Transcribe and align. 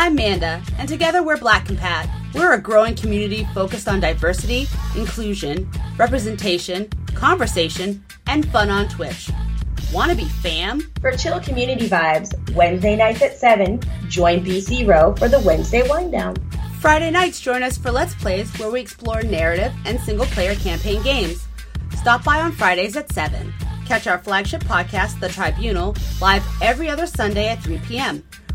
I'm 0.00 0.14
Manda, 0.14 0.62
and 0.78 0.88
together 0.88 1.24
we're 1.24 1.38
Black 1.38 1.66
Compat. 1.66 2.08
We're 2.32 2.52
a 2.52 2.62
growing 2.62 2.94
community 2.94 3.48
focused 3.52 3.88
on 3.88 3.98
diversity, 3.98 4.68
inclusion, 4.94 5.68
representation, 5.98 6.88
conversation, 7.16 8.04
and 8.28 8.48
fun 8.52 8.70
on 8.70 8.88
Twitch. 8.88 9.28
Want 9.92 10.12
to 10.12 10.16
be 10.16 10.26
fam? 10.26 10.82
For 11.00 11.10
chill 11.16 11.40
community 11.40 11.88
vibes, 11.88 12.32
Wednesday 12.54 12.94
nights 12.94 13.22
at 13.22 13.38
7, 13.38 13.80
join 14.08 14.44
BC 14.44 14.86
Row 14.86 15.16
for 15.16 15.28
the 15.28 15.40
Wednesday 15.40 15.82
Wind 15.90 16.12
Down. 16.12 16.36
Friday 16.78 17.10
nights, 17.10 17.40
join 17.40 17.64
us 17.64 17.76
for 17.76 17.90
Let's 17.90 18.14
Plays 18.14 18.56
where 18.56 18.70
we 18.70 18.80
explore 18.80 19.22
narrative 19.22 19.72
and 19.84 19.98
single 19.98 20.26
player 20.26 20.54
campaign 20.54 21.02
games. 21.02 21.48
Stop 21.96 22.22
by 22.22 22.40
on 22.40 22.52
Fridays 22.52 22.96
at 22.96 23.12
7. 23.12 23.52
Catch 23.84 24.06
our 24.06 24.18
flagship 24.18 24.62
podcast, 24.62 25.18
The 25.18 25.28
Tribunal, 25.28 25.96
live 26.20 26.46
every 26.62 26.88
other 26.88 27.08
Sunday 27.08 27.48
at 27.48 27.64
3 27.64 27.78
p.m., 27.78 28.22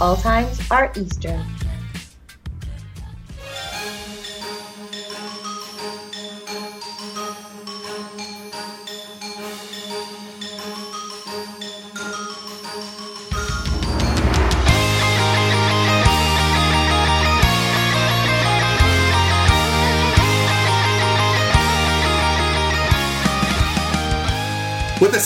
All 0.00 0.16
times 0.16 0.60
are 0.70 0.92
Eastern. 0.94 1.55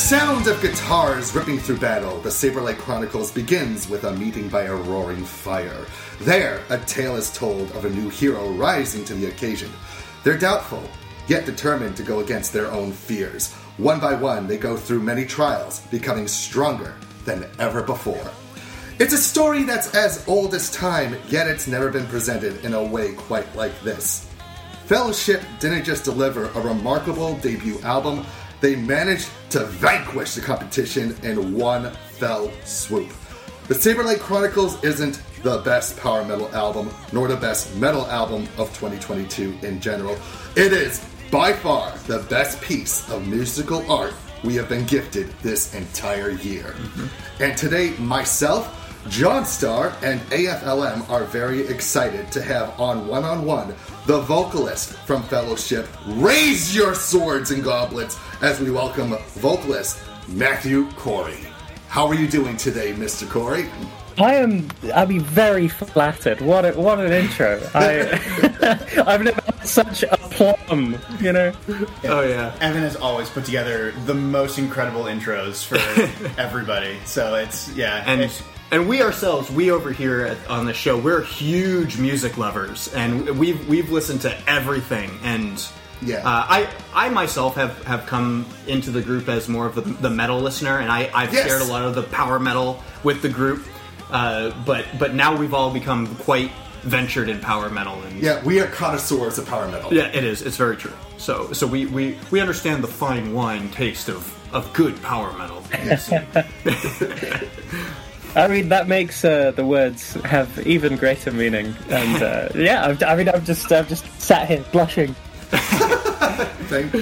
Sound 0.01 0.47
of 0.47 0.61
guitars 0.62 1.34
ripping 1.34 1.59
through 1.59 1.77
battle, 1.77 2.19
the 2.20 2.31
Saberlight 2.31 2.79
Chronicles 2.79 3.31
begins 3.31 3.87
with 3.87 4.05
a 4.05 4.17
meeting 4.17 4.48
by 4.48 4.62
a 4.62 4.75
roaring 4.75 5.23
fire. 5.23 5.84
There, 6.20 6.62
a 6.70 6.79
tale 6.79 7.17
is 7.17 7.31
told 7.37 7.70
of 7.73 7.84
a 7.84 7.91
new 7.91 8.09
hero 8.09 8.48
rising 8.53 9.05
to 9.05 9.15
the 9.15 9.27
occasion. 9.27 9.71
They're 10.25 10.39
doubtful, 10.39 10.83
yet 11.28 11.45
determined 11.45 11.98
to 11.98 12.03
go 12.03 12.21
against 12.21 12.55
their 12.55 12.71
own 12.73 12.93
fears. 12.93 13.53
One 13.77 14.01
by 14.01 14.15
one, 14.15 14.47
they 14.47 14.56
go 14.56 14.75
through 14.75 15.01
many 15.01 15.27
trials, 15.27 15.81
becoming 15.89 16.28
stronger 16.28 16.95
than 17.27 17.47
ever 17.59 17.83
before. 17.83 18.31
It's 18.98 19.12
a 19.12 19.19
story 19.19 19.65
that's 19.65 19.95
as 19.95 20.27
old 20.27 20.55
as 20.55 20.71
time, 20.71 21.15
yet 21.28 21.47
it's 21.47 21.69
never 21.69 21.91
been 21.91 22.06
presented 22.06 22.65
in 22.65 22.73
a 22.73 22.83
way 22.83 23.12
quite 23.12 23.55
like 23.55 23.78
this. 23.83 24.27
Fellowship 24.87 25.43
didn't 25.61 25.84
just 25.84 26.05
deliver 26.05 26.47
a 26.47 26.61
remarkable 26.61 27.37
debut 27.37 27.78
album, 27.83 28.25
they 28.61 28.77
managed 28.77 29.30
to 29.50 29.64
vanquish 29.64 30.34
the 30.34 30.41
competition 30.41 31.16
in 31.22 31.55
one 31.55 31.91
fell 32.19 32.50
swoop. 32.64 33.11
The 33.69 33.75
Saberlight 33.75 34.20
Chronicles 34.20 34.83
isn't 34.83 35.22
the 35.42 35.58
best 35.58 35.98
power 35.98 36.25
metal 36.25 36.55
album, 36.55 36.91
nor 37.12 37.28
the 37.28 37.36
best 37.36 37.75
metal 37.77 38.06
album 38.06 38.42
of 38.59 38.69
2022 38.78 39.59
in 39.62 39.81
general. 39.81 40.19
It 40.56 40.72
is 40.72 41.04
by 41.31 41.53
far 41.53 41.97
the 42.06 42.19
best 42.28 42.60
piece 42.60 43.09
of 43.10 43.26
musical 43.26 43.88
art 43.91 44.12
we 44.43 44.54
have 44.54 44.69
been 44.69 44.84
gifted 44.87 45.28
this 45.43 45.75
entire 45.75 46.31
year. 46.31 46.65
Mm-hmm. 46.65 47.43
And 47.43 47.56
today, 47.56 47.91
myself, 47.99 48.80
John 49.09 49.44
Starr 49.47 49.93
and 50.03 50.21
AFLM 50.31 51.09
are 51.09 51.25
very 51.25 51.66
excited 51.66 52.31
to 52.33 52.43
have 52.43 52.78
on 52.78 53.06
one 53.06 53.25
on 53.25 53.44
one 53.44 53.75
the 54.06 54.21
vocalist 54.21 54.93
from 54.93 55.22
Fellowship. 55.25 55.88
Raise 56.06 56.75
your 56.75 56.94
swords 56.94 57.50
and 57.50 57.62
goblets 57.65 58.19
as 58.43 58.61
we 58.61 58.71
welcome 58.71 59.16
vocalist 59.37 60.00
Matthew 60.28 60.91
Corey. 60.93 61.38
How 61.88 62.06
are 62.06 62.15
you 62.15 62.28
doing 62.28 62.56
today, 62.56 62.93
Mr. 62.93 63.28
Corey? 63.28 63.69
I 64.19 64.34
am. 64.34 64.69
I'd 64.94 65.09
be 65.09 65.19
very 65.19 65.67
flattered. 65.69 66.41
What 66.43 66.65
a, 66.67 66.72
what 66.72 66.99
an 67.00 67.12
intro! 67.12 67.61
I 67.75 68.11
I've 69.06 69.22
never 69.22 69.41
had 69.41 69.67
such 69.67 70.03
a 70.03 70.17
plum. 70.19 70.99
You 71.21 71.32
know. 71.32 71.53
Oh 72.05 72.21
yeah. 72.21 72.55
Evan 72.61 72.82
has 72.82 72.97
always 72.97 73.31
put 73.31 73.44
together 73.47 73.93
the 74.05 74.15
most 74.15 74.59
incredible 74.59 75.05
intros 75.05 75.65
for 75.65 75.78
everybody. 76.41 76.99
So 77.06 77.34
it's 77.37 77.75
yeah, 77.75 78.05
And 78.06 78.21
it's- 78.21 78.43
and 78.70 78.88
we 78.88 79.03
ourselves, 79.03 79.50
we 79.50 79.70
over 79.70 79.92
here 79.92 80.22
at, 80.26 80.48
on 80.48 80.66
the 80.66 80.75
show, 80.75 80.98
we're 80.98 81.22
huge 81.22 81.98
music 81.98 82.38
lovers, 82.38 82.92
and 82.94 83.38
we've 83.38 83.66
we've 83.69 83.91
listened 83.91 84.22
to 84.22 84.50
everything. 84.50 85.10
And 85.22 85.64
Yeah. 86.03 86.19
uh, 86.19 86.47
I 86.48 86.69
I 86.94 87.08
myself 87.08 87.56
have 87.56 87.82
have 87.84 88.06
come 88.06 88.47
into 88.66 88.91
the 88.91 89.03
group 89.03 89.28
as 89.28 89.48
more 89.48 89.66
of 89.66 89.75
the, 89.75 89.82
the 89.82 90.10
metal 90.10 90.41
listener, 90.41 90.78
and 90.78 90.91
I 90.91 91.10
I've 91.14 91.32
Yes. 91.34 91.47
shared 91.48 91.62
a 91.62 91.66
lot 91.66 91.84
of 91.84 91.94
the 91.94 92.03
power 92.04 92.38
metal 92.38 92.82
with 93.03 93.22
the 93.22 93.28
group. 93.28 93.64
Uh, 94.10 94.50
but 94.66 94.87
but 94.98 95.14
now 95.14 95.37
we've 95.37 95.54
all 95.54 95.70
become 95.72 96.14
quite 96.16 96.50
ventured 96.82 97.28
in 97.28 97.38
power 97.41 97.69
metal, 97.70 98.00
and 98.02 98.20
Yeah, 98.22 98.42
we 98.42 98.58
are 98.60 98.66
connoisseurs 98.66 99.38
of 99.38 99.47
power 99.47 99.69
metal. 99.69 99.92
Yeah, 99.92 100.06
it 100.06 100.25
is. 100.25 100.42
It's 100.42 100.56
very 100.56 100.76
true. 100.76 100.92
So, 101.19 101.52
so 101.52 101.66
we, 101.66 101.84
we, 101.84 102.16
we 102.31 102.41
understand 102.41 102.82
the 102.82 102.88
fine 102.88 103.34
wine 103.34 103.69
taste 103.69 104.08
of, 104.08 104.25
of 104.54 104.72
good 104.72 105.00
power 105.02 105.31
metal. 105.37 105.62
I 108.37 108.47
mean, 108.47 108.69
that 108.69 108.87
makes 108.87 109.25
uh, 109.25 109.51
the 109.53 109.65
words 109.65 110.15
have 110.25 110.67
even 110.67 110.97
greater 110.97 111.33
meaning. 111.33 111.75
And 111.89 112.23
uh, 112.23 112.49
yeah, 112.55 112.87
I've, 112.87 113.03
I 113.03 113.17
mean, 113.17 113.29
I've 113.29 113.45
just 113.45 113.71
I've 113.73 113.89
just 113.89 114.05
sat 114.21 114.49
here 114.49 114.65
blushing. 114.73 115.15
Thank 116.71 116.93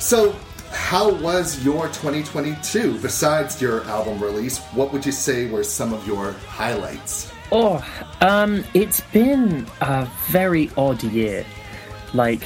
So, 0.00 0.32
how 0.70 1.12
was 1.14 1.64
your 1.64 1.86
2022? 1.88 3.00
Besides 3.00 3.60
your 3.60 3.82
album 3.84 4.22
release, 4.22 4.58
what 4.72 4.92
would 4.92 5.04
you 5.04 5.12
say 5.12 5.46
were 5.50 5.64
some 5.64 5.92
of 5.92 6.06
your 6.06 6.32
highlights? 6.32 7.32
Oh, 7.50 7.84
um, 8.20 8.62
it's 8.74 9.00
been 9.00 9.66
a 9.80 10.08
very 10.28 10.70
odd 10.76 11.02
year. 11.02 11.44
Like, 12.14 12.42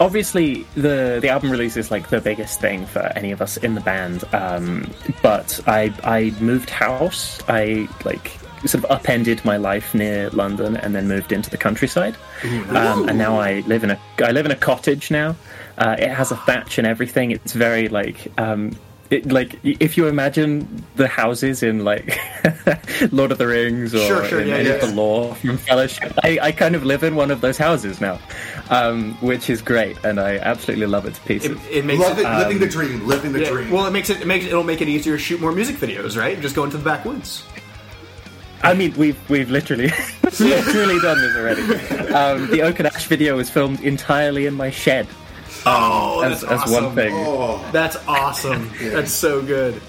obviously, 0.00 0.66
the 0.74 1.18
the 1.20 1.28
album 1.28 1.50
release 1.50 1.76
is 1.76 1.90
like 1.90 2.08
the 2.08 2.20
biggest 2.20 2.60
thing 2.60 2.86
for 2.86 3.00
any 3.16 3.32
of 3.32 3.40
us 3.40 3.56
in 3.58 3.74
the 3.74 3.80
band. 3.80 4.24
Um, 4.32 4.90
but 5.22 5.60
I 5.66 5.92
I 6.02 6.34
moved 6.40 6.70
house. 6.70 7.40
I 7.48 7.88
like 8.04 8.32
sort 8.66 8.84
of 8.84 8.90
upended 8.90 9.44
my 9.44 9.58
life 9.58 9.94
near 9.94 10.30
London 10.30 10.76
and 10.76 10.94
then 10.94 11.06
moved 11.06 11.32
into 11.32 11.50
the 11.50 11.58
countryside. 11.58 12.16
Um, 12.70 13.08
and 13.08 13.18
now 13.18 13.38
I 13.38 13.60
live 13.60 13.84
in 13.84 13.90
a 13.90 14.00
I 14.18 14.32
live 14.32 14.46
in 14.46 14.52
a 14.52 14.56
cottage 14.56 15.10
now. 15.10 15.36
Uh, 15.76 15.96
it 15.98 16.10
has 16.10 16.30
a 16.30 16.36
thatch 16.36 16.78
and 16.78 16.86
everything. 16.86 17.30
It's 17.30 17.52
very 17.52 17.88
like. 17.88 18.32
Um, 18.38 18.76
it, 19.10 19.30
like 19.30 19.58
if 19.62 19.96
you 19.96 20.06
imagine 20.06 20.84
the 20.96 21.06
houses 21.06 21.62
in 21.62 21.84
like 21.84 22.18
Lord 23.12 23.32
of 23.32 23.38
the 23.38 23.46
Rings 23.46 23.94
or 23.94 23.98
Sure, 24.06 24.24
sure, 24.24 24.40
in 24.40 24.48
yeah, 24.48 24.54
any 24.56 24.68
yeah, 24.68 24.74
of 24.76 24.80
the 24.80 24.88
yeah. 24.88 24.94
law 24.94 25.34
from 25.34 25.56
Fellowship, 25.68 26.12
I, 26.22 26.38
I 26.40 26.52
kind 26.52 26.74
of 26.74 26.84
live 26.84 27.02
in 27.02 27.14
one 27.14 27.30
of 27.30 27.40
those 27.40 27.58
houses 27.58 28.00
now, 28.00 28.18
um, 28.70 29.14
which 29.20 29.50
is 29.50 29.60
great, 29.62 30.02
and 30.04 30.18
I 30.18 30.38
absolutely 30.38 30.86
love 30.86 31.06
it 31.06 31.14
to 31.14 31.20
pieces. 31.22 31.50
It, 31.66 31.78
it 31.78 31.84
makes 31.84 32.00
Love 32.00 32.18
it, 32.18 32.26
it, 32.26 32.38
living 32.38 32.58
the 32.58 32.68
dream, 32.68 33.06
living 33.06 33.32
the 33.32 33.42
yeah, 33.42 33.50
dream. 33.50 33.70
well, 33.70 33.86
it 33.86 33.90
makes 33.90 34.10
it, 34.10 34.20
it 34.20 34.26
makes 34.26 34.46
it'll 34.46 34.64
make 34.64 34.80
it 34.80 34.88
easier 34.88 35.16
to 35.16 35.22
shoot 35.22 35.40
more 35.40 35.52
music 35.52 35.76
videos, 35.76 36.16
right? 36.16 36.40
Just 36.40 36.54
go 36.56 36.64
into 36.64 36.78
the 36.78 36.84
backwoods. 36.84 37.44
I 38.62 38.72
mean, 38.72 38.94
we've 38.96 39.18
we've 39.28 39.50
literally 39.50 39.92
literally 40.40 40.98
done 41.00 41.18
this 41.20 41.36
already. 41.36 41.62
Um, 42.14 42.50
the 42.50 42.62
Oak 42.62 42.78
and 42.78 42.88
Ash 42.88 43.06
video 43.06 43.36
was 43.36 43.50
filmed 43.50 43.80
entirely 43.80 44.46
in 44.46 44.54
my 44.54 44.70
shed. 44.70 45.06
Oh, 45.66 46.20
as, 46.22 46.42
that's 46.42 46.64
as 46.64 46.70
one 46.70 46.84
awesome. 46.84 46.94
thing. 46.94 47.12
oh, 47.14 47.70
That's 47.72 47.96
awesome. 48.06 48.70
That's 48.80 49.12
so 49.12 49.40
good. 49.42 49.80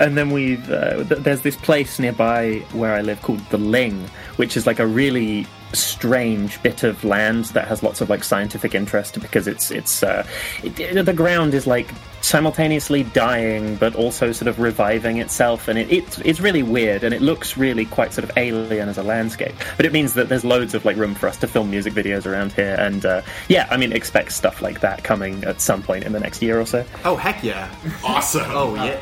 And 0.00 0.16
then 0.16 0.30
we've 0.30 0.70
uh, 0.70 1.02
th- 1.04 1.22
there's 1.22 1.40
this 1.42 1.56
place 1.56 1.98
nearby 1.98 2.58
where 2.72 2.94
I 2.94 3.00
live 3.00 3.20
called 3.22 3.40
the 3.50 3.58
Ling, 3.58 4.04
which 4.36 4.56
is 4.56 4.64
like 4.66 4.78
a 4.78 4.86
really 4.86 5.44
strange 5.72 6.62
bit 6.62 6.82
of 6.84 7.02
land 7.04 7.46
that 7.46 7.66
has 7.66 7.82
lots 7.82 8.00
of 8.00 8.08
like 8.08 8.22
scientific 8.22 8.74
interest 8.76 9.20
because 9.20 9.48
it's 9.48 9.70
it's 9.72 10.02
uh, 10.04 10.24
it, 10.62 10.78
it- 10.78 11.04
the 11.04 11.12
ground 11.12 11.52
is 11.52 11.66
like 11.66 11.90
simultaneously 12.20 13.04
dying 13.04 13.76
but 13.76 13.94
also 13.94 14.32
sort 14.32 14.48
of 14.48 14.58
reviving 14.58 15.18
itself 15.18 15.68
and 15.68 15.78
it, 15.78 15.90
it's 15.90 16.18
it's 16.18 16.40
really 16.40 16.62
weird 16.62 17.02
and 17.04 17.14
it 17.14 17.22
looks 17.22 17.56
really 17.56 17.84
quite 17.86 18.12
sort 18.12 18.24
of 18.28 18.36
alien 18.36 18.88
as 18.88 18.98
a 18.98 19.02
landscape 19.02 19.54
but 19.76 19.86
it 19.86 19.92
means 19.92 20.14
that 20.14 20.28
there's 20.28 20.44
loads 20.44 20.74
of 20.74 20.84
like 20.84 20.96
room 20.96 21.14
for 21.14 21.28
us 21.28 21.36
to 21.36 21.46
film 21.46 21.70
music 21.70 21.92
videos 21.94 22.26
around 22.26 22.52
here 22.52 22.76
and 22.78 23.06
uh, 23.06 23.22
yeah 23.48 23.66
I 23.70 23.76
mean 23.76 23.92
expect 23.92 24.32
stuff 24.32 24.60
like 24.60 24.80
that 24.80 25.04
coming 25.04 25.44
at 25.44 25.60
some 25.60 25.82
point 25.82 26.04
in 26.04 26.12
the 26.12 26.20
next 26.20 26.42
year 26.42 26.60
or 26.60 26.66
so 26.66 26.84
Oh 27.04 27.16
heck 27.16 27.42
yeah. 27.42 27.72
awesome. 28.04 28.44
Oh 28.48 28.74
yeah. 28.74 29.00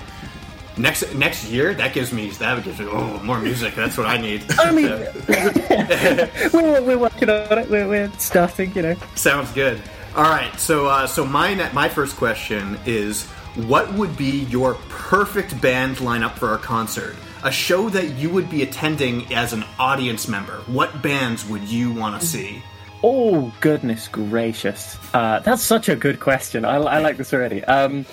Next 0.78 1.14
next 1.14 1.48
year, 1.48 1.72
that 1.72 1.94
gives 1.94 2.12
me 2.12 2.28
that 2.32 2.62
gives 2.62 2.78
me 2.78 2.86
oh 2.90 3.18
more 3.22 3.38
music. 3.40 3.74
That's 3.74 3.96
what 3.96 4.06
I 4.06 4.18
need. 4.18 4.44
I 4.58 4.70
mean, 4.72 4.90
we're, 6.52 6.82
we're 6.82 6.98
working 6.98 7.30
on 7.30 7.58
it. 7.58 7.70
We're, 7.70 7.88
we're 7.88 8.12
starting, 8.18 8.74
you 8.74 8.82
know. 8.82 8.96
Sounds 9.14 9.50
good. 9.52 9.80
All 10.16 10.22
right, 10.22 10.58
so 10.58 10.86
uh, 10.86 11.06
so 11.06 11.26
my 11.26 11.70
my 11.74 11.90
first 11.90 12.16
question 12.16 12.78
is, 12.86 13.26
what 13.66 13.92
would 13.92 14.16
be 14.16 14.44
your 14.44 14.72
perfect 14.88 15.60
band 15.60 15.98
lineup 15.98 16.38
for 16.38 16.54
a 16.54 16.58
concert? 16.58 17.14
A 17.44 17.52
show 17.52 17.90
that 17.90 18.14
you 18.16 18.30
would 18.30 18.48
be 18.48 18.62
attending 18.62 19.30
as 19.34 19.52
an 19.52 19.62
audience 19.78 20.26
member. 20.26 20.62
What 20.68 21.02
bands 21.02 21.44
would 21.44 21.64
you 21.64 21.92
want 21.92 22.18
to 22.18 22.26
see? 22.26 22.62
Oh 23.02 23.52
goodness 23.60 24.08
gracious! 24.08 24.96
Uh, 25.12 25.40
that's 25.40 25.62
such 25.62 25.90
a 25.90 25.96
good 25.96 26.18
question. 26.18 26.64
I, 26.64 26.76
I 26.76 27.00
like 27.00 27.18
this 27.18 27.34
already. 27.34 27.62
Um, 27.64 28.06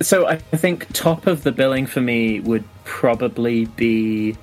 so 0.00 0.28
I 0.28 0.36
think 0.36 0.86
top 0.92 1.26
of 1.26 1.42
the 1.42 1.50
billing 1.50 1.86
for 1.86 2.00
me 2.00 2.38
would 2.38 2.62
probably 2.84 3.64
be 3.64 4.36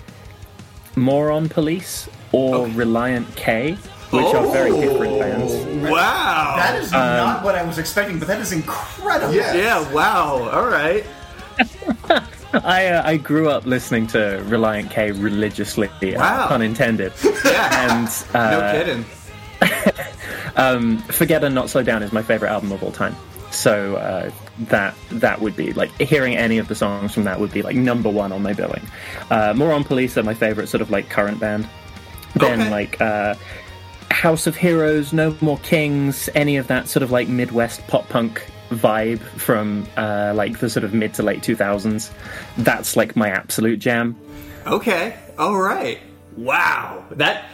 Moron 0.98 1.48
Police 1.48 2.09
or 2.33 2.68
Relient 2.68 3.33
K, 3.38 3.77
which 4.12 4.33
are 4.33 4.48
very 4.51 4.71
different 4.71 5.19
bands. 5.19 5.54
Wow! 5.89 6.54
That 6.57 6.81
is 6.81 6.92
not 6.92 7.44
what 7.44 7.56
I 7.56 7.63
was 7.63 7.77
expecting, 7.77 8.19
but 8.19 8.27
that 8.27 8.39
is 8.39 8.51
incredible. 8.51 9.33
Yeah. 9.33 9.54
yeah, 9.54 9.92
wow. 9.94 10.50
All 10.50 10.68
right. 10.68 11.06
I 12.54 12.88
uh, 12.88 13.01
I 13.06 13.18
grew 13.18 13.50
up 13.50 13.65
listening 13.65 14.07
to 14.07 14.42
Relient 14.48 14.89
K 14.89 15.12
religiously, 15.12 15.89
uh, 16.15 16.19
Wow. 16.19 16.48
pun 16.48 16.62
intended. 16.62 17.12
Yeah. 17.45 17.92
And 17.92 18.09
no 18.33 18.59
uh, 18.59 18.71
kidding. 18.71 19.06
um, 20.56 20.98
Forget 21.09 21.44
and 21.44 21.54
Not 21.56 21.69
Slow 21.69 21.83
Down 21.83 22.04
is 22.04 22.12
my 22.13 22.21
favorite 22.21 22.50
album 22.50 22.71
of 22.71 22.83
all 22.83 22.92
time. 22.92 23.15
So 23.51 23.95
uh, 23.95 24.31
that 24.69 24.95
that 25.12 25.42
would 25.42 25.56
be 25.56 25.74
like 25.74 25.92
hearing 26.00 26.36
any 26.36 26.57
of 26.57 26.68
the 26.68 26.75
songs 26.75 27.13
from 27.13 27.24
that 27.25 27.39
would 27.39 27.51
be 27.51 27.62
like 27.62 27.75
number 27.75 28.09
one 28.09 28.31
on 28.31 28.42
my 28.44 28.54
billing. 28.54 28.86
Uh, 29.30 29.54
Moron 29.56 29.83
Police 29.83 30.18
are 30.18 30.24
my 30.24 30.33
favorite 30.33 30.68
sort 30.68 30.81
of 30.81 30.89
like 30.89 31.09
current 31.09 31.39
band. 31.39 31.68
Then 32.36 32.62
Okay. 32.62 32.69
like 32.69 33.01
uh, 33.01 33.36
House 34.12 34.48
of 34.48 34.56
Heroes, 34.56 35.13
No 35.13 35.36
More 35.42 35.59
Kings, 35.59 36.30
any 36.36 36.57
of 36.57 36.68
that 36.68 36.88
sort 36.88 37.04
of 37.04 37.12
like 37.12 37.27
Midwest 37.27 37.86
pop 37.88 38.07
punk 38.09 38.45
vibe 38.69 39.19
from 39.19 39.88
uh, 39.95 40.33
like 40.36 40.59
the 40.59 40.69
sort 40.69 40.83
of 40.83 40.94
mid 40.94 41.13
to 41.15 41.24
late 41.24 41.44
two 41.44 41.56
thousands. 41.56 42.12
That's 42.57 42.95
like 42.95 43.15
my 43.15 43.30
absolute 43.30 43.77
jam. 43.77 44.15
Okay. 44.65 45.15
All 45.38 45.57
right. 45.57 46.00
Wow. 46.36 47.06
That 47.12 47.45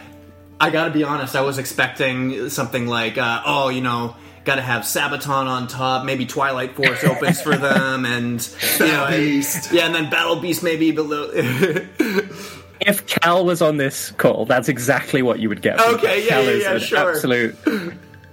I 0.60 0.70
got 0.70 0.86
to 0.86 0.92
be 0.92 1.04
honest. 1.04 1.36
I 1.36 1.42
was 1.42 1.58
expecting 1.58 2.50
something 2.50 2.88
like, 2.88 3.18
uh, 3.18 3.42
oh, 3.46 3.70
you 3.70 3.82
know, 3.82 4.16
got 4.46 4.56
to 4.56 4.62
have 4.62 4.84
Sabaton 4.84 5.48
on 5.48 5.68
top. 5.68 6.06
Maybe 6.06 6.26
Twilight 6.26 6.76
Force 6.76 7.04
opens 7.04 7.42
for 7.42 7.56
them, 7.56 8.06
and 8.06 8.48
you 8.80 8.86
know, 8.88 9.06
Battle 9.06 9.18
Beast. 9.18 9.72
yeah, 9.72 9.86
and 9.86 9.96
then 9.96 10.10
Battle 10.10 10.38
Beast 10.38 10.64
maybe 10.64 10.92
below. 10.92 11.32
If 12.86 13.06
Cal 13.08 13.46
was 13.46 13.62
on 13.62 13.78
this 13.78 14.12
call, 14.12 14.46
that's 14.46 14.70
exactly 14.70 15.22
what 15.22 15.40
you 15.40 15.50
would 15.50 15.62
get. 15.62 15.80
Okay, 15.80 16.24
yeah, 16.24 16.30
Cal 16.30 16.44
yeah, 16.44 16.50
is 16.50 16.64
yeah, 16.64 16.74
an 16.74 16.80
sure. 16.80 17.10
absolute 17.12 17.56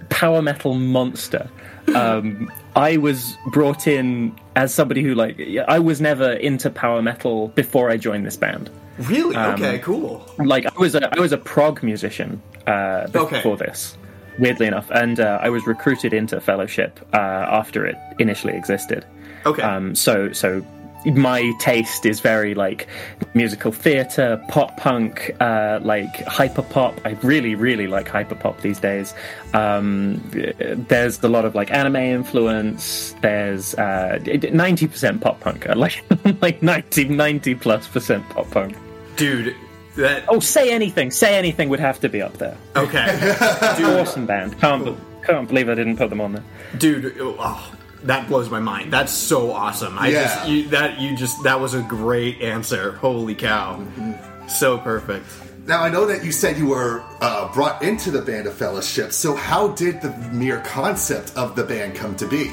power 0.09 0.41
metal 0.41 0.73
monster. 0.75 1.49
Um, 1.95 2.49
I 2.75 2.97
was 2.97 3.35
brought 3.47 3.87
in 3.87 4.37
as 4.55 4.71
somebody 4.73 5.01
who 5.01 5.13
like 5.15 5.41
I 5.67 5.79
was 5.79 5.99
never 5.99 6.31
into 6.33 6.69
power 6.69 7.01
metal 7.01 7.49
before 7.49 7.89
I 7.89 7.97
joined 7.97 8.25
this 8.25 8.37
band. 8.37 8.69
really? 8.99 9.35
Um, 9.35 9.55
okay. 9.55 9.79
Cool. 9.79 10.23
Like 10.37 10.67
I 10.67 10.79
was 10.79 10.93
a 10.95 11.09
I 11.13 11.19
was 11.19 11.31
a 11.33 11.39
prog 11.39 11.81
musician 11.81 12.39
uh, 12.67 13.07
before 13.07 13.53
Okay. 13.53 13.65
this. 13.65 13.97
Weirdly 14.39 14.67
enough, 14.67 14.89
and 14.91 15.19
uh, 15.19 15.39
I 15.41 15.49
was 15.49 15.65
recruited 15.67 16.13
into 16.13 16.39
Fellowship 16.39 16.99
uh, 17.13 17.17
after 17.17 17.85
it 17.85 17.97
initially 18.19 18.53
existed. 18.53 19.03
Okay. 19.47 19.63
Um, 19.63 19.95
so 19.95 20.31
so 20.31 20.63
my 21.05 21.51
taste 21.59 22.05
is 22.05 22.19
very 22.19 22.53
like 22.53 22.87
musical 23.33 23.71
theatre, 23.71 24.43
pop 24.49 24.77
punk, 24.77 25.31
uh, 25.39 25.79
like 25.81 26.23
hyper 26.25 26.61
pop. 26.61 26.99
I 27.05 27.11
really 27.23 27.55
really 27.55 27.87
like 27.87 28.07
hyper 28.07 28.35
pop 28.35 28.61
these 28.61 28.79
days. 28.79 29.13
Um, 29.53 30.21
there's 30.87 31.21
a 31.23 31.27
lot 31.27 31.45
of 31.45 31.55
like 31.55 31.71
anime 31.71 31.95
influence. 31.97 33.15
There's 33.21 33.73
uh, 33.75 34.19
ninety 34.51 34.87
percent 34.87 35.21
pop 35.21 35.39
punk, 35.39 35.67
uh, 35.69 35.75
like 35.75 36.03
like 36.41 36.61
90, 36.61 37.05
90 37.09 37.55
plus 37.55 37.87
percent 37.87 38.27
pop 38.29 38.49
punk. 38.51 38.75
Dude, 39.15 39.55
that 39.97 40.23
Oh, 40.29 40.39
say 40.39 40.71
anything, 40.71 41.11
say 41.11 41.37
anything 41.37 41.69
would 41.69 41.79
have 41.79 41.99
to 42.01 42.09
be 42.09 42.21
up 42.21 42.37
there. 42.37 42.57
okay. 42.75 43.35
Awesome 43.99 44.25
band. 44.25 44.59
Can't 44.59 44.85
be- 44.85 44.95
can't 45.25 45.47
believe 45.47 45.69
I 45.69 45.75
didn't 45.75 45.97
put 45.97 46.09
them 46.09 46.19
on 46.21 46.33
there. 46.33 46.43
dude 46.77 47.15
oh, 47.19 47.75
that 48.03 48.27
blows 48.27 48.49
my 48.49 48.59
mind 48.59 48.91
that's 48.91 49.11
so 49.13 49.51
awesome 49.51 49.97
i 49.99 50.07
Yeah. 50.09 50.23
just 50.23 50.49
you, 50.49 50.67
that 50.69 50.99
you 50.99 51.15
just 51.15 51.41
that 51.43 51.59
was 51.59 51.73
a 51.73 51.81
great 51.83 52.41
answer 52.41 52.93
holy 52.93 53.35
cow 53.35 53.83
so 54.47 54.77
perfect 54.77 55.25
Now 55.67 55.83
I 55.83 55.89
know 55.89 56.05
that 56.07 56.25
you 56.25 56.31
said 56.31 56.57
you 56.57 56.67
were 56.67 57.03
uh, 57.21 57.53
brought 57.53 57.83
into 57.83 58.09
the 58.09 58.21
band 58.23 58.47
of 58.47 58.53
Fellowship. 58.55 59.11
So 59.11 59.35
how 59.35 59.67
did 59.69 60.01
the 60.01 60.09
mere 60.33 60.59
concept 60.61 61.31
of 61.37 61.55
the 61.55 61.63
band 61.63 61.93
come 61.95 62.15
to 62.15 62.27
be? 62.27 62.49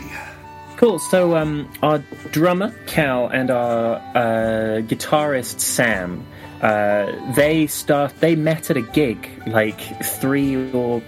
Cool. 0.76 0.98
So, 0.98 1.34
um, 1.34 1.72
our 1.82 1.98
drummer 2.32 2.70
Cal 2.86 3.26
and 3.28 3.50
our 3.50 3.96
uh, 4.14 4.82
guitarist 4.90 5.58
Sam, 5.60 6.22
uh, 6.60 7.10
they 7.34 7.66
start. 7.66 8.12
They 8.20 8.36
met 8.36 8.70
at 8.70 8.76
a 8.76 8.82
gig 8.82 9.26
like 9.46 9.80
three 10.20 10.70
or 10.72 11.00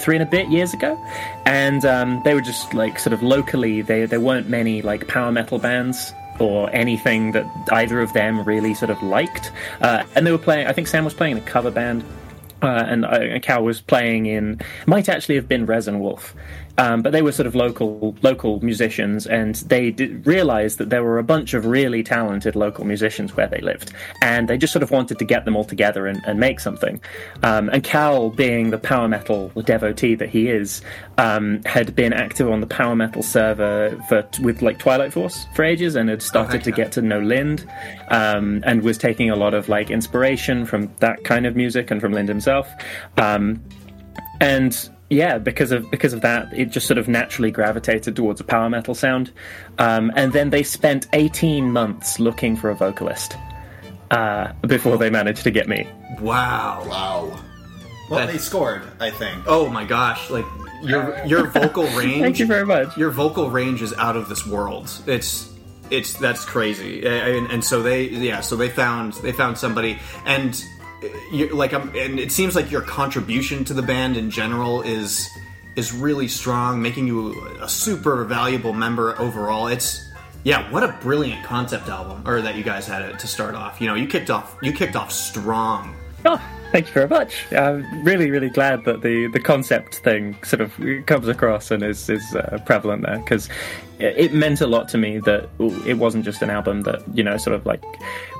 three 0.00 0.16
and 0.16 0.22
a 0.22 0.26
bit 0.26 0.48
years 0.48 0.72
ago, 0.74 0.98
and 1.46 1.84
um, 1.84 2.22
they 2.24 2.34
were 2.34 2.40
just 2.40 2.74
like 2.74 2.98
sort 2.98 3.12
of 3.12 3.22
locally. 3.22 3.82
They 3.82 4.06
there 4.06 4.20
weren't 4.20 4.48
many 4.48 4.82
like 4.82 5.06
power 5.08 5.30
metal 5.30 5.58
bands 5.58 6.12
or 6.38 6.70
anything 6.74 7.32
that 7.32 7.46
either 7.72 8.00
of 8.00 8.12
them 8.14 8.42
really 8.44 8.74
sort 8.74 8.90
of 8.90 9.02
liked, 9.02 9.52
uh, 9.80 10.04
and 10.14 10.26
they 10.26 10.32
were 10.32 10.38
playing. 10.38 10.66
I 10.66 10.72
think 10.72 10.86
Sam 10.86 11.04
was 11.04 11.14
playing 11.14 11.36
in 11.36 11.42
a 11.42 11.46
cover 11.46 11.70
band. 11.70 12.04
Uh, 12.62 12.84
and 12.86 13.06
uh, 13.06 13.38
Cal 13.38 13.64
was 13.64 13.80
playing 13.80 14.26
in 14.26 14.60
might 14.84 15.08
actually 15.08 15.36
have 15.36 15.48
been 15.48 15.64
Resin 15.64 15.98
Wolf, 15.98 16.34
um, 16.80 17.02
but 17.02 17.12
they 17.12 17.20
were 17.20 17.30
sort 17.30 17.46
of 17.46 17.54
local 17.54 18.16
local 18.22 18.58
musicians, 18.64 19.26
and 19.26 19.56
they 19.56 19.90
did 19.90 20.26
realized 20.26 20.78
that 20.78 20.88
there 20.88 21.04
were 21.04 21.18
a 21.18 21.22
bunch 21.22 21.52
of 21.52 21.66
really 21.66 22.02
talented 22.02 22.56
local 22.56 22.86
musicians 22.86 23.36
where 23.36 23.46
they 23.46 23.60
lived, 23.60 23.92
and 24.22 24.48
they 24.48 24.56
just 24.56 24.72
sort 24.72 24.82
of 24.82 24.90
wanted 24.90 25.18
to 25.18 25.26
get 25.26 25.44
them 25.44 25.54
all 25.56 25.64
together 25.64 26.06
and, 26.06 26.22
and 26.26 26.40
make 26.40 26.58
something. 26.58 26.98
Um, 27.42 27.68
and 27.68 27.84
Cal, 27.84 28.30
being 28.30 28.70
the 28.70 28.78
power 28.78 29.08
metal 29.08 29.48
devotee 29.66 30.14
that 30.14 30.30
he 30.30 30.48
is, 30.48 30.80
um, 31.18 31.62
had 31.66 31.94
been 31.94 32.14
active 32.14 32.50
on 32.50 32.60
the 32.60 32.66
power 32.66 32.96
metal 32.96 33.22
server 33.22 33.90
for 34.08 34.26
with 34.40 34.62
like 34.62 34.78
Twilight 34.78 35.12
Force 35.12 35.46
for 35.54 35.64
ages, 35.64 35.96
and 35.96 36.08
had 36.08 36.22
started 36.22 36.52
heck 36.52 36.62
to 36.62 36.72
get 36.72 36.92
to 36.92 37.02
know 37.02 37.20
Lynd, 37.20 37.70
um, 38.08 38.62
and 38.64 38.82
was 38.82 38.96
taking 38.96 39.28
a 39.28 39.36
lot 39.36 39.52
of 39.52 39.68
like 39.68 39.90
inspiration 39.90 40.64
from 40.64 40.90
that 41.00 41.24
kind 41.24 41.44
of 41.44 41.54
music 41.54 41.90
and 41.90 42.00
from 42.00 42.14
Lynd 42.14 42.30
himself. 42.30 42.66
Um, 43.18 43.62
and 44.40 44.88
yeah, 45.10 45.38
because 45.38 45.72
of 45.72 45.90
because 45.90 46.12
of 46.12 46.20
that, 46.22 46.52
it 46.56 46.66
just 46.70 46.86
sort 46.86 46.98
of 46.98 47.08
naturally 47.08 47.50
gravitated 47.50 48.16
towards 48.16 48.40
a 48.40 48.44
power 48.44 48.70
metal 48.70 48.94
sound. 48.94 49.30
Um, 49.78 50.10
and 50.16 50.32
then 50.32 50.50
they 50.50 50.62
spent 50.62 51.06
eighteen 51.12 51.72
months 51.72 52.18
looking 52.20 52.56
for 52.56 52.70
a 52.70 52.74
vocalist 52.74 53.36
uh, 54.10 54.52
before 54.66 54.96
they 54.96 55.10
managed 55.10 55.42
to 55.44 55.50
get 55.50 55.68
me. 55.68 55.86
wow 56.20 56.84
Wow. 56.88 57.40
Well, 58.08 58.20
That- 58.26 58.32
they 58.32 58.38
scored, 58.38 58.82
I 58.98 59.10
think. 59.10 59.44
oh 59.46 59.68
my 59.68 59.84
gosh 59.84 60.30
like 60.30 60.44
your 60.82 61.20
your 61.26 61.46
vocal 61.48 61.84
range 61.88 62.22
Thank 62.26 62.38
you 62.38 62.46
very 62.46 62.64
much. 62.66 62.96
your 62.96 63.10
vocal 63.10 63.50
range 63.50 63.82
is 63.82 63.92
out 63.98 64.16
of 64.16 64.28
this 64.30 64.46
world 64.46 64.90
it's 65.06 65.52
it's 65.90 66.14
that's 66.14 66.44
crazy 66.44 67.04
and, 67.06 67.50
and 67.50 67.62
so 67.62 67.82
they 67.82 68.04
yeah 68.08 68.40
so 68.40 68.56
they 68.56 68.68
found 68.70 69.12
they 69.22 69.30
found 69.32 69.58
somebody 69.58 69.98
and 70.24 70.64
uh, 71.02 71.08
you 71.30 71.48
like 71.54 71.72
um, 71.72 71.92
and 71.94 72.18
it 72.18 72.32
seems 72.32 72.54
like 72.54 72.70
your 72.70 72.82
contribution 72.82 73.64
to 73.64 73.74
the 73.74 73.82
band 73.82 74.16
in 74.16 74.30
general 74.30 74.82
is 74.82 75.28
is 75.76 75.92
really 75.92 76.28
strong 76.28 76.80
making 76.82 77.06
you 77.06 77.40
a 77.60 77.68
super 77.68 78.24
valuable 78.24 78.72
member 78.72 79.18
overall. 79.20 79.68
It's 79.68 80.08
yeah 80.44 80.70
what 80.70 80.82
a 80.82 80.96
brilliant 81.00 81.44
concept 81.44 81.88
album 81.88 82.26
or 82.26 82.40
that 82.40 82.56
you 82.56 82.62
guys 82.62 82.86
had 82.86 83.02
it 83.02 83.18
to 83.18 83.26
start 83.26 83.54
off. 83.54 83.80
You 83.80 83.86
know 83.88 83.94
you 83.94 84.06
kicked 84.06 84.30
off 84.30 84.56
you 84.62 84.72
kicked 84.72 84.96
off 84.96 85.12
strong. 85.12 85.94
Oh, 86.24 86.40
thank 86.72 86.86
you 86.86 86.92
very 86.92 87.08
much. 87.08 87.52
I'm 87.52 88.04
really, 88.04 88.30
really 88.30 88.48
glad 88.48 88.84
that 88.84 89.02
the, 89.02 89.26
the 89.28 89.40
concept 89.40 89.96
thing 89.96 90.36
sort 90.44 90.60
of 90.60 90.72
comes 91.06 91.28
across 91.28 91.70
and 91.70 91.82
is 91.82 92.08
is 92.08 92.34
uh, 92.34 92.58
prevalent 92.66 93.02
there 93.02 93.18
because 93.18 93.48
it, 93.98 94.16
it 94.16 94.34
meant 94.34 94.60
a 94.60 94.66
lot 94.66 94.88
to 94.90 94.98
me 94.98 95.18
that 95.20 95.48
it 95.86 95.98
wasn't 95.98 96.24
just 96.24 96.42
an 96.42 96.50
album 96.50 96.82
that 96.82 97.02
you 97.16 97.22
know 97.22 97.36
sort 97.36 97.54
of 97.54 97.66
like 97.66 97.82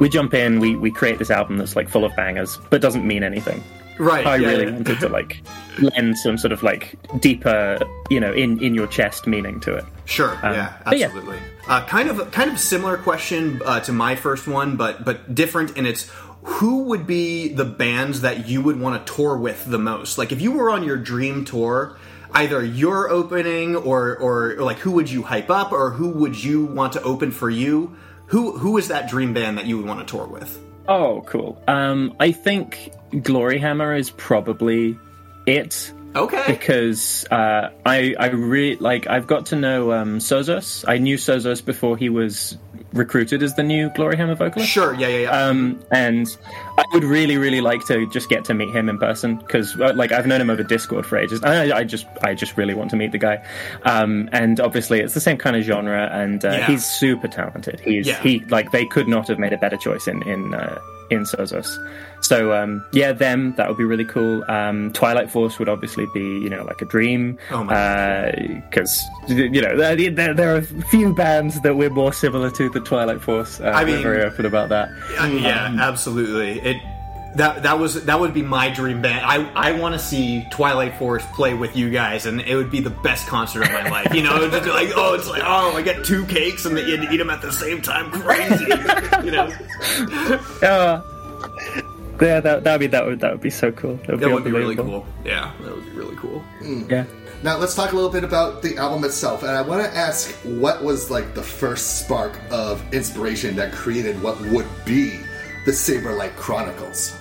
we 0.01 0.09
jump 0.09 0.35
in, 0.35 0.61
we 0.61 0.77
we 0.77 0.91
create 0.91 1.19
this 1.19 1.31
album 1.31 1.59
that's 1.59 1.77
like 1.77 1.89
full 1.89 2.05
of 2.05 2.15
bangers 2.17 2.59
but 2.71 2.81
doesn't 2.81 3.07
mean 3.07 3.23
anything. 3.23 3.63
right 3.99 4.27
I 4.27 4.37
yeah, 4.37 4.49
really 4.49 4.65
yeah. 4.65 4.73
wanted 4.73 5.01
to 5.01 5.09
like 5.09 5.43
lend 5.79 6.19
some 6.19 6.39
sort 6.39 6.53
of 6.53 6.63
like 6.63 6.97
deeper, 7.21 7.79
you 8.09 8.21
know, 8.21 8.33
in 8.33 8.63
in 8.63 8.75
your 8.75 8.87
chest 8.87 9.27
meaning 9.27 9.61
to 9.61 9.75
it. 9.75 9.85
Sure. 10.05 10.39
yeah. 10.43 10.77
but 10.85 10.99
yeah. 10.99 11.07
Absolutely. 11.07 11.39
Uh, 11.69 11.85
kind 11.87 12.09
of, 12.11 12.33
kind 12.33 12.51
of 12.51 12.59
similar 12.59 12.97
question 12.97 13.63
uh, 13.65 13.79
to 13.79 13.93
my 13.93 14.17
first 14.17 14.49
one, 14.49 14.77
but 14.77 15.05
but 15.05 15.35
different 15.35 15.77
in 15.77 15.87
its 15.87 16.11
who 16.43 16.85
would 16.85 17.07
be 17.07 17.49
the 17.49 17.65
bands 17.65 18.23
that 18.23 18.49
you 18.49 18.63
would 18.63 18.81
want 18.81 19.07
to 19.07 19.13
tour 19.15 19.37
with 19.37 19.65
the 19.65 19.79
most? 19.79 20.19
Like 20.19 20.33
if 20.33 20.41
you 20.41 20.53
were 20.53 20.71
on 20.71 20.83
your 20.85 20.97
dream 20.97 21.45
tour, 21.45 21.99
either 22.33 22.65
your 22.65 23.11
opening 23.11 23.77
or, 23.77 24.17
or 24.17 24.55
or 24.57 24.63
like 24.63 24.79
who 24.79 24.93
would 24.93 25.11
you 25.11 25.23
hype 25.23 25.51
up 25.51 25.73
or 25.73 25.91
who 25.91 26.11
would 26.11 26.43
you 26.43 26.65
want 26.65 26.95
to 26.95 27.03
open 27.03 27.31
for 27.31 27.51
you? 27.51 27.95
Who 28.27 28.57
who 28.57 28.79
is 28.79 28.89
that 28.89 29.09
dream 29.09 29.35
band 29.35 29.59
that 29.59 29.67
you 29.67 29.77
would 29.77 29.87
want 29.87 30.07
to 30.07 30.11
tour 30.11 30.27
with? 30.27 30.59
Oh, 30.89 31.23
cool. 31.27 31.63
Um, 31.69 32.17
I 32.19 32.33
think 32.33 32.91
Gloryhammer 33.13 33.99
is 33.99 34.11
probably 34.11 34.99
it 35.47 35.93
Okay. 36.17 36.45
because 36.49 37.25
uh, 37.31 37.71
I 37.87 38.15
I 38.19 38.27
really 38.29 38.77
like 38.77 39.07
I've 39.07 39.27
got 39.27 39.47
to 39.47 39.57
know 39.57 39.93
um, 39.93 40.19
Sozos. 40.19 40.85
I 40.89 40.99
knew 40.99 41.17
Sozos 41.17 41.65
before 41.65 41.97
he 41.97 42.09
was 42.09 42.57
recruited 42.93 43.43
as 43.43 43.55
the 43.55 43.63
new 43.63 43.89
Gloryhammer 43.91 44.37
vocalist. 44.37 44.71
Sure. 44.71 44.95
Yeah. 44.95 45.09
Yeah. 45.09 45.19
Yeah. 45.19 45.31
Um, 45.47 45.81
and 45.93 46.27
I 46.79 46.85
would 46.93 47.05
really, 47.05 47.37
really 47.37 47.61
like 47.61 47.85
to 47.87 48.09
just 48.11 48.29
get 48.29 48.45
to 48.47 48.55
meet 48.55 48.75
him 48.75 48.89
in 48.89 48.99
person 48.99 49.37
because, 49.37 49.79
uh, 49.81 49.93
like, 49.95 50.13
I've 50.13 50.27
known 50.27 50.41
him 50.41 50.51
over 50.51 50.63
Discord 50.63 51.07
for 51.07 51.17
ages. 51.17 51.43
I, 51.43 51.71
I 51.79 51.85
just, 51.85 52.07
I 52.23 52.35
just 52.35 52.57
really 52.57 52.75
want 52.75 52.91
to 52.91 52.97
meet 52.97 53.13
the 53.13 53.19
guy. 53.19 53.45
Um, 53.85 54.29
and 54.33 54.59
obviously, 54.61 55.01
it's 55.01 55.15
the 55.15 55.21
same 55.21 55.37
kind 55.39 55.57
of 55.57 55.63
genre, 55.63 56.09
and 56.13 56.45
uh, 56.45 56.49
Yeah. 56.51 56.67
he's 56.67 56.85
super 56.85 57.29
talented. 57.29 57.81
He's 57.81 58.07
Yeah. 58.07 58.21
he 58.23 58.41
like 58.51 58.73
they 58.73 58.85
could 58.87 59.09
not 59.09 59.29
have 59.29 59.39
made 59.39 59.53
a 59.53 59.59
better 59.59 59.77
choice 59.77 60.09
in 60.09 60.23
in 60.25 60.55
uh, 60.55 60.79
in 61.11 61.25
Sozos. 61.25 61.69
So 62.23 62.53
um, 62.53 62.85
yeah, 62.93 63.13
them 63.13 63.55
that 63.57 63.69
would 63.69 63.79
be 63.79 63.85
really 63.85 64.05
cool. 64.05 64.45
Um, 64.49 64.93
Twilight 64.93 65.31
Force 65.31 65.59
would 65.59 65.69
obviously 65.69 66.07
be 66.13 66.21
you 66.21 66.51
know 66.51 66.65
like 66.65 66.81
a 66.83 66.85
dream. 66.85 67.39
Oh 67.51 67.65
my 67.65 68.63
Because 68.69 69.03
you 69.29 69.61
know 69.61 69.77
there, 69.77 70.35
there, 70.35 70.55
are 70.55 70.59
a 70.59 70.63
few 70.63 71.15
bands 71.15 71.61
that 71.63 71.77
we're 71.77 71.91
more 71.91 72.13
similar 72.13 72.51
to 72.51 72.69
than 72.71 72.85
Twilight 72.85 73.21
Force. 73.21 73.61
Uh, 73.61 73.65
I 73.65 73.85
we're 73.85 73.95
mean- 73.95 74.03
very 74.03 74.23
open 74.23 74.47
about 74.47 74.69
that. 74.69 74.89
Uh, 75.19 75.27
yeah, 75.27 75.75
absolutely. 75.81 76.61
It 76.61 76.77
that 77.37 77.63
that 77.63 77.79
was 77.79 78.05
that 78.05 78.19
would 78.19 78.35
be 78.35 78.43
my 78.43 78.71
dream 78.71 79.03
band. 79.03 79.25
I 79.25 79.49
I 79.55 79.73
want 79.73 79.95
to 79.95 79.99
see 79.99 80.45
Twilight 80.51 80.97
Force 80.97 81.25
play 81.35 81.55
with 81.55 81.77
you 81.77 81.91
guys, 81.91 82.27
and 82.27 82.41
it 82.41 82.57
would 82.57 82.71
be 82.71 82.81
the 82.81 82.91
best 82.91 83.29
concert 83.29 83.63
of 83.63 83.73
my 83.73 83.89
life. 83.91 84.13
You 84.15 84.23
know, 84.23 84.49
just 84.49 84.65
be 84.65 84.71
like 84.71 84.91
oh, 84.97 85.15
it's 85.15 85.29
like 85.29 85.43
oh, 85.45 85.77
I 85.77 85.83
get 85.83 86.05
two 86.05 86.27
cakes 86.27 86.65
and 86.65 86.77
you 86.77 87.09
eat 87.11 87.17
them 87.17 87.31
at 87.31 87.41
the 87.43 87.53
same 87.53 87.83
time. 87.83 88.11
Crazy, 88.11 88.65
you 89.25 89.31
know. 89.31 89.51
Uh, 90.61 91.03
yeah, 92.21 92.41
that 92.41 92.65
that 92.65 92.73
would 92.73 92.81
be 92.81 92.87
that 92.89 93.07
would 93.07 93.21
that 93.21 93.33
would 93.33 93.41
be 93.41 93.51
so 93.51 93.73
cool. 93.73 93.97
That 93.97 94.09
would, 94.11 94.21
That 94.21 94.27
be, 94.27 94.33
would 94.33 94.45
be 94.45 94.51
really 94.51 94.77
cool. 94.77 95.07
Yeah, 95.25 95.53
that 95.61 95.75
would 95.75 95.85
be 95.85 95.93
really 95.93 96.17
cool. 96.17 96.45
Yeah. 96.61 97.05
Now 97.43 97.57
let's 97.57 97.75
talk 97.75 97.93
a 97.93 97.95
little 97.95 98.11
bit 98.11 98.25
about 98.25 98.61
the 98.61 98.77
album 98.77 99.05
itself, 99.05 99.43
and 99.43 99.53
I 99.53 99.63
want 99.63 99.83
to 99.83 99.97
ask 99.97 100.31
what 100.45 100.85
was 100.85 101.11
like 101.11 101.35
the 101.35 101.43
first 101.43 102.01
spark 102.01 102.39
of 102.51 102.83
inspiration 102.93 103.57
that 103.57 103.73
created 103.73 104.23
what 104.23 104.39
would 104.43 104.67
be 104.85 105.19
the 105.65 105.73
Saberlight 105.73 106.37
Chronicles. 106.37 107.17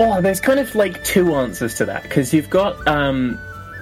Oh, 0.00 0.20
there's 0.20 0.40
kind 0.40 0.60
of 0.60 0.74
like 0.76 1.02
two 1.02 1.34
answers 1.34 1.74
to 1.76 1.84
that 1.86 2.04
because 2.04 2.32
you've 2.32 2.48
got 2.48 2.86
um, 2.86 3.38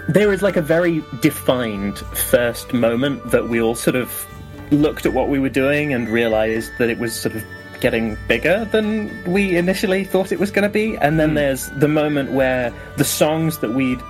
there 0.08 0.32
is 0.32 0.40
like 0.40 0.56
a 0.56 0.62
very 0.62 1.04
defined 1.20 1.98
first 1.98 2.72
moment 2.72 3.30
that 3.30 3.48
we 3.48 3.60
all 3.60 3.74
sort 3.74 3.96
of 3.96 4.26
looked 4.70 5.04
at 5.04 5.12
what 5.12 5.28
we 5.28 5.38
were 5.38 5.50
doing 5.50 5.92
and 5.92 6.08
realized 6.08 6.72
that 6.78 6.88
it 6.88 6.98
was 6.98 7.14
sort 7.14 7.34
of 7.34 7.44
getting 7.80 8.16
bigger 8.28 8.64
than 8.72 9.12
we 9.30 9.56
initially 9.56 10.04
thought 10.04 10.32
it 10.32 10.40
was 10.40 10.50
going 10.50 10.62
to 10.62 10.70
be, 10.70 10.96
and 10.96 11.20
then 11.20 11.34
there's 11.34 11.68
the 11.72 11.88
moment 11.88 12.32
where 12.32 12.72
the 12.96 13.04
songs 13.04 13.58
that 13.58 13.74
we'd 13.74 14.00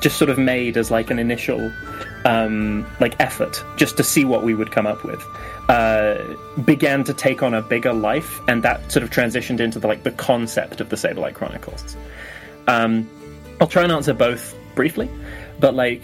just 0.00 0.18
sort 0.18 0.28
of 0.28 0.38
made 0.38 0.76
as 0.76 0.90
like 0.90 1.10
an 1.10 1.18
initial 1.18 1.72
um, 2.26 2.84
like 3.00 3.14
effort 3.20 3.64
just 3.76 3.96
to 3.96 4.02
see 4.02 4.24
what 4.24 4.42
we 4.42 4.54
would 4.54 4.72
come 4.72 4.86
up 4.86 5.04
with 5.04 5.24
uh, 5.68 6.22
began 6.64 7.04
to 7.04 7.14
take 7.14 7.42
on 7.42 7.54
a 7.54 7.62
bigger 7.62 7.92
life 7.92 8.40
and 8.48 8.62
that 8.64 8.90
sort 8.90 9.04
of 9.04 9.10
transitioned 9.10 9.60
into 9.60 9.78
the 9.78 9.86
like 9.86 10.02
the 10.02 10.10
concept 10.10 10.80
of 10.80 10.88
the 10.88 10.96
Saberlight 10.96 11.34
Chronicles 11.34 11.96
um, 12.66 13.08
I'll 13.60 13.68
try 13.68 13.84
and 13.84 13.92
answer 13.92 14.12
both 14.12 14.54
briefly 14.74 15.08
but 15.60 15.74
like 15.74 16.02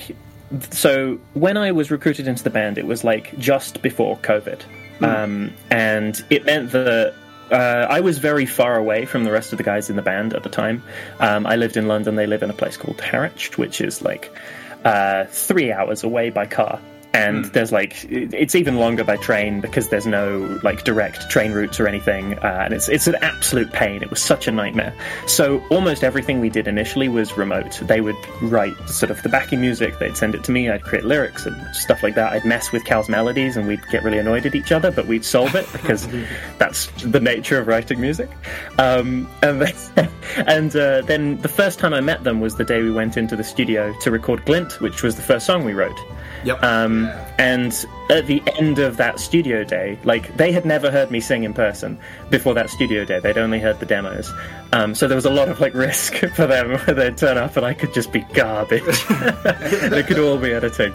so 0.70 1.18
when 1.34 1.56
I 1.56 1.72
was 1.72 1.90
recruited 1.90 2.28
into 2.28 2.44
the 2.44 2.50
band 2.50 2.78
it 2.78 2.86
was 2.86 3.02
like 3.02 3.36
just 3.38 3.82
before 3.82 4.16
COVID 4.18 4.62
um, 5.00 5.52
and 5.70 6.24
it 6.30 6.44
meant 6.44 6.70
that 6.70 7.14
uh, 7.50 7.86
I 7.90 8.00
was 8.00 8.18
very 8.18 8.46
far 8.46 8.76
away 8.76 9.04
from 9.04 9.24
the 9.24 9.32
rest 9.32 9.52
of 9.52 9.58
the 9.58 9.64
guys 9.64 9.90
in 9.90 9.96
the 9.96 10.02
band 10.02 10.32
at 10.32 10.44
the 10.44 10.48
time. 10.48 10.82
Um, 11.18 11.46
I 11.46 11.56
lived 11.56 11.76
in 11.76 11.86
London. 11.86 12.14
They 12.14 12.26
live 12.26 12.42
in 12.42 12.48
a 12.48 12.54
place 12.54 12.78
called 12.78 13.00
Harwich, 13.00 13.58
which 13.58 13.80
is 13.80 14.00
like 14.00 14.32
uh, 14.84 15.24
three 15.26 15.72
hours 15.72 16.04
away 16.04 16.30
by 16.30 16.46
car. 16.46 16.80
And 17.14 17.44
there's 17.46 17.72
like 17.72 18.04
it's 18.10 18.54
even 18.54 18.76
longer 18.76 19.04
by 19.04 19.16
train 19.16 19.60
because 19.60 19.90
there's 19.90 20.06
no 20.06 20.58
like 20.62 20.84
direct 20.84 21.28
train 21.28 21.52
routes 21.52 21.78
or 21.78 21.86
anything, 21.86 22.38
uh, 22.38 22.62
and 22.64 22.72
it's 22.72 22.88
it's 22.88 23.06
an 23.06 23.16
absolute 23.16 23.70
pain. 23.72 24.02
It 24.02 24.08
was 24.08 24.22
such 24.22 24.48
a 24.48 24.52
nightmare. 24.52 24.94
So 25.26 25.62
almost 25.70 26.04
everything 26.04 26.40
we 26.40 26.48
did 26.48 26.66
initially 26.66 27.08
was 27.08 27.36
remote. 27.36 27.80
They 27.82 28.00
would 28.00 28.16
write 28.40 28.76
sort 28.88 29.10
of 29.10 29.22
the 29.22 29.28
backing 29.28 29.60
music, 29.60 29.98
they'd 29.98 30.16
send 30.16 30.34
it 30.34 30.42
to 30.44 30.52
me, 30.52 30.70
I'd 30.70 30.82
create 30.82 31.04
lyrics 31.04 31.44
and 31.44 31.76
stuff 31.76 32.02
like 32.02 32.14
that. 32.14 32.32
I'd 32.32 32.44
mess 32.44 32.72
with 32.72 32.84
Cal's 32.84 33.08
melodies, 33.08 33.56
and 33.56 33.68
we'd 33.68 33.86
get 33.88 34.02
really 34.02 34.18
annoyed 34.18 34.46
at 34.46 34.54
each 34.54 34.72
other, 34.72 34.90
but 34.90 35.06
we'd 35.06 35.24
solve 35.24 35.54
it 35.54 35.70
because 35.72 36.08
that's 36.58 36.86
the 37.02 37.20
nature 37.20 37.58
of 37.58 37.66
writing 37.66 38.00
music. 38.00 38.30
Um, 38.78 39.28
and 39.42 39.60
then, 39.60 40.10
and 40.46 40.74
uh, 40.74 41.02
then 41.02 41.38
the 41.38 41.48
first 41.48 41.78
time 41.78 41.92
I 41.92 42.00
met 42.00 42.24
them 42.24 42.40
was 42.40 42.56
the 42.56 42.64
day 42.64 42.82
we 42.82 42.90
went 42.90 43.16
into 43.16 43.36
the 43.36 43.44
studio 43.44 43.94
to 44.00 44.10
record 44.10 44.44
Glint, 44.44 44.80
which 44.80 45.02
was 45.02 45.16
the 45.16 45.22
first 45.22 45.46
song 45.46 45.64
we 45.64 45.72
wrote. 45.72 45.98
Yep. 46.44 46.62
Um, 46.62 47.10
and 47.38 47.86
at 48.10 48.26
the 48.26 48.42
end 48.58 48.78
of 48.78 48.96
that 48.96 49.18
studio 49.18 49.64
day, 49.64 49.98
like 50.04 50.36
they 50.36 50.52
had 50.52 50.64
never 50.64 50.90
heard 50.90 51.10
me 51.10 51.20
sing 51.20 51.44
in 51.44 51.54
person 51.54 51.98
before 52.30 52.54
that 52.54 52.70
studio 52.70 53.04
day. 53.04 53.20
They'd 53.20 53.38
only 53.38 53.58
heard 53.58 53.80
the 53.80 53.86
demos. 53.86 54.32
Um, 54.72 54.94
so 54.94 55.08
there 55.08 55.16
was 55.16 55.24
a 55.24 55.30
lot 55.30 55.48
of 55.48 55.60
like 55.60 55.74
risk 55.88 56.14
for 56.14 56.46
them 56.46 56.70
where 56.70 56.94
they'd 56.94 57.16
turn 57.16 57.38
up 57.38 57.56
and 57.56 57.64
I 57.64 57.74
could 57.74 57.94
just 57.94 58.12
be 58.12 58.20
garbage. 58.34 58.82
they 59.90 60.02
could 60.02 60.18
all 60.18 60.38
be 60.38 60.52
editing. 60.52 60.94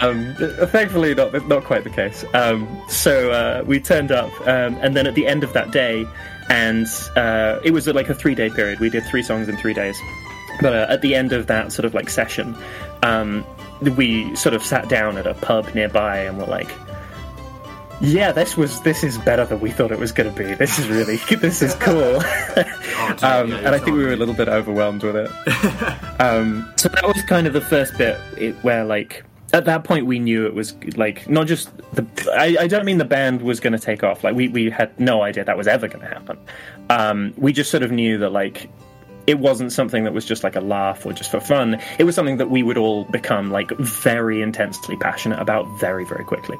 Um, 0.00 0.34
thankfully, 0.68 1.14
not 1.14 1.46
not 1.48 1.64
quite 1.64 1.84
the 1.84 1.90
case. 1.90 2.24
Um, 2.34 2.82
so 2.88 3.30
uh, 3.30 3.64
we 3.66 3.80
turned 3.80 4.12
up, 4.12 4.32
um, 4.42 4.76
and 4.80 4.96
then 4.96 5.06
at 5.06 5.14
the 5.14 5.26
end 5.26 5.44
of 5.44 5.52
that 5.52 5.72
day, 5.72 6.06
and 6.48 6.86
uh, 7.16 7.60
it 7.64 7.72
was 7.72 7.86
like 7.86 8.08
a 8.08 8.14
three 8.14 8.34
day 8.34 8.50
period. 8.50 8.80
We 8.80 8.90
did 8.90 9.04
three 9.04 9.22
songs 9.22 9.48
in 9.48 9.56
three 9.56 9.74
days. 9.74 9.96
But 10.60 10.74
uh, 10.74 10.86
at 10.88 11.00
the 11.00 11.14
end 11.14 11.32
of 11.32 11.46
that 11.46 11.72
sort 11.72 11.86
of 11.86 11.94
like 11.94 12.10
session, 12.10 12.54
um, 13.02 13.44
we 13.90 14.34
sort 14.36 14.54
of 14.54 14.62
sat 14.62 14.88
down 14.88 15.16
at 15.16 15.26
a 15.26 15.34
pub 15.34 15.74
nearby 15.74 16.18
and 16.18 16.38
were 16.38 16.46
like, 16.46 16.70
"Yeah, 18.00 18.32
this 18.32 18.56
was 18.56 18.80
this 18.82 19.04
is 19.04 19.18
better 19.18 19.44
than 19.44 19.60
we 19.60 19.70
thought 19.70 19.92
it 19.92 19.98
was 19.98 20.12
going 20.12 20.32
to 20.32 20.36
be. 20.36 20.54
This 20.54 20.78
is 20.78 20.88
really 20.88 21.16
this 21.36 21.62
is 21.62 21.74
cool." 21.74 22.16
um, 23.22 23.50
yeah, 23.50 23.58
and 23.58 23.68
I 23.68 23.78
think 23.78 23.96
we 23.96 24.04
were 24.04 24.12
a 24.12 24.16
little 24.16 24.34
bit 24.34 24.48
overwhelmed 24.48 25.02
with 25.02 25.16
it. 25.16 25.30
um, 26.20 26.72
so 26.76 26.88
that 26.88 27.04
was 27.04 27.22
kind 27.24 27.46
of 27.46 27.52
the 27.52 27.60
first 27.60 27.96
bit 27.98 28.18
where 28.62 28.84
like. 28.84 29.24
At 29.54 29.66
that 29.66 29.84
point, 29.84 30.06
we 30.06 30.18
knew 30.18 30.46
it 30.46 30.54
was 30.54 30.74
like 30.96 31.28
not 31.28 31.46
just 31.46 31.76
the. 31.92 32.06
I, 32.32 32.56
I 32.62 32.66
don't 32.66 32.86
mean 32.86 32.96
the 32.96 33.04
band 33.04 33.42
was 33.42 33.60
going 33.60 33.74
to 33.74 33.78
take 33.78 34.02
off. 34.02 34.24
Like 34.24 34.34
we, 34.34 34.48
we 34.48 34.70
had 34.70 34.98
no 34.98 35.20
idea 35.20 35.44
that 35.44 35.58
was 35.58 35.66
ever 35.66 35.88
going 35.88 36.00
to 36.00 36.08
happen. 36.08 36.38
Um, 36.88 37.34
we 37.36 37.52
just 37.52 37.70
sort 37.70 37.82
of 37.82 37.92
knew 37.92 38.16
that 38.16 38.30
like 38.30 38.70
it 39.26 39.38
wasn't 39.38 39.72
something 39.72 40.04
that 40.04 40.12
was 40.12 40.24
just 40.24 40.44
like 40.44 40.56
a 40.56 40.60
laugh 40.60 41.06
or 41.06 41.12
just 41.12 41.30
for 41.30 41.40
fun. 41.40 41.80
It 41.98 42.04
was 42.04 42.14
something 42.14 42.36
that 42.38 42.50
we 42.50 42.62
would 42.62 42.76
all 42.76 43.04
become 43.04 43.50
like 43.50 43.70
very 43.78 44.42
intensely 44.42 44.96
passionate 44.96 45.40
about 45.40 45.66
very, 45.78 46.04
very 46.04 46.24
quickly. 46.24 46.58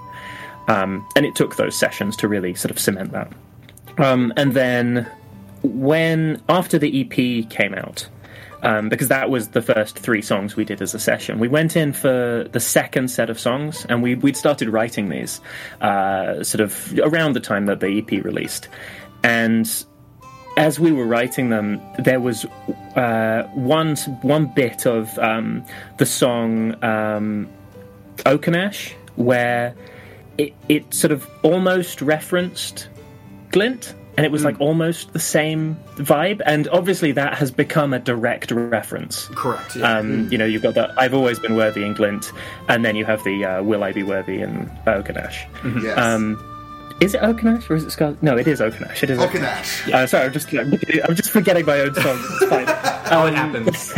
Um, 0.68 1.06
and 1.16 1.26
it 1.26 1.34
took 1.34 1.56
those 1.56 1.76
sessions 1.76 2.16
to 2.18 2.28
really 2.28 2.54
sort 2.54 2.70
of 2.70 2.78
cement 2.78 3.12
that. 3.12 3.32
Um, 3.98 4.32
and 4.36 4.52
then 4.54 5.10
when 5.62 6.40
after 6.48 6.78
the 6.78 7.02
EP 7.02 7.48
came 7.50 7.74
out, 7.74 8.08
um, 8.62 8.88
because 8.88 9.08
that 9.08 9.28
was 9.28 9.48
the 9.48 9.62
first 9.62 9.98
three 9.98 10.22
songs 10.22 10.54
we 10.54 10.64
did 10.64 10.80
as 10.80 10.94
a 10.94 10.98
session. 10.98 11.40
We 11.40 11.48
went 11.48 11.76
in 11.76 11.92
for 11.92 12.48
the 12.52 12.60
second 12.60 13.08
set 13.08 13.28
of 13.28 13.38
songs, 13.38 13.84
and 13.88 14.02
we 14.02 14.14
we'd 14.14 14.36
started 14.36 14.68
writing 14.68 15.08
these 15.08 15.40
uh, 15.80 16.44
sort 16.44 16.60
of 16.60 16.96
around 17.02 17.32
the 17.32 17.40
time 17.40 17.66
that 17.66 17.80
the 17.80 17.98
EP 17.98 18.24
released, 18.24 18.68
and 19.24 19.84
as 20.56 20.78
we 20.78 20.92
were 20.92 21.06
writing 21.06 21.48
them, 21.48 21.80
there 21.98 22.20
was 22.20 22.44
uh, 22.96 23.44
one 23.54 23.96
one 24.22 24.46
bit 24.46 24.86
of 24.86 25.18
um, 25.18 25.64
the 25.98 26.06
song 26.06 26.82
um, 26.84 27.48
where 29.16 29.74
it 30.38 30.54
it 30.68 30.94
sort 30.94 31.12
of 31.12 31.28
almost 31.42 32.02
referenced 32.02 32.88
Glint, 33.50 33.94
and 34.16 34.26
it 34.26 34.32
was 34.32 34.44
like 34.44 34.60
almost 34.60 35.12
the 35.12 35.18
same 35.18 35.76
vibe. 35.96 36.40
And 36.44 36.68
obviously, 36.68 37.12
that 37.12 37.34
has 37.38 37.50
become 37.50 37.92
a 37.92 37.98
direct 37.98 38.50
reference. 38.50 39.26
Correct. 39.28 39.76
Yeah. 39.76 39.98
Um, 39.98 40.30
you 40.30 40.38
know, 40.38 40.44
you've 40.44 40.62
got 40.62 40.74
the 40.74 40.92
"I've 40.98 41.14
always 41.14 41.38
been 41.38 41.56
worthy" 41.56 41.84
in 41.84 41.94
Glint, 41.94 42.32
and 42.68 42.84
then 42.84 42.96
you 42.96 43.04
have 43.04 43.22
the 43.24 43.44
uh, 43.44 43.62
"Will 43.62 43.84
I 43.84 43.92
be 43.92 44.02
worthy" 44.02 44.40
in 44.40 44.70
Oak 44.86 45.08
and 45.08 45.18
Ash. 45.18 45.46
Yes. 45.82 45.98
Um, 45.98 46.51
is 47.02 47.14
it 47.14 47.22
Oak 47.22 47.42
and 47.42 47.56
Ash 47.56 47.68
or 47.68 47.74
is 47.74 47.84
it 47.84 47.90
Scar? 47.90 48.16
No, 48.22 48.36
it 48.36 48.46
is 48.46 48.60
Oak 48.60 48.76
and 48.76 48.86
Ash. 48.86 49.02
It 49.02 49.10
is 49.10 49.18
Oak 49.18 49.34
and 49.34 49.44
Ash. 49.44 49.88
uh, 49.88 50.06
sorry, 50.06 50.26
I'm 50.26 50.32
just 50.32 50.52
I'm 50.52 51.14
just 51.14 51.30
forgetting 51.30 51.66
my 51.66 51.80
own 51.80 51.94
song. 51.94 52.18
It's 52.18 52.46
fine. 52.46 52.64
oh, 53.10 53.26
it 53.26 53.34
happens. 53.34 53.94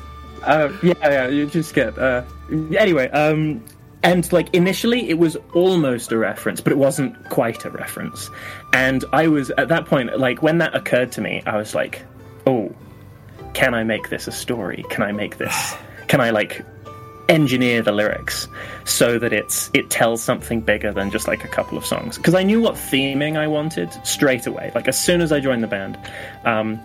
Uh, 0.46 0.72
yeah, 0.80 0.94
yeah, 1.02 1.26
you 1.26 1.44
just 1.44 1.74
get. 1.74 1.98
Uh, 1.98 2.22
anyway, 2.78 3.10
um, 3.10 3.60
and 4.04 4.32
like 4.32 4.48
initially 4.54 5.10
it 5.10 5.18
was 5.18 5.36
almost 5.54 6.12
a 6.12 6.16
reference, 6.16 6.60
but 6.60 6.72
it 6.72 6.78
wasn't 6.78 7.28
quite 7.30 7.64
a 7.64 7.70
reference. 7.70 8.30
And 8.72 9.04
I 9.12 9.26
was 9.26 9.50
at 9.58 9.66
that 9.70 9.86
point, 9.86 10.16
like 10.16 10.42
when 10.42 10.58
that 10.58 10.72
occurred 10.72 11.10
to 11.12 11.20
me, 11.20 11.42
I 11.46 11.56
was 11.56 11.74
like, 11.74 12.04
oh, 12.46 12.72
can 13.54 13.74
I 13.74 13.82
make 13.82 14.08
this 14.08 14.28
a 14.28 14.32
story? 14.32 14.84
Can 14.88 15.02
I 15.02 15.10
make 15.10 15.38
this? 15.38 15.74
Can 16.06 16.20
I 16.20 16.30
like 16.30 16.64
engineer 17.28 17.82
the 17.82 17.92
lyrics 17.92 18.46
so 18.84 19.18
that 19.18 19.32
it's 19.32 19.68
it 19.74 19.90
tells 19.90 20.22
something 20.22 20.60
bigger 20.60 20.92
than 20.92 21.10
just 21.10 21.26
like 21.26 21.44
a 21.44 21.48
couple 21.48 21.76
of 21.76 21.84
songs. 21.84 22.16
Because 22.16 22.34
I 22.34 22.42
knew 22.42 22.60
what 22.60 22.74
theming 22.74 23.36
I 23.36 23.46
wanted 23.48 23.92
straight 24.06 24.46
away. 24.46 24.70
Like 24.74 24.86
as 24.88 24.98
soon 24.98 25.20
as 25.20 25.32
I 25.32 25.40
joined 25.40 25.62
the 25.62 25.66
band 25.68 25.98
um, 26.44 26.80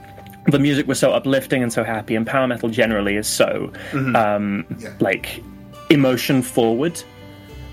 the 0.46 0.58
music 0.58 0.88
was 0.88 0.98
so 1.00 1.12
uplifting 1.12 1.62
and 1.62 1.72
so 1.72 1.84
happy 1.84 2.16
and 2.16 2.26
power 2.26 2.48
metal 2.48 2.70
generally 2.70 3.16
is 3.16 3.28
so 3.28 3.72
um, 4.16 4.66
Yeah. 4.80 4.94
like 5.00 5.44
emotion 5.92 6.42
forward 6.42 7.00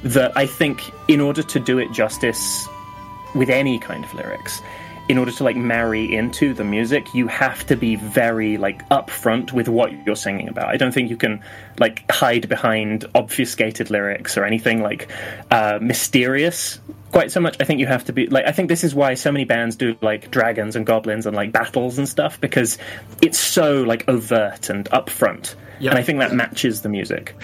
that 0.03 0.37
I 0.37 0.45
think 0.47 0.81
in 1.09 1.21
order 1.21 1.43
to 1.43 1.59
do 1.59 1.79
it 1.79 1.91
justice 1.93 2.69
with 3.35 3.49
any 3.49 3.79
kind 3.79 4.05
of 4.05 4.13
lyrics 4.15 4.61
in 5.09 5.17
order 5.19 5.33
to 5.33 5.43
like 5.45 5.57
marry 5.57 6.15
into 6.15 6.53
the 6.53 6.65
music 6.65 7.07
you 7.15 7.27
have 7.27 7.67
to 7.67 7.77
be 7.77 7.97
very 7.97 8.59
like 8.59 8.87
upfront 8.91 9.53
with 9.53 9.69
what 9.69 9.91
you're 10.07 10.17
singing 10.17 10.49
about 10.49 10.69
i 10.69 10.77
don't 10.77 10.93
think 10.93 11.09
you 11.11 11.17
can 11.17 11.43
like 11.79 12.09
hide 12.11 12.49
behind 12.49 13.05
obfuscated 13.15 13.91
lyrics 13.91 14.37
or 14.37 14.45
anything 14.45 14.83
like 14.83 15.11
uh, 15.51 15.79
mysterious 15.81 16.81
quite 17.11 17.33
so 17.33 17.41
much 17.41 17.57
i 17.61 17.65
think 17.65 17.81
you 17.81 17.87
have 17.87 18.05
to 18.05 18.13
be 18.13 18.27
like 18.27 18.45
i 18.45 18.53
think 18.53 18.69
this 18.69 18.85
is 18.85 18.95
why 18.95 19.15
so 19.15 19.33
many 19.33 19.45
bands 19.45 19.77
do 19.77 19.97
like 20.03 20.31
dragons 20.31 20.77
and 20.77 20.85
goblins 20.85 21.25
and 21.27 21.35
like 21.35 21.53
battles 21.53 21.97
and 21.99 22.09
stuff 22.09 22.39
because 22.41 22.77
it's 23.23 23.39
so 23.39 23.83
like 23.83 24.07
overt 24.09 24.69
and 24.69 24.85
upfront 24.91 25.55
Yeah. 25.81 25.91
and 25.91 25.99
i 25.99 26.03
think 26.03 26.19
that 26.19 26.33
matches 26.33 26.83
the 26.83 26.89
music 26.89 27.35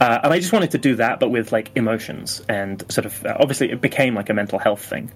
uh, 0.00 0.18
and 0.24 0.32
I 0.32 0.38
just 0.38 0.50
wanted 0.50 0.70
to 0.70 0.78
do 0.78 0.94
that, 0.96 1.20
but 1.20 1.28
with 1.28 1.52
like 1.52 1.70
emotions 1.76 2.40
and 2.48 2.82
sort 2.90 3.04
of 3.04 3.22
uh, 3.26 3.36
obviously 3.38 3.70
it 3.70 3.82
became 3.82 4.14
like 4.14 4.30
a 4.30 4.32
mental 4.32 4.58
health 4.58 4.82
thing. 4.82 5.10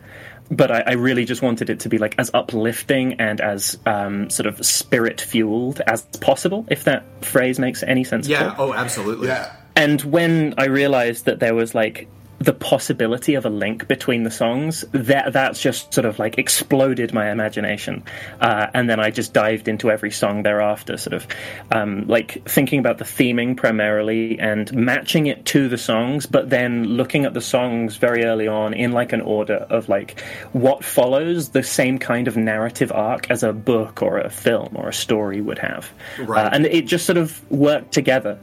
But 0.50 0.70
I, 0.70 0.80
I 0.80 0.92
really 0.92 1.24
just 1.24 1.40
wanted 1.42 1.70
it 1.70 1.80
to 1.80 1.88
be 1.88 1.98
like 1.98 2.14
as 2.18 2.30
uplifting 2.34 3.14
and 3.14 3.40
as 3.40 3.78
um, 3.86 4.28
sort 4.28 4.46
of 4.46 4.64
spirit 4.64 5.20
fueled 5.20 5.80
as 5.86 6.02
possible, 6.20 6.66
if 6.70 6.84
that 6.84 7.02
phrase 7.24 7.58
makes 7.58 7.82
any 7.82 8.04
sense. 8.04 8.26
at 8.26 8.30
Yeah. 8.30 8.54
all. 8.58 8.68
Oh, 8.70 8.74
absolutely. 8.74 9.28
Yeah. 9.28 9.52
And 9.74 10.00
when 10.02 10.54
I 10.58 10.66
realized 10.66 11.24
that 11.24 11.40
there 11.40 11.54
was 11.54 11.74
like 11.74 12.08
the 12.44 12.52
possibility 12.52 13.34
of 13.34 13.46
a 13.46 13.50
link 13.50 13.88
between 13.88 14.22
the 14.22 14.30
songs, 14.30 14.84
that 14.92 15.32
that's 15.32 15.60
just 15.60 15.94
sort 15.94 16.04
of 16.04 16.18
like 16.18 16.38
exploded 16.38 17.14
my 17.14 17.30
imagination. 17.30 18.02
Uh, 18.40 18.66
and 18.74 18.88
then 18.88 19.00
I 19.00 19.10
just 19.10 19.32
dived 19.32 19.66
into 19.66 19.90
every 19.90 20.10
song 20.10 20.42
thereafter, 20.42 20.98
sort 20.98 21.14
of 21.14 21.26
um, 21.72 22.06
like 22.06 22.46
thinking 22.46 22.80
about 22.80 22.98
the 22.98 23.04
theming 23.04 23.56
primarily 23.56 24.38
and 24.38 24.72
matching 24.74 25.26
it 25.26 25.46
to 25.46 25.68
the 25.68 25.78
songs, 25.78 26.26
but 26.26 26.50
then 26.50 26.84
looking 26.84 27.24
at 27.24 27.32
the 27.32 27.40
songs 27.40 27.96
very 27.96 28.24
early 28.24 28.46
on 28.46 28.74
in 28.74 28.92
like 28.92 29.12
an 29.12 29.22
order 29.22 29.66
of 29.70 29.88
like 29.88 30.20
what 30.52 30.84
follows 30.84 31.50
the 31.50 31.62
same 31.62 31.98
kind 31.98 32.28
of 32.28 32.36
narrative 32.36 32.92
arc 32.92 33.30
as 33.30 33.42
a 33.42 33.52
book 33.52 34.02
or 34.02 34.18
a 34.18 34.28
film 34.28 34.74
or 34.74 34.88
a 34.88 34.92
story 34.92 35.40
would 35.40 35.58
have. 35.58 35.90
Right. 36.18 36.44
Uh, 36.44 36.50
and 36.52 36.66
it 36.66 36.86
just 36.86 37.06
sort 37.06 37.16
of 37.16 37.50
worked 37.50 37.92
together 37.92 38.38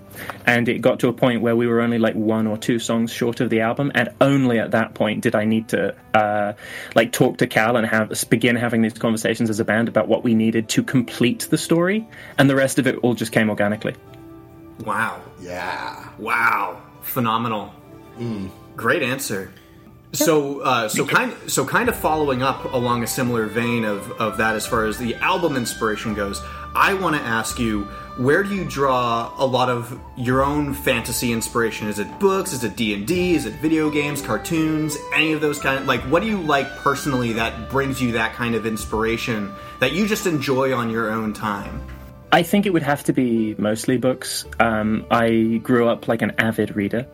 and 0.46 0.68
it 0.68 0.80
got 0.80 1.00
to 1.00 1.08
a 1.08 1.14
point 1.14 1.42
where 1.42 1.56
we 1.56 1.68
were 1.68 1.82
only 1.82 1.98
like 1.98 2.16
one 2.16 2.48
or 2.48 2.58
two 2.58 2.80
songs 2.80 3.12
short 3.12 3.40
of 3.40 3.50
the 3.50 3.62
album 3.62 3.91
and 3.96 4.10
only 4.22 4.60
at 4.60 4.72
that 4.72 4.94
point 4.94 5.22
did 5.22 5.36
i 5.36 5.46
need 5.46 5.68
to 5.68 5.96
uh, 6.14 6.54
like 6.96 7.12
talk 7.12 7.38
to 7.38 7.48
cal 7.48 7.76
and 7.76 7.88
have 7.88 8.12
begin 8.30 8.56
having 8.56 8.82
these 8.82 8.94
conversations 8.94 9.50
as 9.50 9.60
a 9.60 9.66
band 9.66 9.88
about 9.88 10.08
what 10.08 10.24
we 10.24 10.34
needed 10.34 10.70
to 10.70 10.84
complete 10.84 11.48
the 11.50 11.58
story 11.58 12.08
and 12.38 12.50
the 12.50 12.56
rest 12.56 12.80
of 12.80 12.88
it 12.88 12.96
all 12.98 13.14
just 13.14 13.32
came 13.32 13.50
organically 13.50 13.96
Wow. 14.86 15.22
Yeah. 15.40 16.10
Wow. 16.18 16.82
Phenomenal. 17.02 17.68
Hmm. 18.18 18.48
Great 18.76 19.04
answer. 19.04 19.52
So, 20.14 20.60
uh, 20.60 20.90
so 20.90 21.06
kind, 21.06 21.34
so 21.48 21.66
kind 21.66 21.88
of 21.88 21.96
following 21.96 22.44
up 22.44 22.74
along 22.74 23.04
a 23.04 23.08
similar 23.08 23.48
vein 23.48 23.86
of, 23.86 24.12
of 24.14 24.38
that 24.38 24.56
as 24.56 24.68
far 24.68 24.86
as 24.86 24.98
the 24.98 25.16
album 25.16 25.56
inspiration 25.56 26.14
goes. 26.14 26.42
I 26.76 26.94
want 26.94 27.16
to 27.16 27.22
ask 27.22 27.60
you, 27.60 27.84
where 28.18 28.44
do 28.44 28.56
you 28.56 28.64
draw 28.64 29.34
a 29.38 29.46
lot 29.46 29.70
of 29.70 30.00
your 30.16 30.44
own 30.44 30.74
fantasy 30.74 31.34
inspiration? 31.34 31.90
Is 31.90 32.00
it 32.00 32.20
books? 32.20 32.54
Is 32.54 32.64
it 32.64 32.76
D 32.76 32.94
and 32.94 33.06
D? 33.06 33.36
Is 33.36 33.46
it 33.46 33.54
video 33.56 33.90
games, 33.90 34.22
cartoons, 34.22 34.98
any 35.14 35.34
of 35.34 35.42
those 35.42 35.60
kind? 35.60 35.80
of, 35.80 35.86
like, 35.86 36.02
what 36.04 36.22
do 36.22 36.30
you 36.30 36.40
like 36.42 36.70
personally 36.78 37.34
that 37.34 37.70
brings 37.70 38.02
you 38.02 38.14
that 38.14 38.34
kind 38.34 38.56
of 38.56 38.66
inspiration 38.66 39.52
that 39.80 39.92
you 39.92 40.08
just 40.08 40.26
enjoy 40.26 40.74
on 40.74 40.90
your 40.90 41.12
own 41.12 41.34
time? 41.34 41.86
I 42.32 42.44
think 42.44 42.66
it 42.66 42.70
would 42.70 42.84
have 42.84 43.04
to 43.06 43.14
be 43.14 43.56
mostly 43.58 43.98
books. 43.98 44.46
Um, 44.60 45.06
I 45.12 45.60
grew 45.64 45.90
up 45.90 46.08
like 46.08 46.22
an 46.22 46.32
avid 46.38 46.76
reader. 46.76 47.06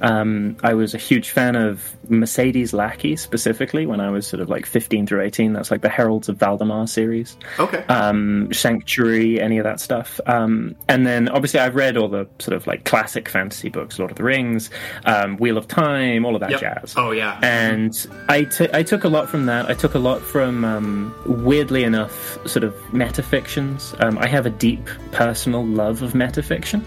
Um, 0.00 0.56
I 0.64 0.74
was 0.74 0.94
a 0.94 0.98
huge 0.98 1.30
fan 1.30 1.54
of 1.54 1.94
Mercedes 2.08 2.72
Lackey 2.72 3.14
specifically 3.14 3.86
when 3.86 4.00
I 4.00 4.10
was 4.10 4.26
sort 4.26 4.40
of 4.40 4.48
like 4.48 4.66
15 4.66 5.06
through 5.06 5.20
18. 5.22 5.52
That's 5.52 5.70
like 5.70 5.82
the 5.82 5.88
Heralds 5.88 6.28
of 6.28 6.38
Valdemar 6.38 6.88
series. 6.88 7.36
Okay. 7.60 7.84
um, 7.88 8.48
Sanctuary, 8.52 9.40
any 9.40 9.58
of 9.58 9.64
that 9.64 9.78
stuff. 9.80 10.18
Um, 10.26 10.74
and 10.88 11.06
then 11.06 11.28
obviously 11.28 11.60
I've 11.60 11.76
read 11.76 11.96
all 11.96 12.08
the 12.08 12.26
sort 12.40 12.56
of 12.56 12.66
like 12.66 12.84
classic 12.84 13.28
fantasy 13.28 13.68
books, 13.68 13.98
Lord 13.98 14.10
of 14.10 14.16
the 14.16 14.24
Rings, 14.24 14.70
um, 15.04 15.36
Wheel 15.36 15.56
of 15.56 15.68
Time, 15.68 16.24
all 16.24 16.34
of 16.34 16.40
that 16.40 16.50
Yep. 16.50 16.60
jazz. 16.60 16.94
Oh, 16.96 17.12
yeah. 17.12 17.38
And 17.42 17.94
I 18.28 18.44
t- 18.44 18.68
I 18.72 18.82
took 18.82 19.04
a 19.04 19.08
lot 19.08 19.28
from 19.28 19.46
that. 19.46 19.68
I 19.70 19.74
took 19.74 19.94
a 19.94 19.98
lot 20.00 20.20
from, 20.20 20.64
um, 20.64 21.14
weirdly 21.26 21.84
enough, 21.84 22.38
sort 22.48 22.64
of 22.64 22.74
metafictions. 22.92 23.98
Um, 24.02 24.18
I 24.18 24.26
have 24.26 24.46
a 24.46 24.50
deep 24.50 24.88
personal 25.12 25.64
love 25.64 26.02
of 26.02 26.12
metafiction, 26.14 26.82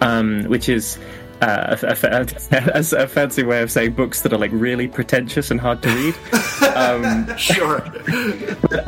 um, 0.00 0.44
which 0.44 0.68
is. 0.68 0.98
Uh, 1.40 1.76
a, 1.82 1.96
a, 2.52 2.70
a, 2.74 3.04
a 3.04 3.06
fancy 3.06 3.42
way 3.42 3.62
of 3.62 3.70
saying 3.70 3.92
books 3.92 4.22
that 4.22 4.32
are 4.32 4.38
like 4.38 4.50
really 4.52 4.88
pretentious 4.88 5.50
and 5.50 5.60
hard 5.60 5.82
to 5.82 5.88
read. 5.90 6.14
sure. 7.38 7.82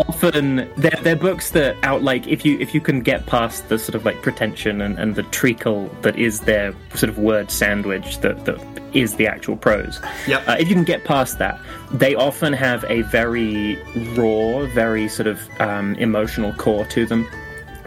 often 0.09 0.69
they're, 0.77 0.99
they're 1.03 1.17
books 1.17 1.51
that 1.51 1.77
out 1.83 2.03
like 2.03 2.27
if 2.27 2.45
you 2.45 2.59
if 2.59 2.75
you 2.75 2.81
can 2.81 3.01
get 3.01 3.25
past 3.27 3.69
the 3.69 3.79
sort 3.79 3.95
of 3.95 4.05
like 4.05 4.21
pretension 4.23 4.81
and, 4.81 4.99
and 4.99 5.15
the 5.15 5.23
treacle 5.25 5.89
that 6.03 6.17
is 6.19 6.41
their 6.41 6.75
sort 6.95 7.09
of 7.11 7.19
word 7.19 7.51
sandwich 7.51 8.19
that, 8.21 8.45
that 8.45 8.59
is 8.95 9.15
the 9.17 9.27
actual 9.27 9.57
prose 9.57 10.01
Yep. 10.27 10.49
uh, 10.49 10.57
if 10.59 10.69
you 10.69 10.75
can 10.75 10.85
get 10.85 11.05
past 11.05 11.39
that 11.39 11.61
they 11.93 12.15
often 12.15 12.53
have 12.53 12.85
a 12.89 13.03
very 13.03 13.77
raw 14.17 14.67
very 14.75 15.09
sort 15.09 15.27
of 15.27 15.41
um, 15.61 15.95
emotional 15.97 16.53
core 16.55 16.85
to 16.87 17.07
them 17.07 17.29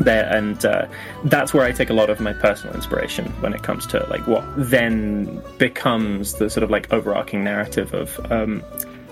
there 0.04 0.26
and 0.34 0.66
uh, 0.66 0.86
that's 1.26 1.54
where 1.54 1.66
i 1.66 1.72
take 1.72 1.90
a 1.90 1.94
lot 1.94 2.10
of 2.10 2.20
my 2.20 2.34
personal 2.34 2.74
inspiration 2.76 3.26
when 3.42 3.54
it 3.54 3.62
comes 3.64 3.86
to 3.88 4.00
like 4.10 4.26
what 4.28 4.44
then 4.58 5.42
becomes 5.58 6.34
the 6.36 6.50
sort 6.50 6.64
of 6.64 6.70
like 6.70 6.92
overarching 6.94 7.44
narrative 7.44 7.94
of 7.94 8.20
um, 8.32 8.64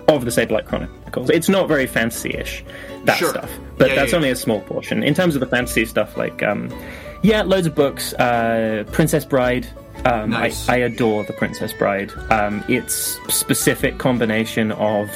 of 0.08 0.26
the 0.26 0.32
Saberlight 0.32 0.66
Chronicles. 0.66 1.30
It's 1.30 1.50
not 1.50 1.68
very 1.68 1.86
fantasy-ish 1.86 2.64
that 3.06 3.18
Sure. 3.20 3.30
stuff, 3.30 3.52
but 3.78 3.90
Yeah, 3.90 3.96
that's 3.96 4.12
yeah, 4.12 4.16
only 4.18 4.32
a 4.32 4.36
small 4.36 4.60
portion. 4.62 5.04
In 5.04 5.14
terms 5.14 5.36
of 5.36 5.40
the 5.40 5.46
fantasy 5.46 5.86
stuff, 5.86 6.18
like 6.18 6.42
um, 6.42 6.74
yeah, 7.22 7.44
loads 7.44 7.68
of 7.68 7.76
books. 7.76 8.14
Uh, 8.14 8.86
Princess 8.92 9.24
Bride. 9.24 9.68
Um, 10.06 10.32
Nice. 10.32 10.68
I, 10.68 10.74
I 10.74 10.78
adore 10.78 11.26
the 11.26 11.34
Princess 11.34 11.74
Bride. 11.74 12.12
Um, 12.32 12.64
its 12.68 13.20
specific 13.32 14.00
combination 14.00 14.72
of 14.72 15.12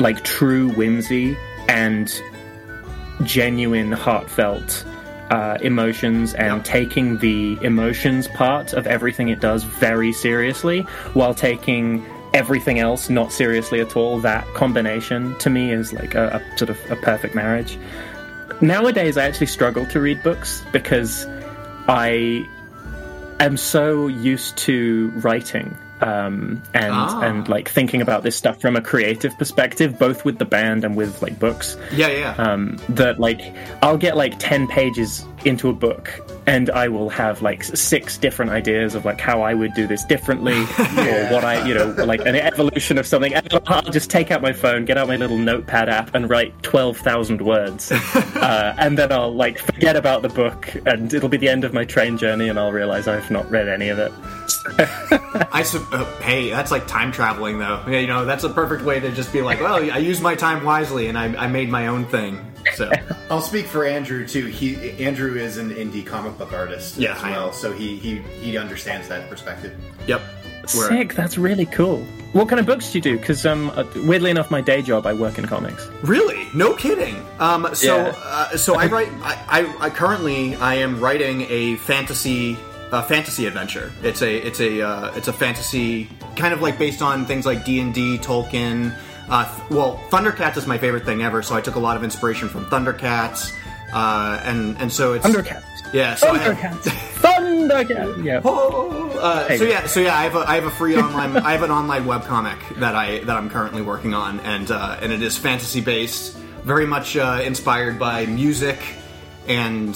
like 0.00 0.24
true 0.24 0.70
whimsy 0.70 1.36
and 1.68 2.10
genuine, 3.22 3.92
heartfelt 3.92 4.84
uh, 5.30 5.58
emotions 5.60 6.34
and 6.34 6.56
Yep. 6.58 6.64
taking 6.64 7.18
the 7.18 7.58
emotions 7.62 8.28
part 8.28 8.72
of 8.72 8.86
everything 8.86 9.28
it 9.28 9.40
does 9.40 9.64
very 9.64 10.12
seriously 10.12 10.82
while 11.14 11.34
taking 11.34 12.04
everything 12.34 12.78
else 12.78 13.08
not 13.08 13.32
seriously 13.32 13.80
at 13.80 13.96
all. 13.96 14.20
That 14.20 14.46
combination 14.54 15.36
to 15.38 15.50
me 15.50 15.72
is 15.72 15.92
like 15.92 16.14
a, 16.14 16.40
a 16.40 16.58
sort 16.58 16.70
of 16.70 16.78
a 16.90 16.96
perfect 16.96 17.34
marriage. 17.34 17.78
Nowadays, 18.60 19.16
I 19.16 19.24
actually 19.24 19.48
struggle 19.48 19.86
to 19.86 20.00
read 20.00 20.22
books 20.22 20.62
because 20.72 21.26
I 21.88 22.46
am 23.40 23.56
so 23.56 24.06
used 24.06 24.56
to 24.58 25.10
writing 25.16 25.76
um, 26.02 26.62
and 26.74 26.92
Ah. 26.94 27.20
and 27.22 27.48
like 27.48 27.68
thinking 27.68 28.02
about 28.02 28.22
this 28.22 28.36
stuff 28.36 28.60
from 28.60 28.76
a 28.76 28.80
creative 28.80 29.36
perspective, 29.38 29.98
both 29.98 30.24
with 30.24 30.38
the 30.38 30.44
band 30.44 30.84
and 30.84 30.96
with 30.96 31.22
like 31.22 31.38
books 31.38 31.76
Yeah, 31.92 32.08
yeah. 32.08 32.34
um, 32.38 32.76
that 32.90 33.18
like 33.18 33.40
I'll 33.82 33.96
get 33.98 34.16
like 34.16 34.34
10 34.38 34.66
pages 34.68 35.24
into 35.44 35.68
a 35.68 35.72
book 35.72 36.10
and 36.46 36.70
I 36.70 36.88
will 36.88 37.08
have 37.08 37.42
like 37.42 37.64
six 37.64 38.16
different 38.16 38.52
ideas 38.52 38.94
of 38.94 39.04
like 39.04 39.20
how 39.20 39.42
I 39.42 39.54
would 39.54 39.74
do 39.74 39.86
this 39.86 40.04
differently 40.04 40.54
or 40.78 41.28
what 41.28 41.44
I, 41.44 41.66
you 41.66 41.74
know, 41.74 41.88
like 42.04 42.20
an 42.20 42.36
evolution 42.36 42.98
of 42.98 43.06
something. 43.06 43.34
And 43.34 43.48
I'll 43.66 43.82
just 43.82 44.10
take 44.10 44.30
out 44.30 44.42
my 44.42 44.52
phone, 44.52 44.84
get 44.84 44.96
out 44.96 45.08
my 45.08 45.16
little 45.16 45.38
notepad 45.38 45.88
app 45.88 46.14
and 46.14 46.30
write 46.30 46.62
12,000 46.62 47.42
words. 47.42 47.90
uh, 48.14 48.74
and 48.78 48.96
then 48.96 49.10
I'll 49.10 49.34
like 49.34 49.58
forget 49.58 49.96
about 49.96 50.22
the 50.22 50.28
book 50.28 50.74
and 50.86 51.12
it'll 51.12 51.28
be 51.28 51.36
the 51.36 51.48
end 51.48 51.64
of 51.64 51.72
my 51.72 51.84
train 51.84 52.16
journey 52.16 52.48
and 52.48 52.58
I'll 52.58 52.72
realize 52.72 53.08
I've 53.08 53.30
not 53.30 53.50
read 53.50 53.68
any 53.68 53.88
of 53.88 53.98
it. 53.98 54.12
I 55.52 55.62
su- 55.64 55.86
uh, 55.92 56.04
hey, 56.20 56.50
that's 56.50 56.70
like 56.70 56.86
time 56.86 57.10
traveling, 57.10 57.58
though. 57.58 57.82
Yeah, 57.88 57.98
you 57.98 58.06
know, 58.06 58.24
that's 58.24 58.44
a 58.44 58.48
perfect 58.48 58.82
way 58.82 59.00
to 59.00 59.10
just 59.12 59.32
be 59.32 59.42
like, 59.42 59.60
well, 59.60 59.76
I 59.76 59.98
used 59.98 60.22
my 60.22 60.34
time 60.34 60.64
wisely 60.64 61.08
and 61.08 61.18
I, 61.18 61.44
I 61.44 61.46
made 61.48 61.68
my 61.68 61.88
own 61.88 62.04
thing. 62.06 62.52
So, 62.74 62.90
I'll 63.30 63.40
speak 63.40 63.66
for 63.66 63.84
Andrew 63.84 64.26
too. 64.26 64.46
He 64.46 64.92
Andrew 65.04 65.34
is 65.36 65.56
an 65.58 65.70
indie 65.70 66.04
comic 66.04 66.36
book 66.38 66.52
artist 66.52 66.96
Yeah, 66.96 67.16
as 67.16 67.22
well, 67.22 67.52
so 67.52 67.72
he, 67.72 67.96
he 67.96 68.16
he 68.40 68.56
understands 68.58 69.08
that 69.08 69.28
perspective. 69.30 69.74
yep. 70.06 70.20
We're- 70.74 70.88
Sick, 70.88 71.14
that's 71.14 71.38
really 71.38 71.66
cool. 71.66 72.04
What 72.32 72.48
kind 72.48 72.58
of 72.58 72.66
books 72.66 72.90
do 72.90 72.98
you 72.98 73.02
do? 73.02 73.18
Because 73.18 73.46
um, 73.46 73.70
uh, 73.76 73.84
weirdly 74.04 74.30
enough, 74.30 74.50
my 74.50 74.60
day 74.60 74.82
job, 74.82 75.06
I 75.06 75.12
work 75.12 75.38
in 75.38 75.46
comics. 75.46 75.88
Really? 76.02 76.48
No 76.54 76.74
kidding. 76.74 77.16
Um, 77.38 77.68
so, 77.72 77.96
Yeah. 77.98 78.14
uh, 78.24 78.56
so 78.56 78.74
I 78.76 78.86
write. 78.88 79.08
I, 79.22 79.38
I, 79.80 79.86
I 79.86 79.90
currently 79.90 80.56
I 80.56 80.74
am 80.74 80.98
writing 81.00 81.42
a 81.48 81.76
fantasy 81.76 82.58
a 82.92 83.02
fantasy 83.02 83.46
adventure. 83.46 83.92
It's 84.02 84.22
a 84.22 84.36
it's 84.44 84.60
a 84.60 84.82
uh, 84.82 85.12
it's 85.14 85.28
a 85.28 85.32
fantasy 85.32 86.08
kind 86.34 86.52
of 86.52 86.60
like 86.60 86.78
based 86.78 87.00
on 87.00 87.26
things 87.26 87.46
like 87.46 87.64
D 87.64 87.78
and 87.80 87.94
D, 87.94 88.18
Tolkien. 88.18 88.92
Uh, 89.28 89.60
well, 89.70 90.00
Thundercats 90.10 90.56
is 90.56 90.66
my 90.66 90.78
favorite 90.78 91.04
thing 91.04 91.22
ever, 91.22 91.42
so 91.42 91.54
I 91.54 91.60
took 91.60 91.74
a 91.74 91.80
lot 91.80 91.96
of 91.96 92.04
inspiration 92.04 92.48
from 92.48 92.64
Thundercats, 92.66 93.52
uh, 93.92 94.40
and 94.44 94.76
and 94.78 94.92
so 94.92 95.14
it's 95.14 95.26
Thundercats. 95.26 95.64
Yeah, 95.92 96.14
so 96.14 96.28
I 96.30 96.38
have- 96.38 96.56
Thundercats. 96.56 96.82
Thundercats. 97.22 98.24
Yeah. 98.24 98.38
uh, 98.44 99.48
Hey. 99.48 99.58
so 99.58 99.64
yeah, 99.64 99.86
so 99.86 100.00
yeah, 100.00 100.16
I 100.18 100.24
have 100.24 100.34
a, 100.36 100.38
I 100.48 100.54
have 100.56 100.64
a 100.64 100.70
free 100.70 100.96
online 100.96 101.36
I 101.38 101.52
have 101.52 101.62
an 101.62 101.70
online 101.70 102.04
webcomic 102.04 102.58
that 102.78 102.94
I 102.94 103.20
that 103.20 103.36
I'm 103.36 103.50
currently 103.50 103.82
working 103.82 104.14
on, 104.14 104.38
and 104.40 104.70
uh, 104.70 104.98
and 105.00 105.12
it 105.12 105.22
is 105.22 105.36
fantasy 105.36 105.80
based, 105.80 106.36
very 106.64 106.86
much 106.86 107.16
uh, 107.16 107.40
inspired 107.44 107.98
by 107.98 108.26
music 108.26 108.78
and. 109.48 109.94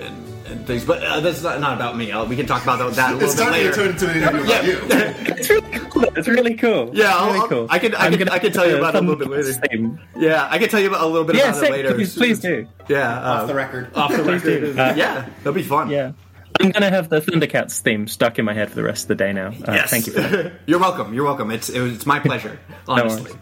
Uh, 0.00 0.06
and, 0.06 0.46
and 0.46 0.66
things, 0.66 0.84
but 0.84 1.02
uh, 1.02 1.20
that's 1.20 1.42
not, 1.42 1.60
not 1.60 1.74
about 1.76 1.96
me. 1.96 2.10
Uh, 2.10 2.24
we 2.24 2.34
can 2.36 2.46
talk 2.46 2.62
about 2.64 2.78
that 2.96 3.12
a 3.12 3.14
little 3.14 3.28
It's 3.28 3.36
bit 3.36 3.42
time 3.44 3.52
to 3.52 3.58
later. 3.58 3.72
turn 3.72 3.88
into 3.90 4.10
an 4.10 4.16
interview 4.16 4.44
about 4.44 4.64
you. 4.64 5.34
It's 5.40 5.48
really 5.48 5.78
cool. 5.90 6.04
It's 6.16 6.28
really 6.28 6.54
cool. 6.54 6.90
Yeah, 6.92 7.14
I'll- 7.16 7.26
really 7.28 7.38
I'll- 7.40 7.48
cool. 7.48 7.66
I 7.70 7.78
can- 7.78 7.94
I 7.94 8.06
I'm 8.06 8.10
can- 8.10 8.18
gonna 8.20 8.32
I 8.32 8.38
can 8.40 8.52
tell 8.52 8.66
you 8.66 8.72
put 8.72 8.80
about 8.80 8.94
it 8.96 8.98
a 8.98 9.00
little 9.06 9.16
bit 9.16 9.28
later. 9.30 9.52
theme. 9.70 10.00
Yeah, 10.16 10.48
I 10.50 10.58
can 10.58 10.68
tell 10.68 10.80
you 10.80 10.88
about, 10.88 11.02
a 11.02 11.06
little 11.06 11.24
bit 11.24 11.36
Yeah, 11.36 11.50
about 11.50 11.62
it 11.62 11.70
later. 11.70 11.94
Please, 11.94 12.14
please 12.16 12.40
do. 12.40 12.66
Yeah, 12.88 13.20
uh, 13.20 13.42
Off 13.42 13.46
the 13.48 13.54
record. 13.54 13.90
Off 13.94 14.10
the 14.14 14.22
record. 14.24 14.42
do. 14.42 14.72
yeah, 14.76 15.28
that'll 15.38 15.52
be 15.52 15.62
fun. 15.62 15.88
Yeah. 15.90 16.12
I'm 16.60 16.70
gonna 16.72 16.90
have 16.90 17.08
the 17.08 17.20
Thundercats 17.20 17.78
theme 17.80 18.06
stuck 18.08 18.38
in 18.38 18.44
my 18.44 18.52
head 18.52 18.68
for 18.70 18.74
the 18.76 18.82
rest 18.82 19.04
of 19.04 19.08
the 19.08 19.14
day 19.14 19.32
now. 19.32 19.48
Uh, 19.48 19.72
Yes. 19.72 19.90
Thank 19.90 20.08
you 20.08 20.12
for 20.14 20.20
that. 20.20 20.52
You're 20.66 20.80
welcome. 20.80 21.14
You're 21.14 21.24
welcome. 21.24 21.50
It's 21.52 21.68
it 21.70 21.80
was, 21.80 21.94
it's 21.94 22.06
my 22.06 22.18
pleasure. 22.18 22.58
Honestly. 22.88 23.32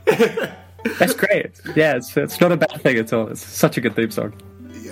That's 0.98 1.14
great. 1.14 1.60
Yeah, 1.74 1.96
it's, 1.96 2.16
it's 2.16 2.40
not 2.40 2.52
a 2.52 2.56
bad 2.56 2.80
thing 2.82 2.96
at 2.98 3.12
all. 3.12 3.26
It's 3.28 3.44
such 3.44 3.76
a 3.76 3.80
good 3.80 3.96
theme 3.96 4.10
song. 4.12 4.34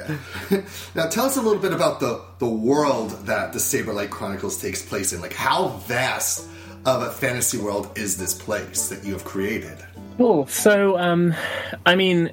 Yeah. 0.08 0.62
now 0.94 1.08
tell 1.08 1.26
us 1.26 1.36
a 1.36 1.42
little 1.42 1.60
bit 1.60 1.72
about 1.72 2.00
the 2.00 2.20
the 2.38 2.48
world 2.48 3.10
that 3.26 3.52
the 3.52 3.58
Saberlight 3.58 4.10
Chronicles 4.10 4.60
takes 4.60 4.82
place 4.82 5.12
in. 5.12 5.20
Like 5.20 5.34
how 5.34 5.68
vast 5.86 6.48
of 6.84 7.02
a 7.02 7.10
fantasy 7.10 7.58
world 7.58 7.90
is 7.96 8.16
this 8.16 8.32
place 8.32 8.88
that 8.88 9.04
you 9.04 9.12
have 9.12 9.24
created? 9.24 9.76
Cool. 10.16 10.46
So, 10.46 10.96
um, 10.98 11.34
I 11.84 11.96
mean, 11.96 12.30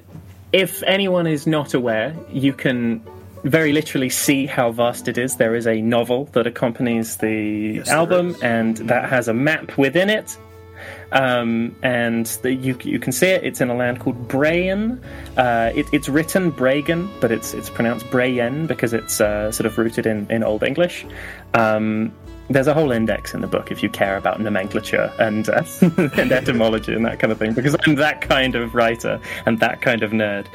if 0.52 0.82
anyone 0.84 1.26
is 1.26 1.46
not 1.46 1.74
aware, 1.74 2.16
you 2.30 2.52
can 2.52 3.04
very 3.42 3.72
literally 3.72 4.08
see 4.08 4.46
how 4.46 4.72
vast 4.72 5.08
it 5.08 5.18
is. 5.18 5.36
There 5.36 5.54
is 5.54 5.66
a 5.66 5.82
novel 5.82 6.26
that 6.32 6.46
accompanies 6.46 7.16
the 7.18 7.80
there 7.80 7.94
album, 7.94 8.36
and 8.42 8.76
that 8.88 9.10
has 9.10 9.28
a 9.28 9.34
map 9.34 9.76
within 9.76 10.08
it. 10.08 10.38
Um, 11.14 11.76
and 11.82 12.26
the, 12.42 12.52
you 12.52 12.76
you 12.82 12.98
can 12.98 13.12
see 13.12 13.28
it. 13.28 13.44
It's 13.44 13.60
in 13.60 13.70
a 13.70 13.74
land 13.74 14.00
called 14.00 14.28
Brayen. 14.28 15.00
Uh, 15.36 15.70
it, 15.74 15.86
it's 15.92 16.08
written 16.08 16.52
Bragan, 16.52 17.08
but 17.20 17.30
it's 17.30 17.54
it's 17.54 17.70
pronounced 17.70 18.10
Brayen 18.10 18.66
because 18.66 18.92
it's 18.92 19.20
uh, 19.20 19.50
sort 19.52 19.66
of 19.66 19.78
rooted 19.78 20.06
in, 20.06 20.30
in 20.30 20.42
Old 20.42 20.64
English. 20.64 21.06
Um, 21.54 22.12
there's 22.50 22.66
a 22.66 22.74
whole 22.74 22.90
index 22.90 23.32
in 23.32 23.40
the 23.40 23.46
book 23.46 23.70
if 23.70 23.82
you 23.82 23.88
care 23.88 24.16
about 24.16 24.40
nomenclature 24.40 25.10
and 25.18 25.48
uh, 25.48 25.62
and 26.16 26.32
etymology 26.32 26.92
and 26.92 27.06
that 27.06 27.18
kind 27.18 27.32
of 27.32 27.38
thing 27.38 27.54
because 27.54 27.76
I'm 27.86 27.94
that 27.94 28.20
kind 28.20 28.54
of 28.54 28.74
writer 28.74 29.20
and 29.46 29.60
that 29.60 29.80
kind 29.80 30.02
of 30.02 30.10
nerd. 30.10 30.46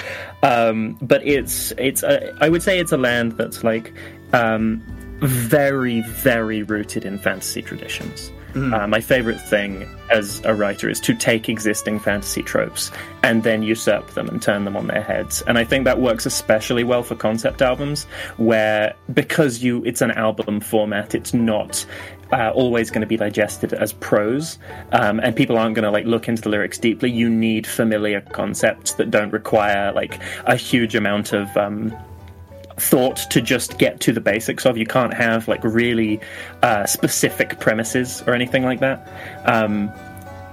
Um, 0.44 0.98
but 1.02 1.26
it's 1.26 1.72
it's 1.78 2.04
a, 2.04 2.36
I 2.42 2.50
would 2.50 2.62
say 2.62 2.80
it's 2.80 2.92
a 2.92 2.98
land 2.98 3.34
that's 3.34 3.64
like 3.64 3.94
um, 4.34 4.84
very 5.22 6.02
very 6.02 6.64
rooted 6.64 7.06
in 7.06 7.18
fantasy 7.18 7.62
traditions. 7.62 8.32
Uh, 8.56 8.88
my 8.88 9.00
favorite 9.00 9.40
thing 9.40 9.88
as 10.10 10.42
a 10.44 10.56
writer 10.56 10.90
is 10.90 11.00
to 11.00 11.14
take 11.14 11.50
existing 11.50 12.00
fantasy 12.00 12.42
tropes 12.42 12.92
and 13.24 13.44
then 13.44 13.62
usurp 13.62 14.08
them 14.12 14.28
and 14.28 14.42
turn 14.42 14.66
them 14.66 14.76
on 14.76 14.88
their 14.88 15.04
heads. 15.04 15.44
And 15.44 15.58
I 15.58 15.64
think 15.64 15.86
that 15.86 16.00
works 16.02 16.26
especially 16.26 16.84
well 16.84 17.04
for 17.04 17.16
concept 17.16 17.62
albums, 17.62 18.06
where 18.38 18.96
because 19.14 19.62
you 19.62 19.84
it's 19.86 20.02
an 20.02 20.12
album 20.12 20.60
format, 20.60 21.14
it's 21.14 21.34
not 21.34 21.86
uh, 22.32 22.52
always 22.52 22.90
going 22.90 23.02
to 23.02 23.08
be 23.08 23.18
digested 23.18 23.74
as 23.74 23.94
prose, 23.94 24.58
um, 24.92 25.20
and 25.20 25.36
people 25.36 25.58
aren't 25.58 25.76
going 25.76 25.84
to 25.84 25.92
like 25.92 26.06
look 26.06 26.28
into 26.28 26.42
the 26.42 26.50
lyrics 26.50 26.78
deeply. 26.78 27.12
You 27.12 27.30
need 27.30 27.66
familiar 27.68 28.22
concepts 28.22 28.94
that 28.94 29.12
don't 29.12 29.32
require 29.32 29.92
like 29.92 30.20
a 30.46 30.56
huge 30.56 30.96
amount 30.96 31.34
of 31.34 31.56
um, 31.58 31.96
thought 32.80 33.18
to 33.32 33.42
just 33.42 33.78
get 33.78 34.00
to 34.02 34.14
the 34.14 34.22
basics 34.22 34.66
of. 34.66 34.78
You 34.78 34.86
can't 34.86 35.14
have 35.14 35.48
like 35.48 35.64
really 35.64 36.20
uh, 36.64 36.86
specific 36.86 37.60
premises 37.60 38.24
or 38.26 38.34
anything 38.34 38.64
like 38.64 38.80
that. 38.80 39.08
Um, 39.46 39.92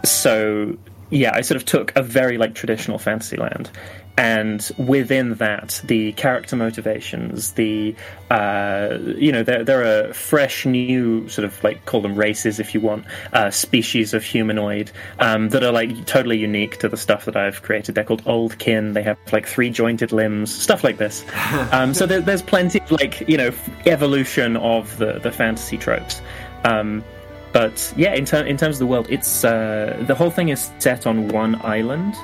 so 0.04 0.76
yeah, 1.10 1.32
I 1.34 1.40
sort 1.40 1.56
of 1.56 1.64
took 1.64 1.94
a 1.96 2.02
very 2.02 2.38
like 2.38 2.54
traditional 2.54 2.98
fantasy 2.98 3.36
land. 3.36 3.70
And 4.18 4.70
within 4.78 5.34
that, 5.34 5.80
the 5.84 6.12
character 6.12 6.56
motivations, 6.56 7.52
the 7.52 7.94
uh, 8.30 8.98
you 9.16 9.30
know, 9.30 9.42
there 9.42 9.62
there 9.62 9.84
are 9.84 10.12
fresh 10.14 10.64
new 10.64 11.28
sort 11.28 11.44
of 11.44 11.62
like 11.62 11.84
call 11.84 12.00
them 12.00 12.16
races 12.16 12.58
if 12.58 12.72
you 12.72 12.80
want, 12.80 13.04
uh, 13.34 13.50
species 13.50 14.14
of 14.14 14.24
humanoid 14.24 14.90
um, 15.18 15.50
that 15.50 15.62
are 15.62 15.72
like 15.72 16.06
totally 16.06 16.38
unique 16.38 16.78
to 16.78 16.88
the 16.88 16.96
stuff 16.96 17.26
that 17.26 17.36
I've 17.36 17.60
created. 17.60 17.94
They're 17.94 18.04
called 18.04 18.22
old 18.24 18.58
kin. 18.58 18.94
They 18.94 19.02
have 19.02 19.18
like 19.32 19.46
three 19.46 19.68
jointed 19.68 20.12
limbs, 20.12 20.50
stuff 20.50 20.82
like 20.82 20.96
this. 20.96 21.22
um, 21.72 21.92
so 21.92 22.06
there, 22.06 22.22
there's 22.22 22.42
plenty 22.42 22.80
of 22.80 22.90
like 22.90 23.28
you 23.28 23.36
know 23.36 23.50
evolution 23.84 24.56
of 24.56 24.96
the 24.96 25.18
the 25.18 25.30
fantasy 25.30 25.76
tropes. 25.76 26.22
Um, 26.64 27.04
but 27.52 27.92
yeah, 27.96 28.14
in, 28.14 28.24
ter- 28.24 28.44
in 28.44 28.56
terms 28.56 28.76
of 28.76 28.80
the 28.80 28.86
world, 28.86 29.06
it's 29.08 29.44
uh, 29.44 30.02
the 30.06 30.14
whole 30.14 30.30
thing 30.30 30.48
is 30.48 30.70
set 30.78 31.06
on 31.06 31.28
one 31.28 31.54
island 31.62 32.14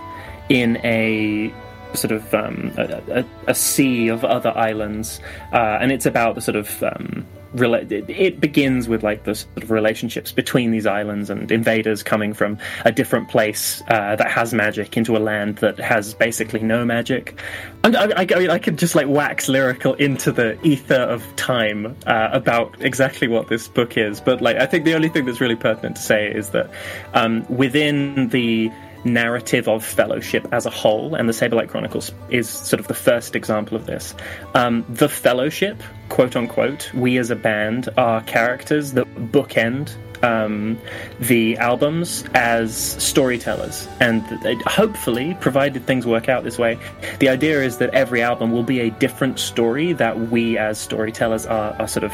in 0.48 0.78
a 0.84 1.52
sort 1.94 2.12
of 2.12 2.34
um, 2.34 2.72
a, 2.76 3.24
a, 3.46 3.54
sea 3.54 4.08
of 4.08 4.24
other 4.24 4.56
islands, 4.56 5.20
uh, 5.52 5.78
and 5.80 5.92
it's 5.92 6.06
about 6.06 6.34
the 6.34 6.40
sort 6.40 6.56
of 6.56 6.82
um, 6.82 7.26
it 7.54 8.40
begins 8.40 8.88
with 8.88 9.02
like 9.02 9.24
the 9.24 9.34
sort 9.34 9.62
of 9.62 9.70
relationships 9.70 10.32
between 10.32 10.70
these 10.70 10.86
islands 10.86 11.28
and 11.28 11.50
invaders 11.52 12.02
coming 12.02 12.32
from 12.32 12.58
a 12.84 12.92
different 12.92 13.28
place 13.28 13.82
uh, 13.88 14.16
that 14.16 14.30
has 14.30 14.54
magic 14.54 14.96
into 14.96 15.16
a 15.16 15.18
land 15.18 15.58
that 15.58 15.78
has 15.78 16.14
basically 16.14 16.60
no 16.60 16.84
magic. 16.84 17.38
And 17.84 17.96
I, 17.96 18.22
I, 18.22 18.26
I 18.34 18.38
mean, 18.38 18.50
I 18.50 18.58
could 18.58 18.78
just 18.78 18.94
like 18.94 19.06
wax 19.06 19.48
lyrical 19.48 19.94
into 19.94 20.32
the 20.32 20.60
ether 20.66 20.94
of 20.94 21.24
time 21.36 21.96
uh, 22.06 22.30
about 22.32 22.74
exactly 22.80 23.28
what 23.28 23.48
this 23.48 23.68
book 23.68 23.96
is, 23.96 24.20
but 24.20 24.40
like 24.40 24.56
I 24.56 24.66
think 24.66 24.84
the 24.84 24.94
only 24.94 25.08
thing 25.08 25.26
that's 25.26 25.40
really 25.40 25.56
pertinent 25.56 25.96
to 25.96 26.02
say 26.02 26.32
is 26.32 26.50
that 26.50 26.70
um, 27.14 27.44
within 27.48 28.28
the 28.28 28.70
narrative 29.04 29.68
of 29.68 29.84
fellowship 29.84 30.46
as 30.52 30.66
a 30.66 30.70
whole, 30.70 31.14
and 31.14 31.28
the 31.28 31.32
Saberlight 31.32 31.68
Chronicles 31.68 32.12
is 32.30 32.48
sort 32.48 32.80
of 32.80 32.88
the 32.88 32.94
first 32.94 33.34
example 33.34 33.76
of 33.76 33.86
this. 33.86 34.14
Um, 34.54 34.84
the 34.88 35.08
fellowship, 35.08 35.82
quote 36.08 36.36
unquote, 36.36 36.92
we 36.94 37.18
as 37.18 37.30
a 37.30 37.36
band 37.36 37.88
are 37.96 38.22
characters 38.22 38.92
that 38.92 39.06
bookend 39.32 39.94
um, 40.22 40.78
the 41.20 41.56
albums 41.58 42.24
as 42.34 42.76
storytellers, 42.76 43.88
and 44.00 44.22
hopefully, 44.66 45.36
provided 45.40 45.84
things 45.86 46.06
work 46.06 46.28
out 46.28 46.44
this 46.44 46.58
way, 46.58 46.78
the 47.18 47.28
idea 47.28 47.62
is 47.62 47.78
that 47.78 47.92
every 47.92 48.22
album 48.22 48.52
will 48.52 48.62
be 48.62 48.80
a 48.80 48.90
different 48.90 49.38
story 49.38 49.92
that 49.94 50.30
we 50.30 50.56
as 50.56 50.78
storytellers 50.78 51.44
are, 51.46 51.74
are 51.80 51.88
sort 51.88 52.04
of 52.04 52.12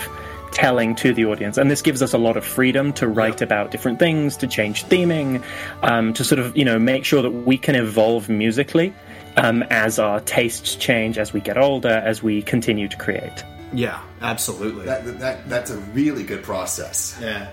telling 0.52 0.94
to 0.96 1.12
the 1.12 1.24
audience. 1.26 1.56
And 1.58 1.70
this 1.70 1.82
gives 1.82 2.02
us 2.02 2.12
a 2.12 2.18
lot 2.18 2.36
of 2.36 2.44
freedom 2.44 2.92
to 2.94 3.08
write 3.08 3.40
about 3.42 3.70
different 3.70 3.98
things, 3.98 4.36
to 4.38 4.46
change 4.46 4.84
theming, 4.86 5.42
um, 5.82 6.12
to 6.14 6.24
sort 6.24 6.38
of, 6.38 6.56
you 6.56 6.64
know, 6.64 6.78
make 6.78 7.04
sure 7.04 7.22
that 7.22 7.30
we 7.30 7.56
can 7.58 7.74
evolve 7.74 8.28
musically 8.28 8.92
um, 9.36 9.62
as 9.70 9.98
our 9.98 10.20
tastes 10.20 10.74
change, 10.74 11.18
as 11.18 11.32
we 11.32 11.40
get 11.40 11.56
older, 11.58 11.88
as 12.04 12.22
we 12.22 12.42
continue 12.42 12.88
to 12.88 12.96
create. 12.96 13.44
Yeah, 13.72 14.00
absolutely. 14.22 14.86
That, 14.86 15.18
that 15.20 15.48
that's 15.48 15.70
a 15.70 15.76
really 15.76 16.22
good 16.24 16.42
process. 16.42 17.16
Yeah. 17.20 17.50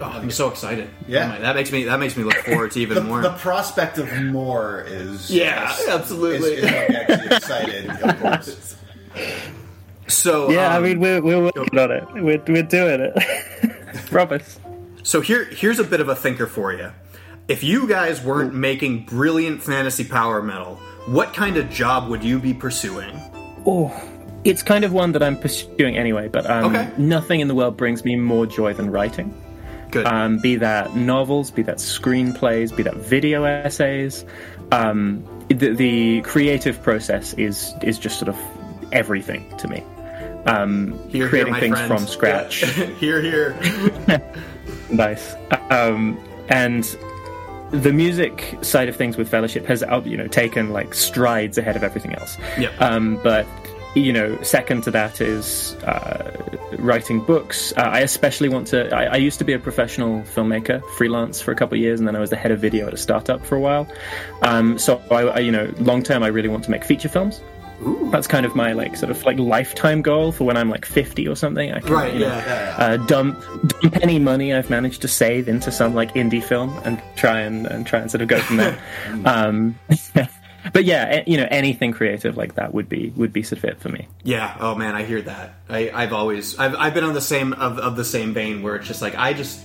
Oh, 0.00 0.06
I'm 0.06 0.32
so 0.32 0.48
excited. 0.48 0.90
Yeah. 1.06 1.36
Oh 1.38 1.42
that 1.42 1.54
makes 1.54 1.70
me 1.70 1.84
that 1.84 2.00
makes 2.00 2.16
me 2.16 2.24
look 2.24 2.34
forward 2.34 2.72
to 2.72 2.80
even 2.84 2.96
The, 2.96 3.02
more. 3.04 3.22
the 3.22 3.30
prospect 3.34 3.98
of 3.98 4.12
more 4.24 4.82
is 4.88 5.30
Yeah, 5.30 5.72
is- 5.72 5.88
absolutely. 5.88 6.54
is, 6.54 6.64
is 6.64 6.72
what 6.72 6.88
gets 6.88 7.24
you 7.24 7.30
excited. 7.36 7.90
Of 7.90 8.20
course. 8.20 8.76
so 10.12 10.50
Yeah, 10.50 10.72
I 10.72 10.76
um, 10.76 10.82
mean, 10.84 11.00
we're, 11.00 11.20
we're 11.22 11.42
working 11.42 11.78
on 11.78 11.90
it. 11.90 12.04
We're, 12.14 12.42
we're 12.46 12.62
doing 12.62 13.00
it. 13.00 13.76
Promise. 14.06 14.58
So 15.02 15.20
here, 15.20 15.44
here's 15.44 15.78
a 15.78 15.84
bit 15.84 16.00
of 16.00 16.08
a 16.08 16.14
thinker 16.14 16.46
for 16.46 16.72
you. 16.72 16.92
If 17.48 17.64
you 17.64 17.88
guys 17.88 18.22
weren't 18.22 18.54
making 18.54 19.04
brilliant 19.06 19.62
fantasy 19.62 20.04
power 20.04 20.40
metal, 20.42 20.76
what 21.06 21.34
kind 21.34 21.56
of 21.56 21.68
job 21.70 22.08
would 22.08 22.22
you 22.22 22.38
be 22.38 22.54
pursuing? 22.54 23.20
Oh, 23.66 23.92
it's 24.44 24.62
kind 24.62 24.84
of 24.84 24.92
one 24.92 25.12
that 25.12 25.22
I'm 25.22 25.36
pursuing 25.38 25.96
anyway, 25.96 26.28
but 26.28 26.48
um, 26.48 26.66
Okay. 26.74 26.90
nothing 26.98 27.40
in 27.40 27.48
the 27.48 27.54
world 27.54 27.76
brings 27.76 28.04
me 28.04 28.14
more 28.16 28.46
joy 28.46 28.72
than 28.74 28.90
writing. 28.90 29.34
Good. 29.90 30.06
um, 30.06 30.38
be 30.38 30.56
that 30.56 30.96
novels, 30.96 31.50
be 31.50 31.60
that 31.64 31.76
screenplays, 31.76 32.74
be 32.74 32.82
that 32.82 32.96
video 32.96 33.44
essays. 33.44 34.24
Um, 34.70 35.22
the, 35.48 35.74
the 35.74 36.22
creative 36.22 36.82
process 36.82 37.34
is 37.34 37.74
is 37.82 37.98
just 37.98 38.18
sort 38.18 38.30
of 38.30 38.36
everything 38.92 39.44
to 39.58 39.68
me. 39.68 39.84
Um, 40.46 40.98
Here, 41.08 41.10
here, 41.10 41.28
creating 41.28 41.52
my 41.52 41.60
things 41.60 41.78
friends. 41.78 41.88
from 41.88 42.06
scratch, 42.06 42.62
Yeah. 42.62 42.86
here, 42.98 43.22
here. 43.22 43.56
nice. 44.90 45.34
Um, 45.70 46.18
and 46.48 46.84
the 47.70 47.92
music 47.92 48.58
side 48.62 48.88
of 48.88 48.96
things 48.96 49.16
with 49.16 49.28
Fellowship 49.28 49.64
has, 49.66 49.82
uh, 49.82 50.02
you 50.04 50.16
know, 50.16 50.26
taken 50.26 50.70
like 50.70 50.94
strides 50.94 51.58
ahead 51.58 51.76
of 51.76 51.82
everything 51.82 52.14
else. 52.14 52.36
Yep. 52.58 52.80
Um, 52.80 53.20
but 53.22 53.46
you 53.94 54.12
know, 54.12 54.40
second 54.42 54.82
to 54.84 54.90
that 54.90 55.20
is 55.20 55.74
uh, 55.84 56.30
writing 56.78 57.20
books. 57.20 57.72
Uh, 57.76 57.82
I 57.82 58.00
especially 58.00 58.48
want 58.48 58.66
to. 58.68 58.94
I, 58.94 59.04
I, 59.04 59.16
used 59.16 59.38
to 59.40 59.44
be 59.44 59.52
a 59.52 59.58
professional 59.58 60.22
filmmaker, 60.22 60.82
freelance 60.96 61.42
for 61.42 61.52
a 61.52 61.54
couple 61.54 61.76
of 61.76 61.80
years, 61.82 62.00
and 62.00 62.08
then 62.08 62.16
I 62.16 62.18
was 62.18 62.30
the 62.30 62.36
head 62.36 62.52
of 62.52 62.58
video 62.60 62.86
at 62.86 62.94
a 62.94 62.96
startup 62.96 63.44
for 63.44 63.56
a 63.56 63.60
while. 63.60 63.86
Um, 64.40 64.78
so, 64.78 65.02
I, 65.10 65.24
I, 65.24 65.38
you 65.40 65.52
know, 65.52 65.70
long 65.78 66.02
term, 66.02 66.22
I 66.22 66.28
really 66.28 66.48
want 66.48 66.64
to 66.64 66.70
make 66.70 66.84
feature 66.84 67.10
films. 67.10 67.42
Ooh. 67.84 68.08
That's 68.10 68.26
kind 68.26 68.46
of 68.46 68.54
my 68.54 68.72
like 68.72 68.96
sort 68.96 69.10
of 69.10 69.22
like 69.24 69.38
lifetime 69.38 70.02
goal 70.02 70.32
for 70.32 70.44
when 70.44 70.56
I'm 70.56 70.70
like 70.70 70.84
50 70.84 71.26
or 71.26 71.36
something. 71.36 71.72
I 71.72 71.80
can, 71.80 71.92
right, 71.92 72.12
you 72.12 72.20
know, 72.20 72.26
yeah. 72.26 72.76
Uh, 72.78 72.96
dump 72.98 73.42
dump 73.80 73.96
any 74.02 74.18
money 74.18 74.54
I've 74.54 74.70
managed 74.70 75.02
to 75.02 75.08
save 75.08 75.48
into 75.48 75.70
some 75.72 75.94
like 75.94 76.14
indie 76.14 76.42
film 76.42 76.76
and 76.84 77.00
try 77.16 77.40
and, 77.40 77.66
and 77.66 77.86
try 77.86 78.00
and 78.00 78.10
sort 78.10 78.22
of 78.22 78.28
go 78.28 78.40
from 78.40 78.56
there. 78.58 78.78
um, 79.24 79.78
but 80.72 80.84
yeah, 80.84 81.22
you 81.26 81.36
know, 81.36 81.48
anything 81.50 81.92
creative 81.92 82.36
like 82.36 82.54
that 82.54 82.72
would 82.72 82.88
be 82.88 83.12
would 83.16 83.32
be 83.32 83.42
sort 83.42 83.58
of 83.58 83.64
it 83.64 83.80
for 83.80 83.88
me. 83.88 84.06
Yeah. 84.22 84.56
Oh 84.60 84.74
man, 84.74 84.94
I 84.94 85.04
hear 85.04 85.22
that. 85.22 85.54
I, 85.68 85.90
I've 85.90 86.12
always 86.12 86.58
I've, 86.58 86.74
I've 86.76 86.94
been 86.94 87.04
on 87.04 87.14
the 87.14 87.20
same 87.20 87.52
of, 87.54 87.78
of 87.78 87.96
the 87.96 88.04
same 88.04 88.34
vein 88.34 88.62
where 88.62 88.76
it's 88.76 88.86
just 88.86 89.02
like 89.02 89.16
I 89.16 89.32
just 89.32 89.60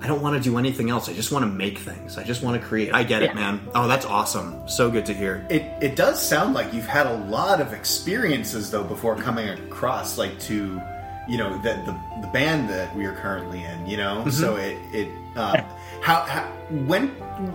I 0.00 0.06
don't 0.06 0.20
want 0.20 0.36
to 0.36 0.42
do 0.42 0.58
anything 0.58 0.90
else. 0.90 1.08
I 1.08 1.12
just 1.12 1.32
want 1.32 1.44
to 1.44 1.50
make 1.50 1.78
things. 1.78 2.18
I 2.18 2.24
just 2.24 2.42
want 2.42 2.60
to 2.60 2.66
create. 2.66 2.92
I 2.92 3.04
get 3.04 3.22
yeah. 3.22 3.30
it, 3.30 3.34
man. 3.34 3.60
Oh, 3.74 3.88
that's 3.88 4.04
awesome. 4.04 4.68
So 4.68 4.90
good 4.90 5.06
to 5.06 5.14
hear. 5.14 5.46
It 5.48 5.62
it 5.82 5.96
does 5.96 6.20
sound 6.20 6.54
like 6.54 6.72
you've 6.72 6.86
had 6.86 7.06
a 7.06 7.16
lot 7.26 7.60
of 7.60 7.72
experiences 7.72 8.70
though 8.70 8.84
before 8.84 9.16
coming 9.16 9.48
across 9.48 10.18
like 10.18 10.38
to 10.40 10.80
you 11.28 11.38
know 11.38 11.56
the 11.62 11.74
the, 11.86 12.20
the 12.20 12.28
band 12.32 12.68
that 12.68 12.94
we 12.96 13.06
are 13.06 13.14
currently 13.14 13.62
in. 13.64 13.86
You 13.86 13.96
know, 13.96 14.16
mm-hmm. 14.20 14.30
so 14.30 14.56
it 14.56 14.76
it. 14.92 15.08
Uh, 15.36 15.62
how, 16.00 16.20
how 16.26 16.44
when 16.86 17.12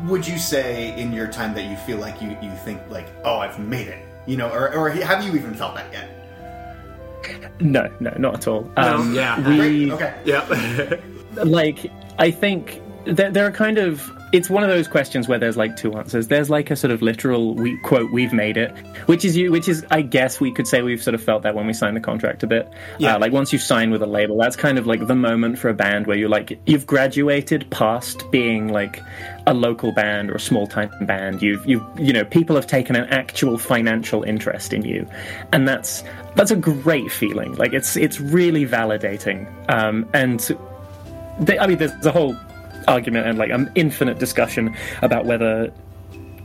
would 0.07 0.27
you 0.27 0.37
say 0.37 0.97
in 0.99 1.13
your 1.13 1.27
time 1.27 1.53
that 1.53 1.65
you 1.65 1.77
feel 1.77 1.97
like 1.97 2.21
you, 2.21 2.37
you 2.41 2.51
think 2.65 2.81
like 2.89 3.07
oh 3.23 3.37
I've 3.37 3.59
made 3.59 3.87
it 3.87 4.05
you 4.25 4.35
know 4.37 4.49
or, 4.49 4.73
or 4.73 4.89
have 4.89 5.23
you 5.23 5.33
even 5.33 5.53
felt 5.53 5.75
that 5.75 5.91
yet? 5.93 6.09
No, 7.59 7.91
no, 7.99 8.13
not 8.17 8.35
at 8.35 8.47
all. 8.47 8.71
No, 8.77 8.97
um, 8.97 9.13
yeah, 9.13 9.47
we 9.47 9.91
okay, 9.91 10.19
yeah. 10.25 10.95
like 11.43 11.91
I 12.19 12.31
think 12.31 12.81
there, 13.05 13.31
there 13.31 13.45
are 13.45 13.51
kind 13.51 13.77
of 13.77 14.11
it's 14.31 14.49
one 14.49 14.61
of 14.61 14.69
those 14.69 14.87
questions 14.87 15.27
where 15.27 15.39
there's 15.39 15.57
like 15.57 15.75
two 15.75 15.93
answers. 15.95 16.27
There's 16.27 16.49
like 16.49 16.69
a 16.69 16.75
sort 16.75 16.91
of 16.91 17.01
literal 17.01 17.55
we, 17.55 17.77
quote 17.79 18.11
"we've 18.11 18.33
made 18.33 18.57
it," 18.57 18.71
which 19.07 19.25
is 19.25 19.35
you, 19.35 19.51
which 19.51 19.67
is 19.67 19.85
I 19.89 20.01
guess 20.01 20.39
we 20.39 20.51
could 20.51 20.67
say 20.67 20.81
we've 20.81 21.01
sort 21.01 21.15
of 21.15 21.23
felt 21.23 21.43
that 21.43 21.55
when 21.55 21.65
we 21.65 21.73
signed 21.73 21.95
the 21.95 22.01
contract 22.01 22.43
a 22.43 22.47
bit. 22.47 22.71
Yeah. 22.99 23.15
Uh, 23.15 23.19
like 23.19 23.31
once 23.31 23.51
you 23.51 23.57
sign 23.57 23.89
with 23.89 24.03
a 24.03 24.05
label, 24.05 24.37
that's 24.37 24.55
kind 24.55 24.77
of 24.77 24.85
like 24.85 25.07
the 25.07 25.15
moment 25.15 25.57
for 25.57 25.69
a 25.69 25.73
band 25.73 26.05
where 26.05 26.17
you're 26.17 26.29
like 26.29 26.59
you've 26.67 26.85
graduated 26.85 27.69
past 27.71 28.29
being 28.29 28.71
like 28.71 29.01
a 29.47 29.53
local 29.53 29.91
band 29.91 30.29
or 30.29 30.35
a 30.35 30.39
small 30.39 30.67
time 30.67 30.91
band. 31.01 31.41
You've 31.41 31.65
you 31.65 31.83
you 31.97 32.13
know 32.13 32.23
people 32.25 32.55
have 32.55 32.67
taken 32.67 32.95
an 32.95 33.05
actual 33.09 33.57
financial 33.57 34.21
interest 34.23 34.73
in 34.73 34.85
you, 34.85 35.07
and 35.53 35.67
that's 35.67 36.03
that's 36.35 36.51
a 36.51 36.55
great 36.55 37.11
feeling. 37.11 37.55
Like 37.55 37.73
it's 37.73 37.95
it's 37.95 38.19
really 38.19 38.65
validating. 38.65 39.47
Um, 39.71 40.07
and 40.13 40.55
they, 41.39 41.57
I 41.59 41.67
mean, 41.67 41.77
there's 41.77 42.05
a 42.05 42.11
whole 42.11 42.35
argument 42.87 43.27
and 43.27 43.37
like 43.37 43.51
an 43.51 43.71
infinite 43.75 44.19
discussion 44.19 44.75
about 45.01 45.25
whether 45.25 45.71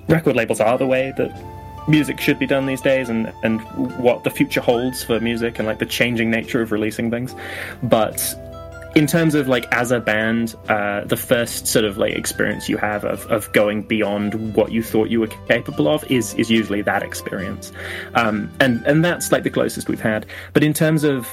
record 0.09 0.37
labels 0.37 0.61
are 0.61 0.77
the 0.77 0.87
way 0.87 1.13
that 1.17 1.33
music 1.89 2.21
should 2.21 2.39
be 2.39 2.47
done 2.47 2.67
these 2.67 2.81
days 2.81 3.09
and 3.09 3.33
and 3.43 3.61
what 3.99 4.25
the 4.25 4.31
future 4.31 4.61
holds 4.61 5.03
for 5.03 5.21
music 5.21 5.59
and 5.59 5.69
like 5.69 5.79
the 5.79 5.87
changing 5.87 6.31
nature 6.31 6.63
of 6.63 6.73
releasing 6.73 7.11
things. 7.11 7.35
But 7.83 8.35
in 8.95 9.07
terms 9.07 9.35
of 9.35 9.49
like 9.49 9.67
as 9.73 9.91
a 9.91 9.99
band 9.99 10.55
uh, 10.69 11.05
the 11.05 11.17
first 11.17 11.67
sort 11.67 11.85
of 11.85 11.99
like 11.99 12.15
experience 12.15 12.69
you 12.69 12.77
have 12.77 13.05
of, 13.05 13.27
of 13.27 13.53
going 13.53 13.83
beyond 13.83 14.55
what 14.55 14.71
you 14.71 14.83
thought 14.83 15.11
you 15.11 15.21
were 15.21 15.33
capable 15.49 15.89
of 15.89 16.09
is 16.11 16.35
is 16.35 16.51
usually 16.51 16.83
that 16.83 17.03
experience. 17.03 17.73
Um, 18.15 18.53
and 18.61 18.85
and 18.87 19.05
that's 19.05 19.33
like 19.33 19.43
the 19.43 19.51
closest 19.51 19.89
we've 19.89 20.01
had. 20.01 20.27
But 20.53 20.63
in 20.63 20.73
terms 20.73 21.05
of 21.05 21.29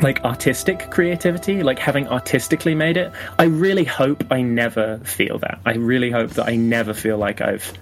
like 0.00 0.24
artistic 0.24 0.90
creativity, 0.90 1.62
like 1.62 1.78
having 1.78 2.08
artistically 2.08 2.74
made 2.74 2.96
it. 2.96 3.12
I 3.38 3.44
really 3.44 3.84
hope 3.84 4.24
I 4.30 4.42
never 4.42 4.98
feel 4.98 5.38
that. 5.38 5.60
I 5.64 5.74
really 5.74 6.10
hope 6.10 6.30
that 6.32 6.46
I 6.46 6.56
never 6.56 6.94
feel 6.94 7.16
like 7.16 7.40
I've 7.40 7.72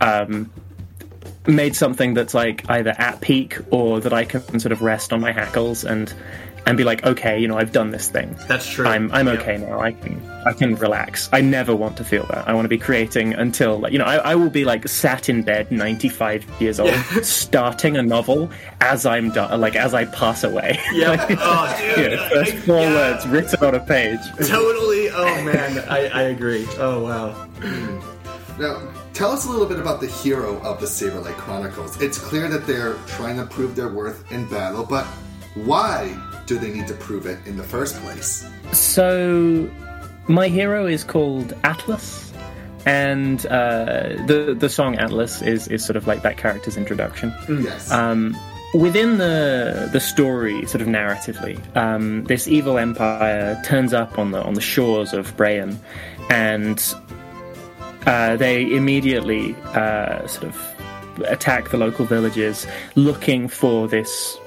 um, 0.00 0.50
made 1.46 1.74
something 1.74 2.14
that's 2.14 2.34
like 2.34 2.68
either 2.68 2.94
at 2.98 3.20
peak 3.20 3.58
or 3.70 4.00
that 4.00 4.12
I 4.12 4.24
can 4.24 4.60
sort 4.60 4.72
of 4.72 4.82
rest 4.82 5.12
on 5.12 5.20
my 5.20 5.32
hackles 5.32 5.84
and 5.84 6.12
and 6.68 6.76
be 6.76 6.84
like, 6.84 7.04
okay, 7.06 7.38
you 7.38 7.48
know, 7.48 7.56
I've 7.56 7.72
done 7.72 7.92
this 7.92 8.10
thing. 8.10 8.36
That's 8.46 8.68
true. 8.68 8.86
I'm 8.86 9.10
I'm 9.10 9.26
okay 9.28 9.56
now. 9.56 9.80
I 9.80 9.92
can 9.92 10.20
I 10.44 10.52
can 10.52 10.74
relax. 10.76 11.28
I 11.32 11.40
never 11.40 11.74
want 11.74 11.96
to 11.96 12.04
feel 12.04 12.26
that. 12.26 12.46
I 12.46 12.52
want 12.52 12.66
to 12.66 12.68
be 12.68 12.76
creating 12.76 13.32
until 13.32 13.78
like 13.78 13.92
you 13.92 13.98
know 13.98 14.04
I, 14.04 14.16
I 14.16 14.34
will 14.34 14.50
be 14.50 14.66
like 14.66 14.86
sat 14.86 15.30
in 15.30 15.42
bed, 15.42 15.72
95 15.72 16.44
years 16.60 16.78
old, 16.78 16.90
yeah. 16.90 17.02
starting 17.22 17.96
a 17.96 18.02
novel 18.02 18.50
as 18.82 19.06
I'm 19.06 19.30
done, 19.30 19.58
like 19.60 19.76
as 19.76 19.94
I 19.94 20.04
pass 20.04 20.44
away. 20.44 20.78
Yeah. 20.92 21.10
like, 21.10 21.30
oh, 21.40 21.76
dude. 21.80 21.98
You 21.98 22.16
know, 22.16 22.28
first 22.28 22.54
four 22.58 22.80
yeah. 22.80 22.94
words 22.94 23.26
written 23.28 23.64
on 23.64 23.74
a 23.74 23.80
page. 23.80 24.20
Totally. 24.46 24.98
Oh 25.18 25.44
man, 25.44 25.78
I, 25.88 26.08
I 26.08 26.22
agree. 26.22 26.66
Oh 26.78 27.02
wow. 27.02 27.32
Hmm. 27.32 28.60
Now, 28.60 28.92
tell 29.14 29.30
us 29.32 29.46
a 29.46 29.50
little 29.50 29.66
bit 29.66 29.78
about 29.78 30.00
the 30.00 30.06
hero 30.06 30.60
of 30.60 30.80
the 30.80 30.86
Saberlight 30.86 31.36
Chronicles. 31.36 32.00
It's 32.00 32.18
clear 32.18 32.48
that 32.48 32.66
they're 32.66 32.94
trying 33.06 33.36
to 33.36 33.46
prove 33.46 33.74
their 33.74 33.88
worth 33.88 34.30
in 34.30 34.48
battle, 34.48 34.84
but 34.84 35.06
why 35.54 36.16
do 36.48 36.58
they 36.58 36.70
need 36.70 36.88
to 36.88 36.94
prove 36.94 37.26
it 37.26 37.38
in 37.46 37.56
the 37.56 37.62
first 37.62 38.00
place? 38.00 38.48
So, 38.72 39.70
my 40.26 40.48
hero 40.48 40.86
is 40.86 41.04
called 41.04 41.54
Atlas, 41.62 42.32
and 42.86 43.44
uh, 43.46 44.16
the 44.26 44.56
the 44.58 44.68
song 44.68 44.96
Atlas 44.96 45.42
is 45.42 45.68
is 45.68 45.84
sort 45.84 45.96
of 45.96 46.06
like 46.08 46.22
that 46.22 46.38
character's 46.38 46.76
introduction. 46.76 47.30
Mm. 47.46 47.64
Yes. 47.64 47.92
Um, 47.92 48.36
within 48.74 49.18
the 49.18 49.90
the 49.92 50.00
story, 50.00 50.66
sort 50.66 50.80
of 50.80 50.88
narratively, 50.88 51.60
um, 51.76 52.24
this 52.24 52.48
evil 52.48 52.78
empire 52.78 53.60
turns 53.64 53.92
up 53.92 54.18
on 54.18 54.32
the 54.32 54.42
on 54.42 54.54
the 54.54 54.62
shores 54.62 55.12
of 55.12 55.36
Breyan, 55.36 55.76
and 56.30 56.82
uh, 58.06 58.36
they 58.36 58.74
immediately 58.74 59.54
uh, 59.74 60.26
sort 60.26 60.44
of 60.44 60.78
attack 61.26 61.70
the 61.70 61.76
local 61.76 62.06
villages, 62.06 62.66
looking 62.94 63.48
for 63.48 63.86
this 63.86 64.38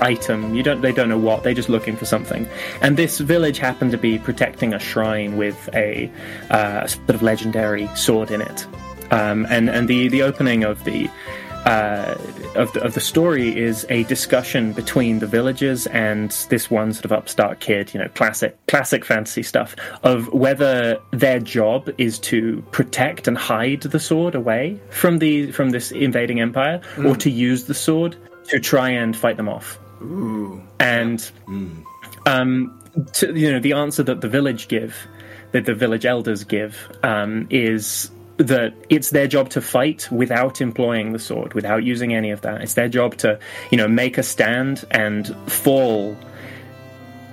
item. 0.00 0.54
You 0.54 0.62
don't. 0.62 0.80
They 0.80 0.92
don't 0.92 1.08
know 1.08 1.18
what. 1.18 1.42
They're 1.42 1.54
just 1.54 1.68
looking 1.68 1.96
for 1.96 2.06
something. 2.06 2.48
And 2.80 2.96
this 2.96 3.18
village 3.18 3.58
happened 3.58 3.90
to 3.92 3.98
be 3.98 4.18
protecting 4.18 4.74
a 4.74 4.78
shrine 4.78 5.36
with 5.36 5.68
a 5.74 6.10
uh, 6.50 6.86
sort 6.86 7.10
of 7.10 7.22
legendary 7.22 7.88
sword 7.94 8.30
in 8.30 8.40
it. 8.40 8.66
Um, 9.10 9.46
and 9.50 9.68
and 9.68 9.88
the 9.88 10.08
the 10.08 10.22
opening 10.22 10.64
of 10.64 10.84
the. 10.84 11.10
Uh, 11.66 12.16
of 12.54 12.72
the, 12.72 12.82
of 12.82 12.94
the 12.94 13.02
story 13.02 13.54
is 13.54 13.84
a 13.90 14.04
discussion 14.04 14.72
between 14.72 15.18
the 15.18 15.26
villagers 15.26 15.86
and 15.88 16.30
this 16.48 16.70
one 16.70 16.90
sort 16.94 17.04
of 17.04 17.12
upstart 17.12 17.60
kid, 17.60 17.92
you 17.92 18.00
know, 18.00 18.08
classic 18.14 18.56
classic 18.66 19.04
fantasy 19.04 19.42
stuff 19.42 19.76
of 20.02 20.32
whether 20.32 20.98
their 21.10 21.38
job 21.38 21.90
is 21.98 22.18
to 22.18 22.62
protect 22.72 23.28
and 23.28 23.36
hide 23.36 23.82
the 23.82 24.00
sword 24.00 24.34
away 24.34 24.80
from 24.88 25.18
the 25.18 25.52
from 25.52 25.68
this 25.68 25.92
invading 25.92 26.40
empire, 26.40 26.80
mm. 26.96 27.06
or 27.06 27.14
to 27.16 27.30
use 27.30 27.64
the 27.64 27.74
sword 27.74 28.16
to 28.50 28.60
try 28.60 28.90
and 28.90 29.16
fight 29.16 29.36
them 29.36 29.48
off. 29.48 29.78
Ooh. 30.02 30.62
And 30.78 31.18
mm. 31.46 31.84
um, 32.26 32.80
to, 33.14 33.34
you 33.34 33.52
know, 33.52 33.60
the 33.60 33.72
answer 33.72 34.02
that 34.02 34.20
the 34.20 34.28
village 34.28 34.68
give, 34.68 35.08
that 35.52 35.64
the 35.64 35.74
village 35.74 36.04
elders 36.04 36.44
give, 36.44 36.90
um, 37.02 37.46
is 37.50 38.10
that 38.36 38.74
it's 38.88 39.10
their 39.10 39.26
job 39.26 39.50
to 39.50 39.60
fight 39.60 40.08
without 40.10 40.60
employing 40.60 41.12
the 41.12 41.18
sword, 41.18 41.52
without 41.54 41.84
using 41.84 42.14
any 42.14 42.30
of 42.30 42.40
that. 42.40 42.62
It's 42.62 42.74
their 42.74 42.88
job 42.88 43.16
to, 43.18 43.38
you 43.70 43.76
know, 43.76 43.86
make 43.86 44.16
a 44.16 44.22
stand 44.22 44.84
and 44.90 45.28
fall 45.50 46.16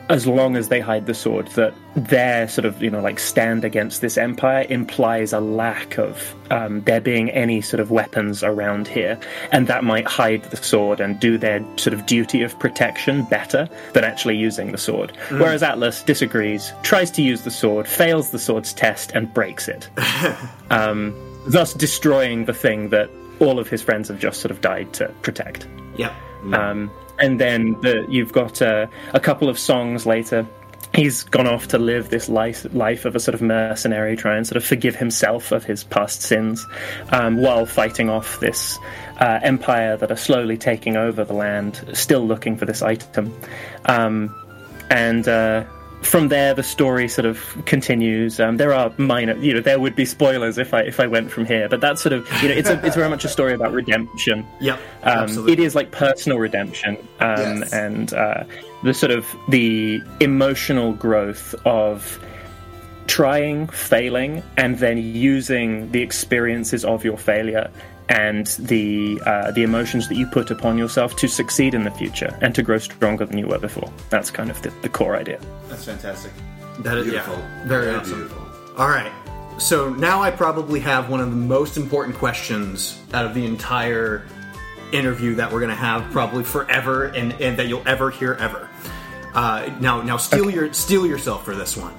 as 0.09 0.25
long 0.25 0.55
as 0.55 0.69
they 0.69 0.79
hide 0.79 1.05
the 1.05 1.13
sword, 1.13 1.47
that 1.49 1.73
their 1.95 2.47
sort 2.47 2.65
of, 2.65 2.81
you 2.81 2.89
know, 2.89 3.01
like 3.01 3.19
stand 3.19 3.65
against 3.65 4.01
this 4.01 4.17
empire 4.17 4.65
implies 4.69 5.33
a 5.33 5.39
lack 5.39 5.97
of 5.97 6.33
um, 6.49 6.81
there 6.83 7.01
being 7.01 7.29
any 7.31 7.59
sort 7.61 7.79
of 7.79 7.91
weapons 7.91 8.43
around 8.43 8.87
here. 8.87 9.19
And 9.51 9.67
that 9.67 9.83
might 9.83 10.07
hide 10.07 10.43
the 10.45 10.57
sword 10.57 11.01
and 11.01 11.19
do 11.19 11.37
their 11.37 11.63
sort 11.77 11.93
of 11.93 12.05
duty 12.05 12.41
of 12.41 12.57
protection 12.59 13.23
better 13.23 13.67
than 13.93 14.03
actually 14.03 14.37
using 14.37 14.71
the 14.71 14.77
sword. 14.77 15.11
Mm. 15.27 15.39
Whereas 15.39 15.61
Atlas 15.61 16.03
disagrees, 16.03 16.71
tries 16.83 17.11
to 17.11 17.21
use 17.21 17.41
the 17.41 17.51
sword, 17.51 17.87
fails 17.87 18.31
the 18.31 18.39
sword's 18.39 18.73
test, 18.73 19.11
and 19.13 19.33
breaks 19.33 19.67
it. 19.67 19.89
um, 20.69 21.13
thus 21.47 21.73
destroying 21.73 22.45
the 22.45 22.53
thing 22.53 22.89
that 22.89 23.09
all 23.39 23.59
of 23.59 23.67
his 23.67 23.81
friends 23.81 24.07
have 24.07 24.19
just 24.19 24.39
sort 24.39 24.51
of 24.51 24.61
died 24.61 24.93
to 24.93 25.09
protect. 25.21 25.67
Mm. 26.43 26.57
Um, 26.57 26.91
and 27.19 27.39
then 27.39 27.79
the, 27.81 28.05
you've 28.09 28.31
got 28.31 28.61
uh, 28.61 28.87
a 29.13 29.19
couple 29.19 29.49
of 29.49 29.57
songs 29.57 30.05
later. 30.05 30.45
He's 30.93 31.23
gone 31.23 31.47
off 31.47 31.67
to 31.69 31.77
live 31.77 32.09
this 32.09 32.27
life, 32.27 32.65
life 32.73 33.05
of 33.05 33.15
a 33.15 33.19
sort 33.19 33.35
of 33.35 33.41
mercenary, 33.41 34.15
try 34.15 34.35
and 34.35 34.47
sort 34.47 34.57
of 34.57 34.63
forgive 34.63 34.95
himself 34.95 35.51
of 35.51 35.63
his 35.63 35.83
past 35.83 36.21
sins, 36.21 36.65
um, 37.11 37.37
while 37.37 37.65
fighting 37.65 38.09
off 38.09 38.39
this 38.39 38.79
uh, 39.19 39.39
empire 39.43 39.97
that 39.97 40.11
are 40.11 40.17
slowly 40.17 40.57
taking 40.57 40.97
over 40.97 41.23
the 41.23 41.33
land, 41.33 41.83
still 41.93 42.25
looking 42.25 42.57
for 42.57 42.65
this 42.65 42.81
item. 42.81 43.33
Um, 43.85 44.33
and 44.89 45.27
uh, 45.27 45.65
from 46.01 46.27
there, 46.29 46.53
the 46.53 46.63
story 46.63 47.07
sort 47.07 47.25
of 47.25 47.39
continues. 47.65 48.39
Um, 48.39 48.57
there 48.57 48.73
are 48.73 48.93
minor, 48.97 49.35
you 49.37 49.53
know, 49.53 49.59
there 49.61 49.79
would 49.79 49.95
be 49.95 50.05
spoilers 50.05 50.57
if 50.57 50.73
I 50.73 50.81
if 50.81 50.99
I 50.99 51.07
went 51.07 51.31
from 51.31 51.45
here, 51.45 51.67
but 51.67 51.81
that's 51.81 52.01
sort 52.01 52.13
of, 52.13 52.27
you 52.41 52.49
know, 52.49 52.55
it's 52.55 52.69
a, 52.69 52.85
it's 52.85 52.95
very 52.95 53.09
much 53.09 53.25
a 53.25 53.29
story 53.29 53.53
about 53.53 53.73
redemption. 53.73 54.45
Yeah, 54.59 54.73
Um, 55.03 55.23
absolutely. 55.23 55.53
it 55.53 55.59
is 55.59 55.75
like 55.75 55.91
personal 55.91 56.37
redemption, 56.39 56.97
um, 57.19 57.59
Yes. 57.59 57.73
and 57.73 58.13
uh, 58.13 58.43
the 58.83 58.93
sort 58.93 59.11
of 59.11 59.25
the 59.49 60.01
emotional 60.19 60.93
growth 60.93 61.55
of 61.65 62.19
trying, 63.07 63.67
failing, 63.67 64.43
and 64.57 64.77
then 64.79 64.97
using 64.97 65.91
the 65.91 66.01
experiences 66.01 66.83
of 66.85 67.03
your 67.05 67.17
failure 67.17 67.69
and 68.09 68.47
the 68.59 69.21
uh, 69.25 69.51
the 69.51 69.63
emotions 69.63 70.07
that 70.07 70.15
you 70.15 70.25
put 70.27 70.49
upon 70.51 70.77
yourself 70.77 71.15
to 71.17 71.27
succeed 71.27 71.73
in 71.73 71.83
the 71.83 71.91
future 71.91 72.37
and 72.41 72.55
to 72.55 72.63
grow 72.63 72.77
stronger 72.77 73.25
than 73.25 73.37
you 73.37 73.47
were 73.47 73.59
before. 73.59 73.91
That's 74.09 74.31
kind 74.31 74.49
of 74.49 74.61
the, 74.61 74.69
the 74.81 74.89
core 74.89 75.15
idea. 75.15 75.39
That's 75.67 75.85
fantastic. 75.85 76.31
That 76.79 76.97
is 76.97 77.05
Beautiful. 77.05 77.33
yeah, 77.35 77.67
very, 77.67 77.85
Very 77.85 77.95
awesome. 77.97 78.13
beautiful. 78.15 78.47
All 78.77 78.87
right. 78.89 79.11
So 79.59 79.89
now 79.89 80.21
I 80.21 80.29
probably 80.31 80.79
have 80.81 81.09
one 81.09 81.19
of 81.19 81.31
the 81.31 81.35
most 81.35 81.77
important 81.77 82.15
questions 82.17 82.99
out 83.13 83.25
of 83.25 83.33
the 83.33 83.45
entire 83.45 84.27
interview 84.93 85.35
that 85.35 85.51
we're 85.51 85.59
going 85.59 85.71
to 85.71 85.75
have 85.75 86.09
probably 86.11 86.43
forever 86.43 87.05
and, 87.05 87.33
and 87.41 87.57
that 87.57 87.67
you'll 87.67 87.87
ever 87.87 88.11
hear 88.11 88.33
ever. 88.35 88.69
Uh, 89.33 89.69
now, 89.81 90.01
now 90.01 90.17
steal 90.17 90.49
your 90.49 90.71
steal 90.73 91.05
yourself 91.05 91.43
for 91.43 91.55
this 91.55 91.75
one. 91.75 91.93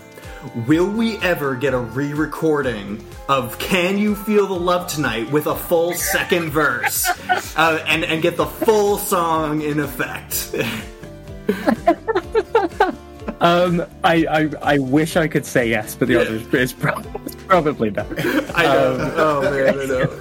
Will 0.66 0.88
we 0.88 1.18
ever 1.18 1.55
get 1.57 1.74
a 1.74 1.79
re-recording 1.79 3.05
of 3.29 3.59
"Can 3.59 3.98
You 3.98 4.14
Feel 4.14 4.46
the 4.46 4.55
Love 4.55 4.88
Tonight" 4.88 5.31
with 5.31 5.46
a 5.46 5.57
full 5.57 5.94
second 5.94 6.51
verse, 6.51 7.09
uh, 7.57 7.83
and 7.87 8.05
and 8.05 8.22
get 8.22 8.37
the 8.37 8.46
full 8.46 8.98
song 8.98 9.62
in 9.62 9.81
effect? 9.81 10.55
Um, 13.40 13.85
I, 14.03 14.27
I 14.27 14.51
I 14.74 14.79
wish 14.79 15.16
I 15.16 15.29
could 15.29 15.46
say 15.46 15.68
yes, 15.68 15.94
but 15.94 16.09
the 16.09 16.18
answer 16.18 16.35
is, 16.35 16.55
is 16.55 16.72
probably, 16.72 17.35
probably 17.46 17.90
no. 17.90 18.05
I 18.55 18.62
know. 18.64 19.14
oh 19.16 19.40
man, 19.42 19.79
I 19.79 19.85
know. 19.85 20.18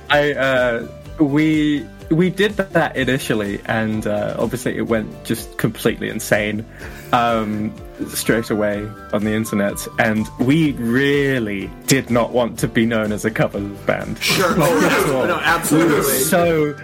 I 0.10 0.32
uh, 0.34 0.86
we 1.24 1.86
we 2.10 2.28
did 2.28 2.52
that 2.56 2.96
initially, 2.96 3.60
and 3.66 4.06
uh, 4.06 4.34
obviously 4.38 4.76
it 4.76 4.88
went 4.88 5.24
just 5.24 5.56
completely 5.58 6.08
insane 6.08 6.66
um, 7.12 7.72
straight 8.08 8.50
away 8.50 8.82
on 9.12 9.24
the 9.24 9.32
internet. 9.32 9.86
And 9.98 10.26
we 10.40 10.72
really 10.72 11.70
did 11.86 12.10
not 12.10 12.32
want 12.32 12.58
to 12.60 12.68
be 12.68 12.84
known 12.84 13.12
as 13.12 13.24
a 13.24 13.30
cover 13.30 13.60
band. 13.60 14.18
Sure. 14.18 14.54
Oh, 14.56 15.06
no, 15.06 15.26
no, 15.26 15.36
absolutely. 15.42 16.18
So 16.18 16.76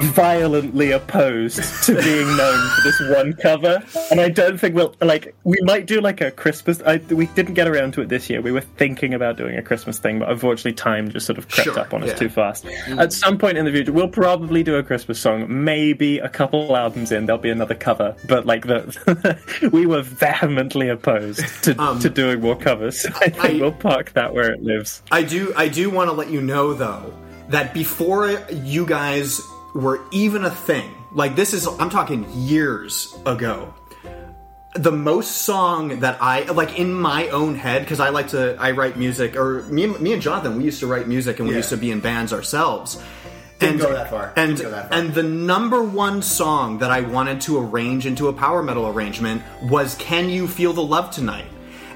violently 0.00 0.90
opposed 0.92 1.60
to 1.84 1.94
being 1.94 2.36
known 2.36 2.70
for 2.70 2.82
this 2.82 3.00
one 3.16 3.32
cover, 3.34 3.82
and 4.10 4.20
I 4.20 4.28
don't 4.28 4.58
think 4.58 4.74
we'll 4.74 4.94
like. 5.00 5.34
We 5.44 5.58
might 5.62 5.86
do 5.86 6.00
like 6.00 6.20
a 6.20 6.30
Christmas. 6.30 6.82
I, 6.84 6.96
we 7.10 7.26
didn't 7.26 7.54
get 7.54 7.68
around 7.68 7.94
to 7.94 8.02
it 8.02 8.08
this 8.08 8.28
year. 8.30 8.40
We 8.40 8.52
were 8.52 8.60
thinking 8.60 9.14
about 9.14 9.36
doing 9.36 9.56
a 9.56 9.62
Christmas 9.62 9.98
thing, 9.98 10.18
but 10.18 10.30
unfortunately, 10.30 10.72
time 10.72 11.10
just 11.10 11.26
sort 11.26 11.38
of 11.38 11.48
crept 11.48 11.64
Sure, 11.70 11.78
up 11.78 11.94
on 11.94 12.02
us 12.02 12.08
yeah. 12.10 12.14
too 12.14 12.28
fast. 12.28 12.64
Mm. 12.64 12.98
At 13.00 13.12
some 13.12 13.38
point 13.38 13.58
in 13.58 13.64
the 13.64 13.72
future, 13.72 13.92
we'll 13.92 14.08
probably 14.08 14.62
do 14.62 14.76
a 14.76 14.82
Christmas 14.82 15.18
song. 15.20 15.46
Maybe 15.64 16.18
a 16.18 16.28
couple 16.28 16.76
albums 16.76 17.12
in, 17.12 17.26
there'll 17.26 17.40
be 17.40 17.50
another 17.50 17.74
cover. 17.74 18.16
But 18.28 18.46
like 18.46 18.66
the, 18.66 19.68
we 19.72 19.86
were 19.86 20.02
vehemently 20.02 20.88
opposed 20.88 21.44
to, 21.64 21.80
um, 21.80 21.98
to 22.00 22.08
doing 22.10 22.40
more 22.40 22.56
covers. 22.56 23.06
I 23.20 23.28
think 23.28 23.38
I- 23.44 23.52
we'll 23.60 23.72
park 23.72 24.12
that 24.12 24.34
where 24.34 24.52
it 24.52 24.62
lives. 24.62 25.02
I 25.10 25.22
do 25.22 25.52
I 25.56 25.68
do 25.68 25.90
want 25.90 26.08
to 26.10 26.14
let 26.14 26.30
you 26.30 26.40
know 26.40 26.74
though 26.74 27.14
that 27.48 27.74
before 27.74 28.30
you 28.50 28.86
guys 28.86 29.40
were 29.74 30.00
even 30.10 30.44
a 30.44 30.50
thing, 30.50 30.90
like 31.12 31.36
this 31.36 31.52
is 31.54 31.66
I'm 31.78 31.90
talking 31.90 32.26
years 32.32 33.16
ago. 33.26 33.74
The 34.74 34.92
most 34.92 35.38
song 35.38 36.00
that 36.00 36.18
I 36.20 36.44
like 36.44 36.78
in 36.78 36.94
my 36.94 37.28
own 37.28 37.56
head 37.56 37.82
because 37.82 37.98
I 37.98 38.10
like 38.10 38.28
to 38.28 38.56
I 38.58 38.70
write 38.70 38.96
music 38.96 39.34
or 39.36 39.62
me 39.64 39.84
and- 39.84 39.98
me 40.00 40.12
and 40.12 40.22
Jonathan 40.22 40.56
we 40.58 40.64
used 40.64 40.78
to 40.80 40.86
write 40.86 41.08
music 41.08 41.38
and 41.40 41.48
we 41.48 41.54
Yeah. 41.54 41.58
used 41.58 41.70
to 41.70 41.76
be 41.76 41.90
in 41.90 41.98
bands 42.00 42.32
ourselves. 42.32 43.02
Didn't 43.58 43.78
go 43.78 43.92
that 43.92 44.08
far. 44.10 44.32
And 44.36 44.56
that 44.58 44.88
far. 44.88 44.98
and 44.98 45.12
the 45.12 45.22
number 45.24 45.82
one 45.82 46.22
song 46.22 46.78
that 46.78 46.90
I 46.90 47.00
wanted 47.00 47.40
to 47.42 47.58
arrange 47.58 48.06
into 48.06 48.28
a 48.28 48.32
power 48.32 48.62
metal 48.62 48.86
arrangement 48.86 49.42
was 49.62 49.96
"Can 49.96 50.30
You 50.30 50.46
Feel 50.46 50.72
the 50.72 50.82
Love 50.84 51.10
Tonight." 51.10 51.46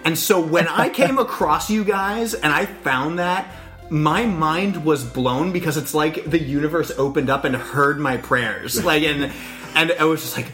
And 0.05 0.19
so 0.19 0.39
when 0.41 0.67
I 0.69 0.89
came 0.91 1.17
across 1.27 1.71
you 1.71 1.83
guys 1.85 2.35
and 2.35 2.53
I 2.53 2.67
found 2.67 3.19
that, 3.21 3.47
my 3.91 4.25
mind 4.25 4.85
was 4.85 5.05
blown 5.05 5.53
because 5.53 5.77
it's 5.77 5.95
like 5.95 6.25
the 6.25 6.41
universe 6.41 6.91
opened 6.97 7.31
up 7.31 7.45
and 7.45 7.55
heard 7.55 7.99
my 7.99 8.17
prayers. 8.17 8.83
Like 8.85 9.03
and 9.03 9.33
and 9.75 9.93
I 9.99 10.05
was 10.05 10.21
just 10.21 10.37
like 10.37 10.47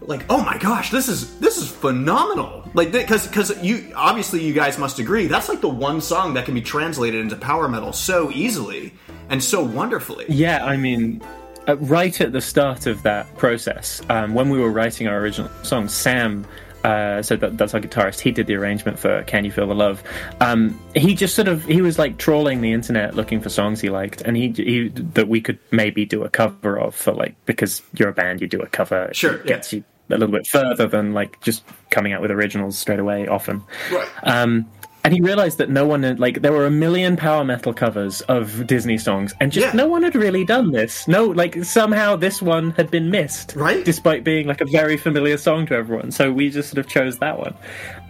like 0.00 0.24
oh 0.28 0.42
my 0.44 0.58
gosh 0.58 0.90
this 0.90 1.08
is 1.08 1.38
this 1.40 1.56
is 1.56 1.68
phenomenal 1.70 2.68
like 2.74 2.92
because 2.92 3.26
because 3.26 3.62
you 3.62 3.92
obviously 3.96 4.44
you 4.44 4.52
guys 4.52 4.78
must 4.78 4.98
agree 4.98 5.26
that's 5.26 5.48
like 5.48 5.60
the 5.60 5.68
one 5.68 6.00
song 6.00 6.34
that 6.34 6.44
can 6.44 6.54
be 6.54 6.60
translated 6.60 7.20
into 7.20 7.34
power 7.34 7.68
metal 7.68 7.92
so 7.92 8.30
easily 8.30 8.92
and 9.30 9.42
so 9.42 9.62
wonderfully 9.62 10.24
Yeah, 10.28 10.64
I 10.64 10.76
mean, 10.76 11.22
uh, 11.66 11.76
right 11.78 12.20
at 12.20 12.32
the 12.32 12.40
start 12.40 12.86
of 12.86 13.02
that 13.02 13.36
process, 13.36 14.00
um, 14.08 14.34
when 14.34 14.50
we 14.50 14.58
were 14.58 14.70
writing 14.70 15.08
our 15.08 15.18
original 15.18 15.50
song, 15.62 15.88
Sam. 15.88 16.46
Uh, 16.84 17.20
so 17.20 17.34
that, 17.36 17.58
that's 17.58 17.74
our 17.74 17.80
guitarist. 17.80 18.20
He 18.20 18.30
did 18.30 18.46
the 18.46 18.54
arrangement 18.54 18.98
for 18.98 19.22
"Can 19.24 19.44
You 19.44 19.50
Feel 19.50 19.66
the 19.66 19.74
Love." 19.74 20.02
Um, 20.40 20.78
he 20.94 21.14
just 21.14 21.34
sort 21.34 21.48
of 21.48 21.64
he 21.64 21.80
was 21.82 21.98
like 21.98 22.16
trawling 22.18 22.60
the 22.60 22.72
internet 22.72 23.14
looking 23.16 23.40
for 23.40 23.48
songs 23.48 23.80
he 23.80 23.88
liked, 23.90 24.20
and 24.22 24.36
he, 24.36 24.50
he 24.52 24.88
that 24.88 25.26
we 25.28 25.40
could 25.40 25.58
maybe 25.72 26.04
do 26.04 26.22
a 26.22 26.28
cover 26.30 26.78
of 26.78 26.94
for 26.94 27.12
like 27.12 27.34
because 27.44 27.82
you're 27.98 28.10
a 28.10 28.12
band, 28.12 28.40
you 28.40 28.46
do 28.46 28.60
a 28.60 28.66
cover. 28.68 29.10
Sure, 29.12 29.34
it 29.36 29.46
gets 29.46 29.72
you 29.72 29.82
a 30.08 30.12
little 30.16 30.28
bit 30.28 30.46
further 30.46 30.86
than 30.86 31.12
like 31.12 31.40
just 31.40 31.64
coming 31.90 32.12
out 32.12 32.22
with 32.22 32.30
originals 32.30 32.78
straight 32.78 33.00
away. 33.00 33.26
Often, 33.26 33.64
Right. 33.90 34.08
um, 34.22 34.70
and 35.06 35.14
he 35.14 35.20
realized 35.20 35.58
that 35.58 35.70
no 35.70 35.86
one 35.86 36.02
had, 36.02 36.18
like 36.18 36.42
there 36.42 36.52
were 36.52 36.66
a 36.66 36.70
million 36.70 37.16
power 37.16 37.44
metal 37.44 37.72
covers 37.72 38.22
of 38.22 38.66
Disney 38.66 38.98
songs, 38.98 39.32
and 39.40 39.52
just 39.52 39.68
Yeah. 39.68 39.72
no 39.72 39.86
one 39.86 40.02
had 40.02 40.16
really 40.16 40.44
done 40.44 40.72
this. 40.72 41.06
No, 41.06 41.26
like 41.26 41.62
somehow 41.64 42.16
this 42.16 42.42
one 42.42 42.72
had 42.72 42.90
been 42.90 43.10
missed, 43.10 43.54
Right. 43.54 43.84
Despite 43.84 44.24
being 44.24 44.46
like 44.48 44.60
a 44.60 44.66
very 44.66 44.96
familiar 44.96 45.36
song 45.38 45.66
to 45.66 45.74
everyone, 45.74 46.10
so 46.10 46.32
we 46.32 46.50
just 46.50 46.70
sort 46.70 46.78
of 46.84 46.88
chose 46.88 47.18
that 47.20 47.38
one. 47.38 47.54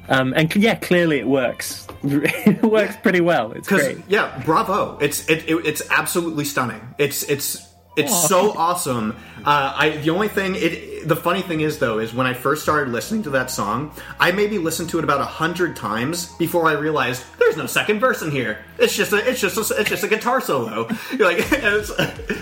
Um, 0.08 0.32
and 0.36 0.54
yeah, 0.56 0.76
clearly 0.76 1.18
it 1.18 1.26
works. 1.28 1.86
it 2.04 2.62
works 2.62 2.96
pretty 3.02 3.20
well. 3.20 3.52
It's 3.52 3.68
great. 3.68 3.98
yeah, 4.08 4.40
bravo! 4.44 4.96
It's 5.00 5.28
it, 5.28 5.48
it, 5.50 5.66
it's 5.66 5.82
absolutely 5.90 6.44
stunning. 6.46 6.80
It's 6.96 7.22
it's 7.24 7.66
it's 7.96 8.28
so 8.28 8.52
awesome. 8.56 9.16
Uh, 9.44 9.72
I 9.76 9.90
the 10.04 10.10
only 10.10 10.28
thing 10.28 10.54
it 10.54 10.72
the 11.06 11.16
funny 11.16 11.42
thing 11.42 11.60
is 11.60 11.78
though 11.78 11.98
is 11.98 12.12
when 12.12 12.26
I 12.26 12.34
first 12.34 12.62
started 12.62 12.92
listening 12.92 13.22
to 13.24 13.30
that 13.30 13.50
song, 13.50 13.92
I 14.20 14.32
maybe 14.32 14.58
listened 14.58 14.90
to 14.90 14.98
it 14.98 15.04
about 15.04 15.20
a 15.20 15.24
hundred 15.24 15.76
times 15.76 16.32
before 16.34 16.68
I 16.68 16.72
realized 16.72 17.24
there's 17.38 17.56
no 17.56 17.66
second 17.66 18.00
verse 18.00 18.22
in 18.22 18.30
here. 18.30 18.58
It's 18.78 18.94
just 18.96 19.12
a 19.12 19.28
it's 19.28 19.40
just 19.40 19.56
a, 19.56 19.74
it's 19.80 19.88
just 19.90 20.04
a 20.04 20.08
guitar 20.08 20.40
solo. 20.40 20.88
You're 21.12 21.26
like 21.28 21.38
it's- 21.52 21.92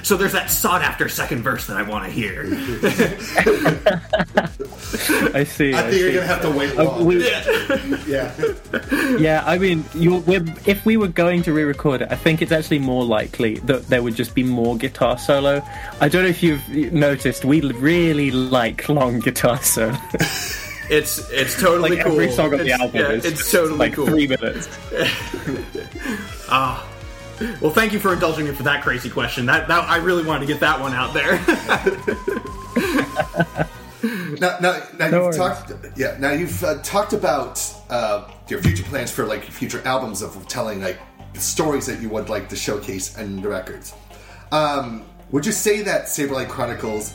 so 0.06 0.16
there's 0.16 0.32
that 0.32 0.50
sought 0.50 0.82
after 0.82 1.08
second 1.08 1.42
verse 1.42 1.66
that 1.66 1.76
I 1.76 1.82
want 1.82 2.04
to 2.06 2.10
hear. 2.10 2.44
I 5.34 5.44
see. 5.44 5.74
I 5.74 5.82
think 5.82 6.00
you're 6.00 6.12
gonna 6.14 6.26
have 6.26 6.42
to 6.42 6.50
wait 6.50 6.76
Uh, 6.78 6.84
long. 6.84 7.04
we- 7.04 7.24
yeah. 8.06 8.32
Yeah, 9.18 9.42
I 9.46 9.58
mean, 9.58 9.84
you, 9.94 10.16
we're, 10.18 10.44
if 10.66 10.84
we 10.84 10.96
were 10.96 11.08
going 11.08 11.42
to 11.42 11.52
re-record 11.52 12.02
it, 12.02 12.08
I 12.10 12.16
think 12.16 12.42
it's 12.42 12.52
actually 12.52 12.78
more 12.80 13.04
likely 13.04 13.56
that 13.60 13.86
there 13.88 14.02
would 14.02 14.14
just 14.14 14.34
be 14.34 14.42
more 14.42 14.76
guitar 14.76 15.18
solo. 15.18 15.62
I 16.00 16.08
don't 16.08 16.22
know 16.24 16.28
if 16.28 16.42
you've 16.42 16.92
noticed, 16.92 17.44
we 17.44 17.60
really 17.60 18.30
like 18.54 18.88
long 18.88 19.20
guitar 19.20 19.62
solo. 19.62 19.96
It's 20.90 21.30
it's 21.30 21.58
totally 21.58 21.96
like 21.96 22.04
cool. 22.04 22.12
every 22.12 22.30
song 22.30 22.52
on 22.52 22.58
the 22.58 22.64
It's- 22.66 22.78
album 22.78 23.00
yeah, 23.00 23.08
is 23.12 23.24
it's 23.24 23.38
just, 23.38 23.52
totally 23.52 23.78
like 23.78 23.94
cool. 23.94 24.04
three 24.06 24.26
minutes. 24.26 24.68
Ah. 26.50 26.86
Well, 27.62 27.72
thank 27.72 27.92
you 27.94 27.98
for 27.98 28.12
indulging 28.12 28.44
me 28.46 28.52
for 28.52 28.62
that 28.64 28.82
crazy 28.84 29.08
question. 29.10 29.46
That, 29.46 29.66
that 29.68 29.88
I 29.88 29.96
really 29.96 30.22
wanted 30.24 30.40
to 30.46 30.52
get 30.52 30.60
that 30.60 30.78
one 30.78 30.92
out 30.92 31.14
there. 31.14 31.40
Now, 34.38 34.58
now, 34.60 34.82
now 34.98 35.08
No 35.08 35.10
you've 35.10 35.12
worries. 35.24 35.36
talked. 35.36 35.72
Yeah. 35.96 36.16
Now 36.18 36.32
you've 36.32 36.62
uh, 36.62 36.82
talked 36.82 37.12
about 37.14 37.62
uh, 37.88 38.28
your 38.48 38.60
future 38.62 38.82
plans 38.82 39.10
for 39.10 39.24
like 39.24 39.44
future 39.44 39.80
albums 39.86 40.20
of 40.22 40.46
telling 40.48 40.82
like 40.82 40.98
stories 41.34 41.86
that 41.86 42.00
you 42.02 42.08
would 42.10 42.28
like 42.28 42.48
to 42.50 42.56
showcase 42.56 43.16
in 43.16 43.40
the 43.40 43.48
records. 43.48 43.94
Um, 44.52 45.04
would 45.30 45.46
you 45.46 45.52
say 45.52 45.82
that 45.82 46.04
Saberlight 46.06 46.48
Chronicles 46.48 47.14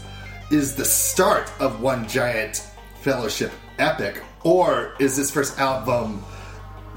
is 0.51 0.75
the 0.75 0.85
start 0.85 1.51
of 1.59 1.81
one 1.81 2.07
giant 2.07 2.67
fellowship 3.01 3.51
epic, 3.77 4.21
or 4.43 4.93
is 4.99 5.15
this 5.15 5.31
first 5.31 5.59
album 5.59 6.23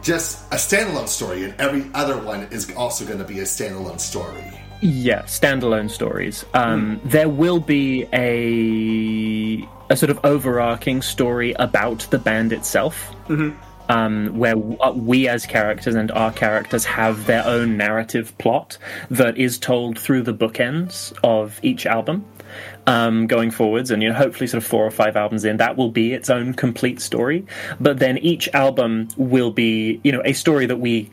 just 0.02 0.44
a 0.52 0.56
standalone 0.56 1.08
story, 1.08 1.44
and 1.44 1.54
every 1.60 1.84
other 1.94 2.20
one 2.20 2.48
is 2.50 2.72
also 2.74 3.04
going 3.04 3.18
to 3.18 3.24
be 3.24 3.38
a 3.40 3.44
standalone 3.44 4.00
story? 4.00 4.44
Yeah, 4.80 5.22
standalone 5.22 5.88
stories. 5.90 6.44
Um, 6.54 7.00
There 7.04 7.28
will 7.28 7.60
be 7.60 8.06
a 8.12 9.68
a 9.90 9.96
sort 9.96 10.10
of 10.10 10.18
overarching 10.24 11.02
story 11.02 11.52
about 11.58 12.00
the 12.10 12.18
band 12.18 12.52
itself, 12.52 13.14
um, 13.88 14.26
where 14.38 14.54
w- 14.54 14.78
uh, 14.80 14.90
we 14.92 15.28
as 15.28 15.44
characters 15.44 15.94
and 15.94 16.10
our 16.12 16.32
characters 16.32 16.84
have 16.86 17.26
their 17.26 17.44
own 17.46 17.76
narrative 17.76 18.36
plot 18.38 18.78
that 19.10 19.36
is 19.36 19.58
told 19.58 19.98
through 19.98 20.22
the 20.22 20.32
bookends 20.32 21.12
of 21.22 21.60
each 21.62 21.84
album. 21.86 22.24
Um, 22.86 23.26
going 23.26 23.50
forwards, 23.50 23.90
and 23.90 24.02
you 24.02 24.08
know, 24.08 24.14
hopefully, 24.14 24.46
sort 24.46 24.62
of 24.62 24.68
four 24.68 24.84
or 24.84 24.90
five 24.90 25.16
albums 25.16 25.44
in, 25.44 25.56
that 25.58 25.76
will 25.76 25.90
be 25.90 26.12
its 26.12 26.30
own 26.30 26.54
complete 26.54 27.00
story. 27.00 27.46
But 27.80 27.98
then 27.98 28.18
each 28.18 28.48
album 28.54 29.08
will 29.16 29.50
be, 29.50 30.00
you 30.04 30.12
know, 30.12 30.22
a 30.24 30.32
story 30.32 30.66
that 30.66 30.76
we 30.78 31.10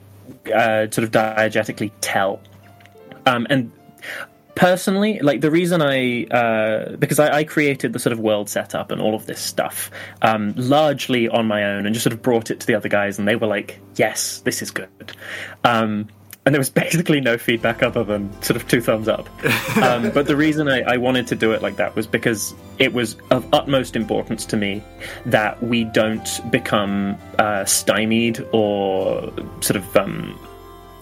uh, 0.54 0.90
sort 0.90 1.00
of 1.00 1.12
diegetically 1.12 1.92
tell. 2.02 2.42
Um, 3.26 3.46
and 3.50 3.72
personally, 4.56 5.20
like 5.20 5.42
the 5.42 5.52
reason 5.52 5.82
I 5.82 6.26
uh, 6.26 6.96
because 6.98 7.20
I, 7.20 7.38
I, 7.38 7.44
created 7.44 7.94
the 7.94 8.00
sort 8.00 8.14
of 8.14 8.20
world 8.20 8.50
setup 8.50 8.92
and 8.92 9.00
all 9.00 9.16
of 9.16 9.26
this 9.26 9.40
stuff 9.40 9.92
um, 10.22 10.54
largely 10.58 11.30
on 11.30 11.48
my 11.48 11.64
own 11.64 11.86
and 11.86 11.94
just 11.94 12.04
sort 12.04 12.14
of 12.14 12.22
brought 12.22 12.52
it 12.52 12.60
to 12.62 12.68
the 12.68 12.76
other 12.76 12.90
guys, 12.90 13.20
and 13.20 13.28
they 13.28 13.36
were 13.36 13.48
like, 13.48 13.80
"Yes, 13.96 14.40
this 14.42 14.62
is 14.62 14.72
good." 14.72 14.90
Um, 15.64 16.08
and 16.46 16.56
there 16.56 16.60
was 16.60 16.70
basically 16.86 17.22
no 17.22 17.38
feedback 17.38 17.84
other 17.84 18.04
than 18.04 18.30
sort 18.42 18.56
of 18.56 18.68
two 18.68 18.82
thumbs 18.82 19.08
up. 19.08 19.30
Um, 19.78 20.12
but 20.12 20.28
the 20.28 20.36
reason 20.36 20.68
I, 20.68 20.82
I, 20.82 20.98
wanted 20.98 21.28
to 21.28 21.36
do 21.36 21.52
it 21.52 21.62
like 21.62 21.78
that 21.78 21.96
was 21.96 22.08
because 22.08 22.54
it 22.80 22.94
was 22.94 23.16
of 23.32 23.46
utmost 23.54 23.96
importance 23.96 24.46
to 24.46 24.58
me 24.58 24.84
that 25.26 25.62
we 25.64 25.84
don't 25.86 26.28
become 26.52 27.18
uh, 27.38 27.66
stymied 27.66 28.46
or 28.52 29.32
sort 29.62 29.78
of 29.78 29.96
um, 29.96 30.40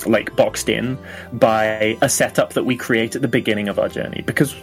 like 0.05 0.35
boxed 0.35 0.69
in 0.69 0.97
by 1.33 1.97
a 2.01 2.09
setup 2.09 2.53
that 2.53 2.65
we 2.65 2.75
create 2.75 3.15
at 3.15 3.21
the 3.21 3.27
beginning 3.27 3.67
of 3.67 3.79
our 3.79 3.89
journey 3.89 4.21
because 4.25 4.55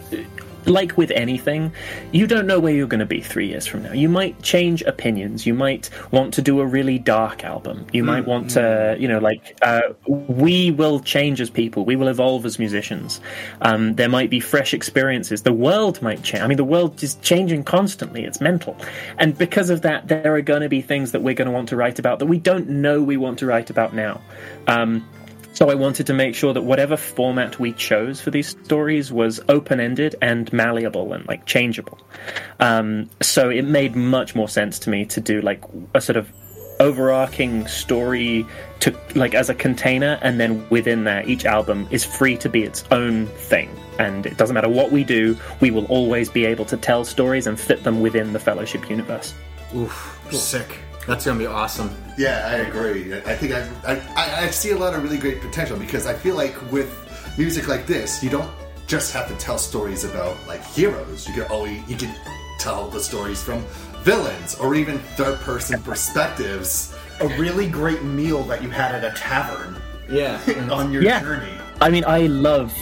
like 0.67 0.97
with 0.97 1.11
anything, 1.11 1.71
you 2.11 2.27
don't 2.27 2.47
know 2.47 2.59
where 2.59 2.73
you're 2.73 2.87
going 2.87 2.99
to 2.99 3.05
be 3.05 3.21
three 3.21 3.47
years 3.47 3.65
from 3.65 3.83
now. 3.83 3.93
You 3.93 4.09
might 4.09 4.41
change 4.41 4.81
opinions. 4.83 5.45
You 5.45 5.53
might 5.53 5.89
want 6.11 6.33
to 6.35 6.41
do 6.41 6.59
a 6.59 6.65
really 6.65 6.99
dark 6.99 7.43
album. 7.43 7.85
You 7.93 8.03
mm, 8.03 8.07
might 8.07 8.27
want 8.27 8.51
to, 8.51 8.95
you 8.99 9.07
know, 9.07 9.19
like, 9.19 9.57
uh, 9.61 9.81
we 10.07 10.71
will 10.71 10.99
change 10.99 11.41
as 11.41 11.49
people. 11.49 11.85
We 11.85 11.95
will 11.95 12.07
evolve 12.07 12.45
as 12.45 12.59
musicians. 12.59 13.21
Um, 13.61 13.95
there 13.95 14.09
might 14.09 14.29
be 14.29 14.39
fresh 14.39 14.73
experiences. 14.73 15.43
The 15.43 15.53
world 15.53 16.01
might 16.01 16.23
change. 16.23 16.43
I 16.43 16.47
mean, 16.47 16.57
the 16.57 16.63
world 16.63 17.01
is 17.03 17.15
changing 17.15 17.63
constantly. 17.63 18.23
It's 18.25 18.41
mental. 18.41 18.75
And 19.17 19.37
because 19.37 19.69
of 19.69 19.81
that, 19.81 20.07
there 20.07 20.33
are 20.35 20.41
going 20.41 20.61
to 20.61 20.69
be 20.69 20.81
things 20.81 21.11
that 21.11 21.21
we're 21.21 21.35
going 21.35 21.47
to 21.47 21.51
want 21.51 21.69
to 21.69 21.75
write 21.75 21.99
about 21.99 22.19
that 22.19 22.25
we 22.25 22.39
don't 22.39 22.67
know 22.67 23.01
we 23.01 23.17
want 23.17 23.39
to 23.39 23.45
write 23.45 23.69
about 23.69 23.93
now. 23.93 24.21
Um, 24.67 25.07
so 25.55 25.69
I 25.69 25.75
wanted 25.75 26.07
to 26.07 26.13
make 26.13 26.35
sure 26.35 26.53
that 26.53 26.63
whatever 26.63 26.97
format 26.97 27.59
we 27.59 27.71
chose 27.71 28.19
for 28.19 28.29
these 28.29 28.49
stories 28.49 29.11
was 29.11 29.39
open 29.47 29.79
ended 29.79 30.13
and 30.21 30.51
malleable 30.51 31.13
and 31.13 31.25
like 31.27 31.45
changeable. 31.45 31.97
Um, 32.59 33.09
so 33.21 33.49
it 33.49 33.63
made 33.63 33.95
much 33.95 34.35
more 34.35 34.49
sense 34.49 34.79
to 34.79 34.89
me 34.89 35.05
to 35.05 35.21
do 35.21 35.41
like 35.41 35.63
a 35.93 36.01
sort 36.01 36.17
of 36.17 36.29
overarching 36.81 37.65
story 37.67 38.45
to 38.81 38.93
like 39.15 39.33
as 39.33 39.49
a 39.49 39.55
container 39.55 40.19
and 40.21 40.41
then 40.41 40.67
within 40.69 41.05
that 41.05 41.29
each 41.29 41.45
album 41.45 41.87
is 41.89 42.03
free 42.03 42.35
to 42.35 42.49
be 42.49 42.63
its 42.63 42.83
own 42.91 43.25
thing. 43.27 43.69
And 43.97 44.25
it 44.25 44.35
doesn't 44.35 44.53
matter 44.53 44.67
what 44.67 44.91
we 44.91 45.05
do 45.05 45.37
we 45.61 45.71
will 45.71 45.85
always 45.85 46.29
be 46.29 46.43
able 46.43 46.65
to 46.65 46.75
tell 46.75 47.05
stories 47.05 47.47
and 47.47 47.57
fit 47.57 47.81
them 47.85 48.01
within 48.01 48.33
the 48.33 48.39
fellowship 48.39 48.89
universe. 48.89 49.33
Oof 49.73 50.19
sick 50.31 50.79
that's 51.07 51.25
gonna 51.25 51.39
be 51.39 51.45
awesome. 51.45 51.89
Yeah, 52.17 52.47
I 52.47 52.55
agree. 52.67 53.13
I 53.13 53.35
think 53.35 53.53
I, 53.53 53.67
I 53.85 54.45
I 54.45 54.49
see 54.49 54.71
a 54.71 54.77
lot 54.77 54.93
of 54.93 55.03
really 55.03 55.17
great 55.17 55.41
potential 55.41 55.77
because 55.77 56.05
I 56.07 56.13
feel 56.13 56.35
like 56.35 56.55
with 56.71 56.89
music 57.37 57.67
like 57.67 57.85
this, 57.85 58.23
you 58.23 58.29
don't 58.29 58.49
just 58.87 59.13
have 59.13 59.27
to 59.27 59.35
tell 59.35 59.57
stories 59.57 60.03
about 60.03 60.35
like 60.47 60.63
heroes. 60.63 61.27
You 61.27 61.33
can 61.33 61.43
always 61.43 61.87
you 61.89 61.97
can 61.97 62.13
tell 62.59 62.89
the 62.89 62.99
stories 62.99 63.41
from 63.41 63.63
villains 64.03 64.55
or 64.55 64.75
even 64.75 64.99
third 65.17 65.39
person 65.41 65.81
perspectives. 65.81 66.95
A 67.21 67.27
really 67.39 67.69
great 67.69 68.03
meal 68.03 68.43
that 68.43 68.61
you 68.61 68.69
had 68.69 68.95
at 68.95 69.03
a 69.03 69.15
tavern. 69.17 69.81
Yeah, 70.09 70.39
on 70.71 70.91
your 70.91 71.01
yeah. 71.01 71.21
journey. 71.21 71.51
I 71.81 71.89
mean, 71.89 72.03
I 72.05 72.27
love 72.27 72.73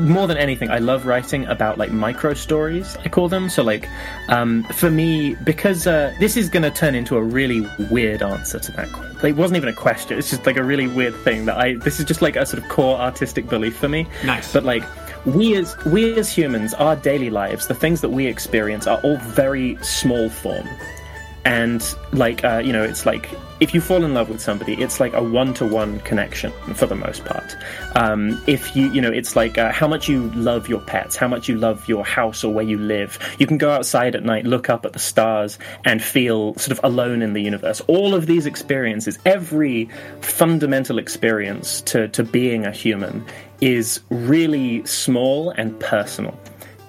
more 0.00 0.26
than 0.26 0.36
anything, 0.36 0.70
I 0.70 0.78
love 0.78 1.06
writing 1.06 1.46
about 1.46 1.78
like 1.78 1.90
micro 1.90 2.34
stories. 2.34 2.96
I 3.04 3.08
call 3.08 3.28
them. 3.28 3.48
So 3.48 3.62
like, 3.62 3.88
um, 4.28 4.64
for 4.74 4.90
me, 4.90 5.34
because 5.36 5.86
uh, 5.86 6.14
this 6.20 6.36
is 6.36 6.48
going 6.48 6.62
to 6.62 6.70
turn 6.70 6.94
into 6.94 7.16
a 7.16 7.22
really 7.22 7.66
weird 7.90 8.22
answer 8.22 8.58
to 8.58 8.72
that. 8.72 8.92
Like, 9.22 9.32
it 9.32 9.36
wasn't 9.36 9.56
even 9.56 9.68
a 9.68 9.74
question. 9.74 10.18
It's 10.18 10.30
just 10.30 10.46
like 10.46 10.56
a 10.56 10.64
really 10.64 10.86
weird 10.86 11.14
thing 11.16 11.46
that 11.46 11.56
I. 11.56 11.74
This 11.76 11.98
is 11.98 12.04
just 12.04 12.22
like 12.22 12.36
a 12.36 12.46
sort 12.46 12.62
of 12.62 12.68
core 12.68 12.98
artistic 12.98 13.48
belief 13.48 13.76
for 13.76 13.88
me. 13.88 14.06
Nice. 14.24 14.52
But 14.52 14.64
like, 14.64 14.84
we 15.26 15.56
as 15.56 15.76
we 15.86 16.14
as 16.18 16.30
humans, 16.30 16.74
our 16.74 16.96
daily 16.96 17.30
lives, 17.30 17.66
the 17.66 17.74
things 17.74 18.00
that 18.00 18.10
we 18.10 18.26
experience 18.26 18.86
are 18.86 18.98
all 19.02 19.16
very 19.18 19.76
small 19.82 20.28
form 20.28 20.66
and 21.44 21.94
like 22.12 22.44
uh, 22.44 22.62
you 22.64 22.72
know 22.72 22.82
it's 22.82 23.06
like 23.06 23.28
if 23.60 23.74
you 23.74 23.80
fall 23.80 24.04
in 24.04 24.14
love 24.14 24.30
with 24.30 24.40
somebody 24.40 24.74
it's 24.74 25.00
like 25.00 25.12
a 25.12 25.22
one-to-one 25.22 26.00
connection 26.00 26.50
for 26.74 26.86
the 26.86 26.94
most 26.94 27.24
part. 27.24 27.56
Um, 27.94 28.42
if 28.46 28.74
you 28.76 28.90
you 28.90 29.00
know 29.00 29.10
it's 29.10 29.36
like 29.36 29.58
uh, 29.58 29.72
how 29.72 29.88
much 29.88 30.08
you 30.08 30.30
love 30.30 30.68
your 30.68 30.80
pets 30.80 31.16
how 31.16 31.28
much 31.28 31.48
you 31.48 31.56
love 31.56 31.88
your 31.88 32.04
house 32.04 32.44
or 32.44 32.52
where 32.52 32.64
you 32.64 32.78
live. 32.78 33.18
You 33.38 33.46
can 33.46 33.58
go 33.58 33.70
outside 33.70 34.14
at 34.14 34.24
night 34.24 34.44
look 34.44 34.70
up 34.70 34.84
at 34.84 34.92
the 34.92 34.98
stars 34.98 35.58
and 35.84 36.02
feel 36.02 36.54
sort 36.54 36.76
of 36.76 36.80
alone 36.84 37.22
in 37.22 37.32
the 37.32 37.42
universe. 37.42 37.80
All 37.82 38.14
of 38.14 38.26
these 38.26 38.46
experiences 38.46 39.18
every 39.24 39.88
fundamental 40.20 40.98
experience 40.98 41.80
to, 41.82 42.08
to 42.08 42.22
being 42.24 42.66
a 42.66 42.70
human 42.70 43.24
is 43.60 44.00
really 44.10 44.84
small 44.86 45.50
and 45.50 45.78
personal 45.80 46.38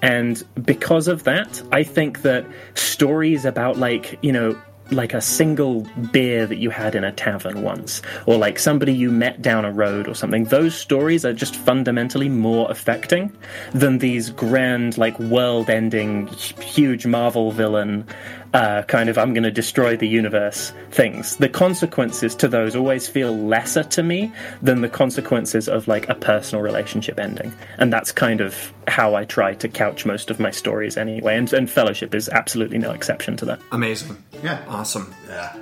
and 0.02 0.42
because 0.64 1.08
of 1.08 1.24
that, 1.24 1.62
I 1.72 1.84
think 1.84 2.22
that 2.22 2.44
stories 2.74 3.44
about, 3.44 3.78
like, 3.78 4.18
you 4.22 4.32
know, 4.32 4.60
like 4.90 5.14
a 5.14 5.20
single 5.20 5.86
beer 6.12 6.46
that 6.46 6.56
you 6.56 6.70
had 6.70 6.94
in 6.94 7.04
a 7.04 7.12
tavern 7.12 7.62
once, 7.62 8.02
or 8.26 8.36
like 8.36 8.58
somebody 8.58 8.92
you 8.92 9.10
met 9.10 9.40
down 9.40 9.64
a 9.64 9.72
road 9.72 10.06
or 10.06 10.14
something, 10.14 10.44
those 10.44 10.74
stories 10.74 11.24
are 11.24 11.32
just 11.32 11.56
fundamentally 11.56 12.28
more 12.28 12.70
affecting 12.70 13.34
than 13.72 13.98
these 13.98 14.30
grand, 14.30 14.98
like 14.98 15.18
world 15.18 15.70
ending, 15.70 16.26
huge 16.26 17.06
Marvel 17.06 17.52
villain 17.52 18.06
uh, 18.54 18.82
kind 18.82 19.08
of 19.08 19.18
I'm 19.18 19.32
going 19.32 19.44
to 19.44 19.50
destroy 19.50 19.96
the 19.96 20.06
universe 20.06 20.72
things. 20.90 21.36
The 21.36 21.48
consequences 21.48 22.34
to 22.36 22.48
those 22.48 22.76
always 22.76 23.08
feel 23.08 23.36
lesser 23.36 23.82
to 23.84 24.02
me 24.02 24.32
than 24.60 24.82
the 24.82 24.88
consequences 24.88 25.68
of 25.68 25.88
like 25.88 26.08
a 26.08 26.14
personal 26.14 26.62
relationship 26.62 27.18
ending, 27.18 27.52
and 27.78 27.92
that's 27.92 28.12
kind 28.12 28.40
of 28.40 28.72
how 28.88 29.14
I 29.14 29.24
try 29.24 29.54
to 29.54 29.68
couch 29.68 30.04
most 30.04 30.30
of 30.30 30.38
my 30.38 30.50
stories 30.50 30.96
anyway. 30.96 31.36
And, 31.36 31.52
and 31.52 31.70
Fellowship 31.70 32.14
is 32.14 32.28
absolutely 32.28 32.78
no 32.78 32.90
exception 32.90 33.36
to 33.38 33.44
that. 33.46 33.60
Amazing, 33.72 34.22
yeah, 34.42 34.64
awesome, 34.68 35.14
yeah. 35.28 35.56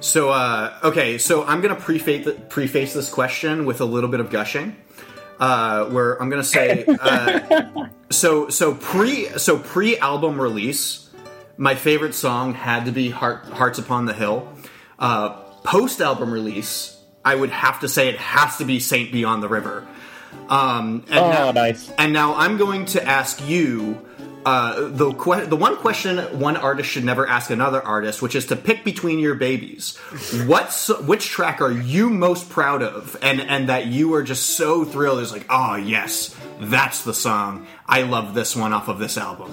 So, 0.00 0.30
uh, 0.30 0.78
okay, 0.84 1.18
so 1.18 1.44
I'm 1.44 1.60
going 1.60 1.74
to 1.74 1.80
preface 1.80 2.28
preface 2.48 2.92
this 2.94 3.10
question 3.10 3.66
with 3.66 3.80
a 3.80 3.84
little 3.84 4.10
bit 4.10 4.20
of 4.20 4.30
gushing. 4.30 4.76
Uh, 5.40 5.84
where 5.86 6.20
I'm 6.20 6.30
going 6.30 6.42
to 6.42 6.48
say, 6.48 6.84
uh, 6.84 7.86
so 8.10 8.48
so 8.48 8.74
pre 8.74 9.26
so 9.38 9.56
pre 9.56 9.96
album 9.98 10.40
release, 10.40 11.07
my 11.58 11.74
favorite 11.74 12.14
song 12.14 12.54
had 12.54 12.86
to 12.86 12.92
be 12.92 13.10
Heart, 13.10 13.46
Hearts 13.46 13.78
Upon 13.78 14.06
the 14.06 14.14
Hill. 14.14 14.48
Uh, 14.98 15.30
Post 15.64 16.00
album 16.00 16.32
release, 16.32 16.96
I 17.22 17.34
would 17.34 17.50
have 17.50 17.80
to 17.80 17.88
say 17.88 18.08
it 18.08 18.16
has 18.16 18.56
to 18.56 18.64
be 18.64 18.80
Saint 18.80 19.12
Beyond 19.12 19.42
the 19.42 19.48
River. 19.48 19.86
Um, 20.48 21.04
and 21.10 21.18
oh, 21.18 21.30
now, 21.30 21.50
nice. 21.52 21.90
And 21.98 22.14
now 22.14 22.36
I'm 22.36 22.56
going 22.56 22.86
to 22.86 23.04
ask 23.04 23.46
you 23.46 24.00
uh, 24.46 24.88
the 24.88 25.12
que- 25.12 25.46
the 25.46 25.56
one 25.56 25.76
question 25.76 26.38
one 26.38 26.56
artist 26.56 26.88
should 26.88 27.04
never 27.04 27.26
ask 27.26 27.50
another 27.50 27.82
artist, 27.82 28.22
which 28.22 28.34
is 28.34 28.46
to 28.46 28.56
pick 28.56 28.82
between 28.82 29.18
your 29.18 29.34
babies. 29.34 29.98
What 30.46 30.72
which 31.02 31.26
track 31.26 31.60
are 31.60 31.72
you 31.72 32.08
most 32.08 32.48
proud 32.48 32.82
of, 32.82 33.16
and 33.20 33.42
and 33.42 33.68
that 33.68 33.88
you 33.88 34.14
are 34.14 34.22
just 34.22 34.46
so 34.46 34.84
thrilled? 34.84 35.20
Is 35.20 35.32
like, 35.32 35.46
oh 35.50 35.74
yes, 35.74 36.34
that's 36.60 37.02
the 37.02 37.12
song. 37.12 37.66
I 37.86 38.02
love 38.02 38.32
this 38.32 38.56
one 38.56 38.72
off 38.72 38.88
of 38.88 38.98
this 38.98 39.18
album. 39.18 39.52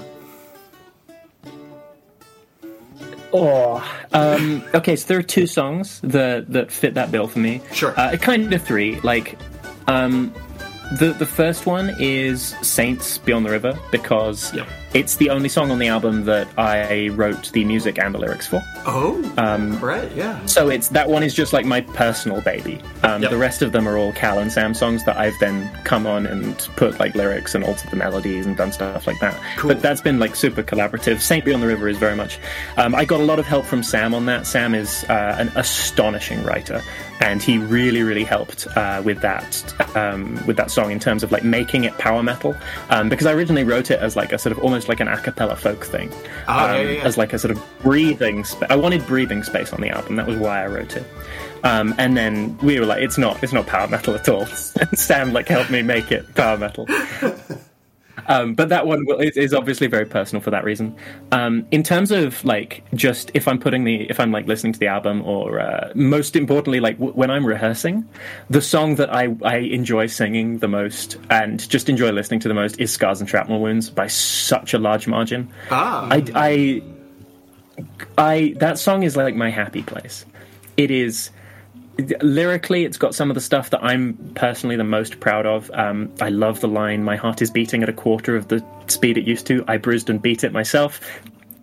Oh, 3.38 3.84
um, 4.14 4.64
okay. 4.74 4.96
So 4.96 5.08
there 5.08 5.20
are 5.20 5.24
two 5.24 5.46
songs 5.46 6.00
that 6.02 6.52
that 6.54 6.72
fit 6.72 6.94
that 6.94 7.12
bill 7.12 7.28
for 7.28 7.40
me. 7.40 7.62
Sure. 7.74 7.94
Uh, 7.98 8.16
kind 8.18 8.54
of 8.54 8.62
three. 8.62 9.00
Like, 9.02 9.38
um, 9.88 10.34
the 11.00 11.14
the 11.14 11.26
first 11.26 11.66
one 11.66 11.94
is 12.00 12.56
Saints 12.62 13.18
Beyond 13.18 13.46
the 13.46 13.52
River 13.52 13.78
because 13.92 14.54
yep. 14.54 14.68
It's 14.96 15.18
the 15.18 15.30
only 15.30 15.50
song 15.50 15.72
on 15.72 15.78
the 15.78 15.88
album 15.88 16.24
that 16.24 16.48
I 16.58 17.10
wrote 17.10 17.52
the 17.52 17.66
music 17.66 18.00
and 18.00 18.16
the 18.16 18.18
lyrics 18.18 18.48
for. 18.48 18.62
Oh, 18.86 19.22
um, 19.38 19.78
right, 19.82 20.10
yeah. 20.16 20.44
So 20.46 20.70
it's 20.70 20.88
that 20.90 21.10
one 21.10 21.22
is 21.22 21.34
just 21.34 21.52
like 21.52 21.66
my 21.66 21.82
personal 21.82 22.40
baby. 22.40 22.82
Um, 23.04 23.22
yep. 23.22 23.30
The 23.30 23.38
rest 23.38 23.62
of 23.62 23.74
them 23.74 23.90
are 23.90 23.98
all 23.98 24.14
Cal 24.14 24.40
and 24.40 24.50
Sam 24.50 24.74
songs 24.74 25.04
that 25.04 25.18
I've 25.18 25.38
then 25.42 25.70
come 25.84 26.08
on 26.08 26.26
and 26.26 26.58
put 26.78 26.98
like 26.98 27.14
lyrics 27.14 27.54
and 27.54 27.66
altered 27.66 27.92
the 27.92 27.98
melodies 27.98 28.46
and 28.46 28.56
done 28.56 28.72
stuff 28.72 29.06
like 29.06 29.20
that. 29.20 29.38
Cool. 29.58 29.68
But 29.68 29.82
that's 29.82 30.00
been 30.00 30.18
like 30.18 30.34
super 30.34 30.64
collaborative. 30.64 31.20
Saint 31.20 31.44
Beyond 31.44 31.62
the 31.62 31.68
River 31.68 31.90
is 31.90 31.98
very 31.98 32.16
much. 32.16 32.40
Um, 32.78 32.96
I 32.96 33.04
got 33.04 33.20
a 33.20 33.26
lot 33.26 33.38
of 33.38 33.46
help 33.46 33.66
from 33.66 33.84
Sam 33.84 34.14
on 34.14 34.26
that. 34.28 34.48
Sam 34.48 34.74
is 34.74 35.04
uh, 35.10 35.36
an 35.38 35.52
astonishing 35.58 36.42
writer 36.44 36.82
and 37.22 37.42
he 37.42 37.58
really 37.58 38.04
really 38.04 38.24
helped 38.24 38.68
uh, 38.76 39.02
with 39.04 39.22
that 39.22 39.96
um, 39.96 40.40
with 40.46 40.58
that 40.58 40.70
song 40.70 40.92
in 40.92 41.00
terms 41.00 41.24
of 41.24 41.32
like 41.32 41.44
making 41.44 41.86
it 41.86 41.98
power 41.98 42.22
metal 42.22 42.56
um, 42.90 43.10
because 43.10 43.26
I 43.26 43.34
originally 43.34 43.64
wrote 43.64 43.92
it 43.92 44.00
as 44.00 44.16
like 44.16 44.32
a 44.32 44.38
sort 44.38 44.52
of 44.52 44.62
almost 44.64 44.85
like 44.88 45.00
an 45.00 45.08
a 45.08 45.18
cappella 45.18 45.56
folk 45.56 45.86
thing. 45.86 46.12
Oh, 46.48 46.66
um, 46.70 46.76
yeah, 46.76 46.82
yeah. 46.82 47.04
as 47.04 47.18
like 47.18 47.34
a 47.34 47.40
sort 47.40 47.52
of 47.52 47.64
breathing 47.82 48.44
spa- 48.44 48.68
I 48.70 48.76
wanted 48.76 49.06
breathing 49.06 49.44
space 49.44 49.74
on 49.74 49.82
the 49.82 49.90
album 49.90 50.16
that 50.18 50.28
was 50.28 50.38
why 50.38 50.64
I 50.64 50.68
wrote 50.68 50.96
it. 50.96 51.06
Um, 51.64 51.96
and 51.98 52.16
then 52.16 52.58
we 52.60 52.80
were 52.80 52.86
like 52.86 53.02
it's 53.02 53.18
not 53.18 53.42
it's 53.44 53.54
not 53.54 53.66
power 53.68 53.88
metal 53.88 54.16
at 54.16 54.30
all. 54.30 54.46
And 54.80 55.00
Sam 55.00 55.34
like 55.34 55.48
helped 55.48 55.72
me 55.72 55.82
make 55.82 56.12
it 56.12 56.36
power 56.36 56.58
metal 56.58 56.88
um, 58.28 58.54
but 58.54 58.70
that 58.70 58.88
one 58.88 59.06
will, 59.06 59.20
is, 59.20 59.38
is 59.38 59.54
obviously 59.54 59.88
very 59.88 60.06
personal 60.06 60.42
for 60.42 60.52
that 60.52 60.64
reason. 60.64 60.96
Um, 61.32 61.66
in 61.72 61.84
terms 61.84 62.12
of 62.12 62.44
like 62.46 62.84
just 62.94 63.32
if 63.34 63.48
I'm 63.48 63.60
putting 63.60 63.84
the 63.84 64.10
if 64.10 64.20
I'm 64.20 64.32
like 64.32 64.48
listening 64.48 64.74
to 64.74 64.80
the 64.80 64.88
album 64.88 65.22
or 65.24 65.60
uh, 65.60 65.92
most 65.96 66.36
importantly 66.36 66.80
like 66.80 66.98
w- 66.98 67.14
when 67.14 67.30
I'm 67.30 67.46
rehearsing, 67.46 68.08
the 68.50 68.62
song 68.62 68.96
that 68.96 69.14
I 69.14 69.36
I 69.44 69.58
enjoy 69.58 70.08
singing 70.08 70.60
the 70.60 70.68
most 70.68 71.18
and 71.30 71.68
just 71.70 71.90
enjoy 71.90 72.12
listening 72.12 72.40
to 72.42 72.48
the 72.48 72.54
most 72.54 72.80
is 72.80 72.92
"Scars 72.92 73.20
and 73.20 73.30
Shrapnel 73.30 73.60
Wounds" 73.60 73.90
by 73.90 74.08
such 74.08 74.74
a 74.74 74.80
large 74.80 75.08
margin. 75.08 75.50
Ah. 75.72 76.08
I 76.12 76.24
I 76.36 76.84
I 78.18 78.54
that 78.58 78.80
song 78.80 79.04
is 79.04 79.16
like 79.16 79.36
my 79.36 79.50
happy 79.50 79.84
place. 79.84 80.26
It 80.78 80.92
is 80.92 81.30
lyrically 82.22 82.84
it's 82.84 82.98
got 82.98 83.16
some 83.16 83.32
of 83.32 83.36
the 83.36 83.42
stuff 83.42 83.70
that 83.70 83.84
i'm 83.84 84.14
personally 84.36 84.76
the 84.76 84.84
most 84.84 85.20
proud 85.20 85.46
of. 85.46 85.72
Um, 85.74 86.14
i 86.22 86.30
love 86.30 86.60
the 86.60 86.68
line 86.68 87.04
my 87.04 87.16
heart 87.16 87.42
is 87.42 87.50
beating 87.50 87.84
at 87.84 87.90
a 87.90 87.94
quarter 87.94 88.36
of 88.36 88.48
the 88.50 88.64
speed 88.88 89.18
it 89.18 89.26
used 89.26 89.48
to. 89.48 89.64
I 89.68 89.78
bruised 89.78 90.10
and 90.10 90.22
beat 90.22 90.44
it 90.44 90.52
myself. 90.52 91.00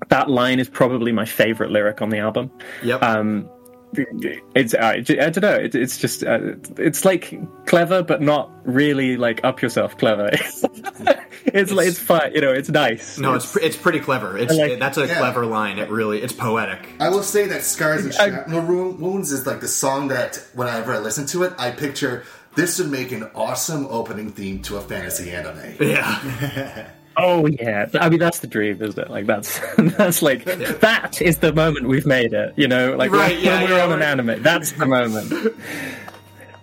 That 0.08 0.28
line 0.28 0.58
is 0.58 0.68
probably 0.68 1.12
my 1.12 1.24
favorite 1.24 1.70
lyric 1.70 2.02
on 2.02 2.10
the 2.10 2.18
album. 2.18 2.50
Yep. 2.82 3.02
um, 3.02 3.48
it's 3.94 4.74
I, 4.74 4.94
I 4.94 5.00
don't 5.00 5.40
know 5.42 5.54
it, 5.54 5.74
it's 5.74 5.98
just 5.98 6.24
uh, 6.24 6.38
it's 6.78 7.04
like 7.04 7.38
clever 7.66 8.02
but 8.02 8.22
not 8.22 8.50
really 8.64 9.16
like 9.16 9.40
up 9.44 9.60
yourself 9.60 9.98
clever 9.98 10.30
it's 11.44 11.72
like 11.72 11.88
it's 11.88 11.98
fun 11.98 12.32
you 12.34 12.40
know 12.40 12.52
it's 12.52 12.68
nice 12.70 13.18
no, 13.18 13.34
it's 13.34 13.50
pre- 13.52 13.62
it's 13.62 13.76
pretty 13.76 14.00
clever. 14.00 14.38
It's 14.38 14.54
like- 14.54 14.78
that's 14.78 14.96
a 14.98 15.06
Yeah. 15.06 15.18
clever 15.18 15.44
line. 15.44 15.78
It 15.78 15.90
really 15.90 16.22
it's 16.22 16.32
poetic. 16.32 16.88
I 17.00 17.08
will 17.10 17.22
say 17.22 17.46
that 17.48 17.62
Scars 17.62 18.04
and 18.04 18.14
Shrapnel 18.14 18.62
Wounds 18.92 19.32
is 19.32 19.46
like 19.46 19.60
the 19.60 19.68
song 19.68 20.08
that 20.08 20.36
whenever 20.54 20.92
I 20.94 20.98
listen 20.98 21.26
to 21.28 21.42
it, 21.42 21.52
I 21.58 21.70
picture 21.70 22.24
this 22.54 22.78
would 22.78 22.90
make 22.90 23.12
an 23.12 23.28
awesome 23.34 23.86
opening 23.90 24.30
theme 24.30 24.62
to 24.62 24.76
a 24.76 24.80
fantasy 24.80 25.30
anime. 25.32 25.76
Yeah. 25.80 26.88
Oh 27.16 27.46
yeah, 27.46 27.88
I 28.00 28.08
mean 28.08 28.18
that's 28.18 28.38
the 28.40 28.46
dream, 28.46 28.80
isn't 28.82 28.98
it? 28.98 29.10
Like 29.10 29.26
that's 29.26 29.60
that's 29.78 30.22
like 30.22 30.44
that 30.44 31.20
is 31.20 31.38
the 31.38 31.52
moment 31.52 31.86
we've 31.88 32.06
made 32.06 32.32
it. 32.32 32.54
You 32.56 32.68
know, 32.68 32.96
like 32.96 33.10
Right, 33.10 33.34
when, 33.36 33.44
yeah, 33.44 33.60
when 33.62 33.70
we're 33.70 33.76
yeah, 33.78 33.84
on 33.84 33.92
an 33.92 33.98
right. 34.00 34.08
anime, 34.08 34.42
that's 34.42 34.72
the 34.72 34.86
moment. 34.86 35.32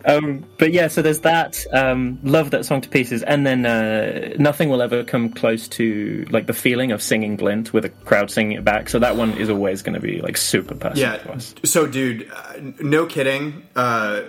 Um, 0.05 0.45
but 0.57 0.71
yeah, 0.71 0.87
so 0.87 1.01
there's 1.01 1.19
that. 1.19 1.65
Um, 1.73 2.19
love 2.23 2.51
that 2.51 2.65
song 2.65 2.79
to 2.81 2.89
pieces, 2.89 3.21
and 3.21 3.45
then 3.45 3.65
uh, 3.65 4.33
nothing 4.39 4.69
will 4.69 4.81
ever 4.81 5.03
come 5.03 5.29
close 5.29 5.67
to 5.69 6.25
like 6.29 6.47
the 6.47 6.53
feeling 6.53 6.93
of 6.93 7.01
singing 7.03 7.35
Glint 7.35 7.73
with 7.73 7.83
a 7.83 7.89
crowd 7.89 8.31
singing 8.31 8.57
it 8.57 8.63
back. 8.63 8.87
So 8.87 8.97
that 8.99 9.17
one 9.17 9.33
is 9.33 9.49
always 9.49 9.81
going 9.81 9.95
to 9.95 9.99
be 9.99 10.21
like 10.21 10.37
super 10.37 10.73
personal 10.73 11.19
to 11.19 11.25
Yeah. 11.25 11.31
us. 11.33 11.53
So, 11.65 11.85
dude, 11.85 12.31
uh, 12.33 12.53
no 12.79 13.05
kidding. 13.07 13.67
Uh, 13.75 14.21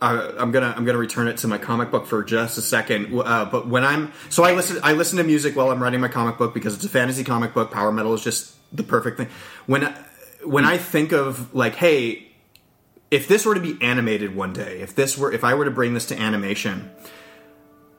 I, 0.00 0.32
I'm 0.38 0.52
gonna 0.52 0.72
I'm 0.76 0.84
gonna 0.84 0.98
return 0.98 1.28
it 1.28 1.38
to 1.38 1.48
my 1.48 1.58
comic 1.58 1.90
book 1.90 2.06
for 2.06 2.22
just 2.22 2.56
a 2.58 2.62
second. 2.62 3.18
Uh, 3.18 3.44
but 3.46 3.66
when 3.66 3.84
I'm 3.84 4.12
so 4.28 4.44
I 4.44 4.52
listen 4.52 4.78
I 4.82 4.92
listen 4.92 5.18
to 5.18 5.24
music 5.24 5.56
while 5.56 5.70
I'm 5.70 5.82
writing 5.82 6.00
my 6.00 6.08
comic 6.08 6.38
book 6.38 6.54
because 6.54 6.74
it's 6.74 6.84
a 6.84 6.88
fantasy 6.88 7.24
comic 7.24 7.54
book. 7.54 7.70
Power 7.70 7.90
metal 7.90 8.14
is 8.14 8.22
just 8.22 8.54
the 8.74 8.82
perfect 8.82 9.16
thing. 9.16 9.28
When 9.66 9.92
when 10.44 10.64
I 10.64 10.78
think 10.78 11.12
of 11.12 11.54
like, 11.54 11.74
hey, 11.74 12.28
if 13.10 13.26
this 13.26 13.44
were 13.44 13.54
to 13.54 13.60
be 13.60 13.76
animated 13.82 14.36
one 14.36 14.52
day, 14.52 14.80
if 14.80 14.94
this 14.94 15.18
were 15.18 15.32
if 15.32 15.42
I 15.42 15.54
were 15.54 15.64
to 15.64 15.70
bring 15.70 15.94
this 15.94 16.06
to 16.06 16.18
animation, 16.18 16.90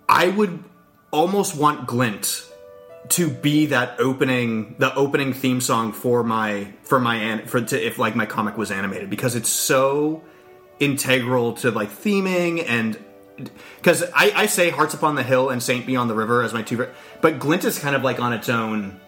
I 0.07 0.29
would 0.29 0.63
almost 1.11 1.55
want 1.55 1.87
Glint 1.87 2.45
to 3.09 3.29
be 3.29 3.67
that 3.67 3.99
opening 3.99 4.75
the 4.77 4.93
opening 4.95 5.33
theme 5.33 5.61
song 5.61 5.91
for 5.91 6.23
my 6.23 6.71
for 6.83 6.99
my 6.99 7.39
for 7.45 7.61
to, 7.61 7.85
if 7.85 7.97
like 7.97 8.15
my 8.15 8.25
comic 8.25 8.57
was 8.57 8.71
animated 8.71 9.09
because 9.09 9.35
it's 9.35 9.49
so 9.49 10.23
integral 10.79 11.53
to 11.53 11.71
like 11.71 11.89
theming 11.89 12.63
and 12.67 12.97
because 13.77 14.03
I, 14.13 14.31
I 14.35 14.45
say 14.47 14.69
Hearts 14.69 14.93
Upon 14.93 15.15
the 15.15 15.23
Hill 15.23 15.49
and 15.49 15.63
Saint 15.63 15.85
Beyond 15.85 16.09
the 16.09 16.15
River 16.15 16.43
as 16.43 16.53
my 16.53 16.61
two, 16.61 16.87
but 17.21 17.39
Glint 17.39 17.63
is 17.63 17.79
kind 17.79 17.95
of 17.95 18.03
like 18.03 18.19
on 18.19 18.33
its 18.33 18.49
own 18.49 18.99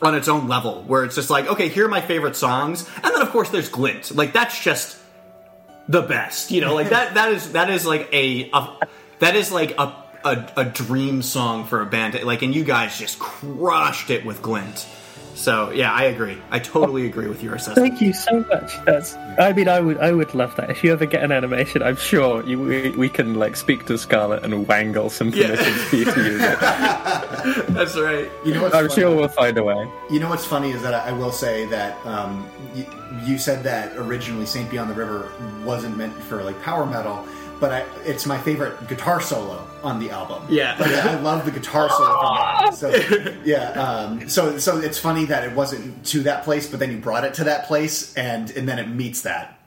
on 0.00 0.14
its 0.14 0.28
own 0.28 0.46
level 0.48 0.84
where 0.86 1.04
it's 1.04 1.16
just 1.16 1.28
like 1.28 1.48
okay 1.48 1.68
here 1.68 1.86
are 1.86 1.88
my 1.88 2.00
favorite 2.00 2.36
songs 2.36 2.88
and 3.02 3.14
then 3.14 3.20
of 3.20 3.30
course 3.30 3.50
there's 3.50 3.68
Glint. 3.68 4.14
Like 4.14 4.32
that's 4.32 4.62
just 4.62 4.96
the 5.88 6.02
best 6.02 6.50
you 6.50 6.60
know? 6.60 6.74
Like 6.74 6.90
that 6.90 7.14
that 7.14 7.32
is 7.32 7.52
that 7.52 7.70
is 7.70 7.84
like 7.84 8.08
a, 8.12 8.50
a 8.50 8.78
that 9.18 9.36
is 9.36 9.52
like 9.52 9.78
a, 9.78 9.94
a 10.24 10.52
a 10.56 10.64
dream 10.64 11.22
song 11.22 11.64
for 11.64 11.82
a 11.82 11.86
band. 11.86 12.22
Like 12.22 12.42
and 12.42 12.54
you 12.54 12.64
guys 12.64 12.98
just 12.98 13.18
crushed 13.18 14.10
it 14.10 14.24
with 14.24 14.40
Glint 14.40 14.86
so 15.38 15.70
yeah 15.70 15.92
I 15.92 16.04
agree 16.04 16.36
I 16.50 16.58
totally 16.58 17.06
agree 17.06 17.28
with 17.28 17.42
your 17.44 17.54
assessment 17.54 17.88
Thank 17.88 18.00
you 18.00 18.12
so 18.12 18.40
much. 18.52 18.72
That's. 18.84 19.14
I 19.38 19.52
mean, 19.52 19.68
I 19.68 19.78
would. 19.80 19.98
I 19.98 20.10
would 20.12 20.34
love 20.34 20.56
that. 20.56 20.68
If 20.70 20.82
you 20.82 20.92
ever 20.92 21.06
get 21.06 21.22
an 21.22 21.30
animation, 21.30 21.80
I'm 21.82 21.96
sure 21.96 22.44
you, 22.44 22.58
we, 22.60 22.90
we 22.90 23.08
can 23.08 23.34
like 23.34 23.54
speak 23.54 23.86
to 23.86 23.96
Scarlett 23.96 24.42
and 24.44 24.66
wangle 24.66 25.10
some 25.10 25.28
Yeah. 25.30 25.54
for 25.54 25.96
you 25.96 26.04
to 26.06 26.20
use 26.32 26.42
it. 26.42 26.58
that's 27.76 27.96
right 27.96 28.28
You 28.44 28.54
know 28.54 28.62
what's 28.62 28.74
I'm 28.74 28.88
funny? 28.88 29.00
sure 29.00 29.14
we'll 29.14 29.28
find 29.28 29.56
a 29.58 29.62
way. 29.62 29.88
You 30.10 30.18
know 30.20 30.28
what's 30.28 30.44
funny 30.44 30.70
is 30.72 30.82
that 30.82 30.94
I 30.94 31.10
I 31.10 31.12
will 31.12 31.32
say 31.32 31.64
that 31.66 32.04
um, 32.04 32.48
you, 32.74 32.84
you 33.24 33.38
said 33.38 33.62
that 33.64 33.96
originally 33.96 34.46
Saint 34.46 34.68
Beyond 34.70 34.90
the 34.90 34.94
River 34.94 35.30
wasn't 35.64 35.96
meant 35.96 36.14
for 36.28 36.42
like 36.42 36.60
power 36.62 36.84
metal, 36.84 37.24
but 37.60 37.72
I, 37.72 37.84
it's 38.04 38.24
my 38.26 38.38
favorite 38.38 38.88
guitar 38.88 39.20
solo 39.20 39.66
on 39.82 39.98
the 40.00 40.10
album. 40.10 40.42
Yeah. 40.48 40.76
like, 40.78 40.90
I 40.92 41.18
love 41.20 41.44
the 41.44 41.50
guitar 41.50 41.88
solo. 41.88 42.20
from 42.20 42.36
that. 42.36 42.74
So 42.74 43.34
yeah, 43.44 43.70
um, 43.72 44.28
so 44.28 44.58
so 44.58 44.78
it's 44.78 44.98
funny 44.98 45.24
that 45.26 45.44
it 45.44 45.52
wasn't 45.54 46.04
to 46.06 46.20
that 46.24 46.44
place, 46.44 46.68
but 46.68 46.80
then 46.80 46.90
you 46.90 46.98
brought 46.98 47.24
it 47.24 47.34
to 47.34 47.44
that 47.44 47.66
place, 47.66 48.14
and 48.16 48.50
and 48.52 48.68
then 48.68 48.78
it 48.78 48.88
meets 48.88 49.22
that. 49.22 49.58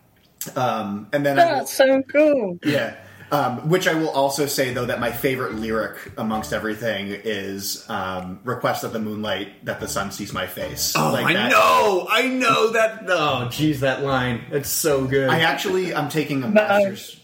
Um, 0.56 1.08
and 1.14 1.26
then 1.26 1.38
I 1.39 1.60
will- 1.60 1.68
so 1.68 2.02
cool. 2.04 2.60
yeah. 2.64 2.96
Um, 3.34 3.70
which 3.70 3.88
I 3.88 3.94
will 3.94 4.10
also 4.10 4.46
say 4.46 4.74
though 4.74 4.88
that 4.88 5.00
my 5.00 5.10
favorite 5.10 5.54
lyric 5.56 5.96
amongst 6.18 6.52
everything 6.52 7.08
is 7.24 7.86
um, 7.89 8.42
"Request 8.44 8.84
of 8.84 8.92
the 8.92 9.00
moonlight 9.00 9.64
that 9.64 9.80
the 9.80 9.88
sun 9.88 10.12
sees 10.12 10.34
my 10.34 10.48
face." 10.48 10.94
oh 10.98 11.14
Like 11.14 11.28
I 11.28 11.34
that- 11.34 11.52
know 11.52 12.08
I 12.10 12.28
know 12.28 12.72
that 12.72 13.04
oh 13.08 13.48
jeez 13.50 13.80
that 13.80 14.04
line 14.04 14.42
it's 14.52 14.68
so 14.68 15.06
good 15.06 15.30
I 15.30 15.39
actually 15.42 15.96
I'm 15.96 16.10
taking 16.10 16.44
a 16.44 16.50
master's. 16.50 17.22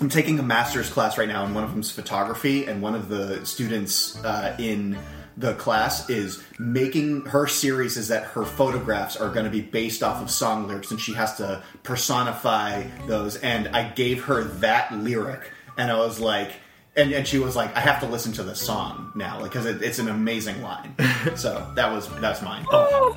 I'm 0.00 0.08
taking 0.08 0.38
a 0.38 0.42
master's 0.42 0.88
class 0.88 1.18
right 1.18 1.28
now, 1.28 1.44
and 1.44 1.54
one 1.54 1.62
of 1.62 1.72
them's 1.72 1.90
photography, 1.90 2.66
and 2.66 2.80
one 2.80 2.94
of 2.94 3.08
the 3.08 3.44
students 3.44 4.22
uh, 4.24 4.56
in 4.58 4.98
the 5.36 5.54
class 5.54 6.08
is 6.08 6.42
making 6.58 7.26
her 7.26 7.46
series 7.46 7.96
is 7.96 8.08
that 8.08 8.24
her 8.24 8.44
photographs 8.44 9.16
are 9.16 9.28
going 9.28 9.44
to 9.44 9.50
be 9.50 9.60
based 9.60 10.02
off 10.02 10.22
of 10.22 10.30
song 10.30 10.66
lyrics, 10.66 10.90
and 10.90 11.00
she 11.00 11.12
has 11.12 11.36
to 11.36 11.62
personify 11.82 12.84
those. 13.06 13.36
And 13.36 13.68
I 13.68 13.88
gave 13.90 14.24
her 14.24 14.44
that 14.44 14.92
lyric, 14.92 15.50
and 15.76 15.90
I 15.90 15.98
was 15.98 16.20
like. 16.20 16.52
And, 16.96 17.12
and 17.12 17.24
she 17.24 17.38
was 17.38 17.54
like, 17.54 17.74
"I 17.76 17.80
have 17.80 18.00
to 18.00 18.06
listen 18.06 18.32
to 18.32 18.42
the 18.42 18.56
song 18.56 19.12
now, 19.14 19.40
because 19.44 19.64
it, 19.64 19.80
it's 19.80 20.00
an 20.00 20.08
amazing 20.08 20.60
line." 20.60 20.92
so 21.36 21.72
that 21.76 21.92
was 21.92 22.08
that's 22.20 22.42
mine. 22.42 22.66
Oh, 22.68 23.16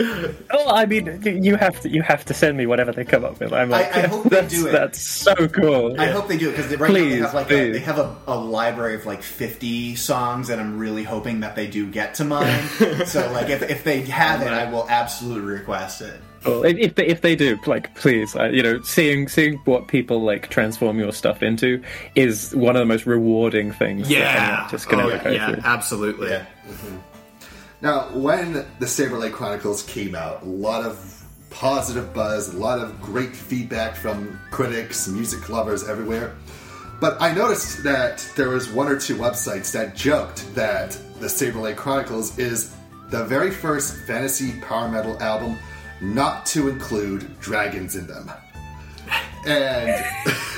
I 0.00 0.86
mean, 0.86 1.20
you 1.24 1.56
have 1.56 1.80
to. 1.80 1.88
You 1.88 2.02
have 2.02 2.24
to 2.26 2.34
send 2.34 2.56
me 2.56 2.66
whatever 2.66 2.92
they 2.92 3.04
come 3.04 3.24
up 3.24 3.40
with. 3.40 3.52
I'm 3.52 3.70
like, 3.70 3.94
I 3.94 4.06
hope 4.06 4.24
they 4.24 4.46
do 4.46 4.68
it. 4.68 4.72
That's 4.72 5.00
so 5.00 5.34
cool. 5.48 6.00
I 6.00 6.06
hope 6.06 6.28
they 6.28 6.38
do 6.38 6.50
it 6.50 6.56
because 6.56 6.76
right 6.76 6.92
now 6.92 6.98
they 6.98 7.16
have 7.16 7.34
like 7.34 7.50
a, 7.50 7.72
they 7.72 7.78
have 7.80 7.98
a, 7.98 8.16
a 8.26 8.36
library 8.36 8.94
of 8.94 9.06
like 9.06 9.22
fifty 9.22 9.96
songs, 9.96 10.50
and 10.50 10.60
I'm 10.60 10.78
really 10.78 11.04
hoping 11.04 11.40
that 11.40 11.56
they 11.56 11.66
do 11.66 11.90
get 11.90 12.14
to 12.14 12.24
mine. 12.24 12.62
so 13.06 13.30
like 13.32 13.48
if, 13.48 13.62
if 13.62 13.84
they 13.84 14.02
have 14.02 14.42
it, 14.42 14.48
I 14.48 14.70
will 14.70 14.88
absolutely 14.88 15.42
request 15.42 16.00
it. 16.00 16.20
Well, 16.44 16.64
if, 16.64 16.76
if 16.78 16.94
they 16.94 17.06
if 17.06 17.20
they 17.20 17.34
do, 17.36 17.58
like, 17.66 17.94
please, 17.96 18.36
uh, 18.36 18.44
you 18.44 18.62
know, 18.62 18.80
seeing 18.82 19.28
seeing 19.28 19.54
what 19.64 19.88
people 19.88 20.22
like 20.22 20.48
transform 20.48 20.98
your 20.98 21.12
stuff 21.12 21.42
into 21.42 21.82
is 22.14 22.54
one 22.54 22.76
of 22.76 22.80
the 22.80 22.86
most 22.86 23.06
rewarding 23.06 23.72
things. 23.72 24.08
that 24.08 24.14
any 24.14 24.22
yeah 24.22 24.62
artist 24.62 24.88
can 24.88 25.00
oh, 25.00 25.08
ever 25.08 25.24
go 25.24 25.30
yeah 25.30 25.52
through. 25.52 25.62
absolutely 25.64 26.30
Yeah. 26.30 26.46
Now, 27.80 28.08
when 28.12 28.52
the 28.52 28.86
Saberlight 28.86 29.32
Chronicles 29.32 29.82
came 29.84 30.14
out, 30.14 30.42
a 30.42 30.46
lot 30.46 30.84
of 30.84 31.24
positive 31.50 32.12
buzz, 32.12 32.52
a 32.54 32.58
lot 32.58 32.78
of 32.80 33.00
great 33.00 33.34
feedback 33.34 33.94
from 33.94 34.38
critics, 34.50 35.06
music 35.08 35.48
lovers 35.48 35.88
everywhere. 35.88 36.34
But 37.00 37.20
I 37.22 37.32
noticed 37.32 37.84
that 37.84 38.28
there 38.36 38.48
was 38.48 38.68
one 38.68 38.88
or 38.88 38.98
two 38.98 39.14
websites 39.14 39.72
that 39.72 39.94
joked 39.94 40.52
that 40.54 40.98
the 41.20 41.26
Saberlight 41.26 41.76
Chronicles 41.76 42.36
is 42.38 42.74
the 43.10 43.24
very 43.24 43.52
first 43.52 43.96
fantasy 44.06 44.60
power 44.60 44.88
metal 44.88 45.20
album 45.22 45.56
not 46.00 46.46
to 46.46 46.68
include 46.68 47.38
dragons 47.40 47.94
in 47.94 48.06
them. 48.06 48.30
And 49.46 50.04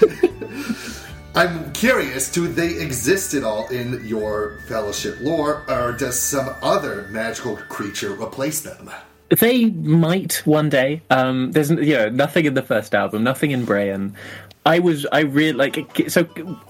I'm 1.34 1.72
curious, 1.72 2.30
do 2.30 2.48
they 2.48 2.80
exist 2.80 3.34
at 3.34 3.44
all 3.44 3.68
in 3.68 4.04
your 4.06 4.58
fellowship 4.66 5.18
lore, 5.20 5.64
or 5.68 5.92
does 5.92 6.18
some 6.18 6.50
other 6.62 7.06
magical 7.10 7.56
creature 7.56 8.12
replace 8.14 8.60
them? 8.60 8.90
They 9.28 9.66
might 9.66 10.42
one 10.44 10.68
day. 10.68 11.02
Um, 11.08 11.52
there's 11.52 11.70
you 11.70 11.94
know 11.94 12.08
nothing 12.08 12.46
in 12.46 12.54
the 12.54 12.62
first 12.62 12.94
album, 12.96 13.22
nothing 13.22 13.52
in 13.52 13.64
Brayan. 13.64 14.14
I 14.66 14.80
was 14.80 15.06
I 15.12 15.20
really 15.20 15.52
like 15.52 15.78
so 16.08 16.24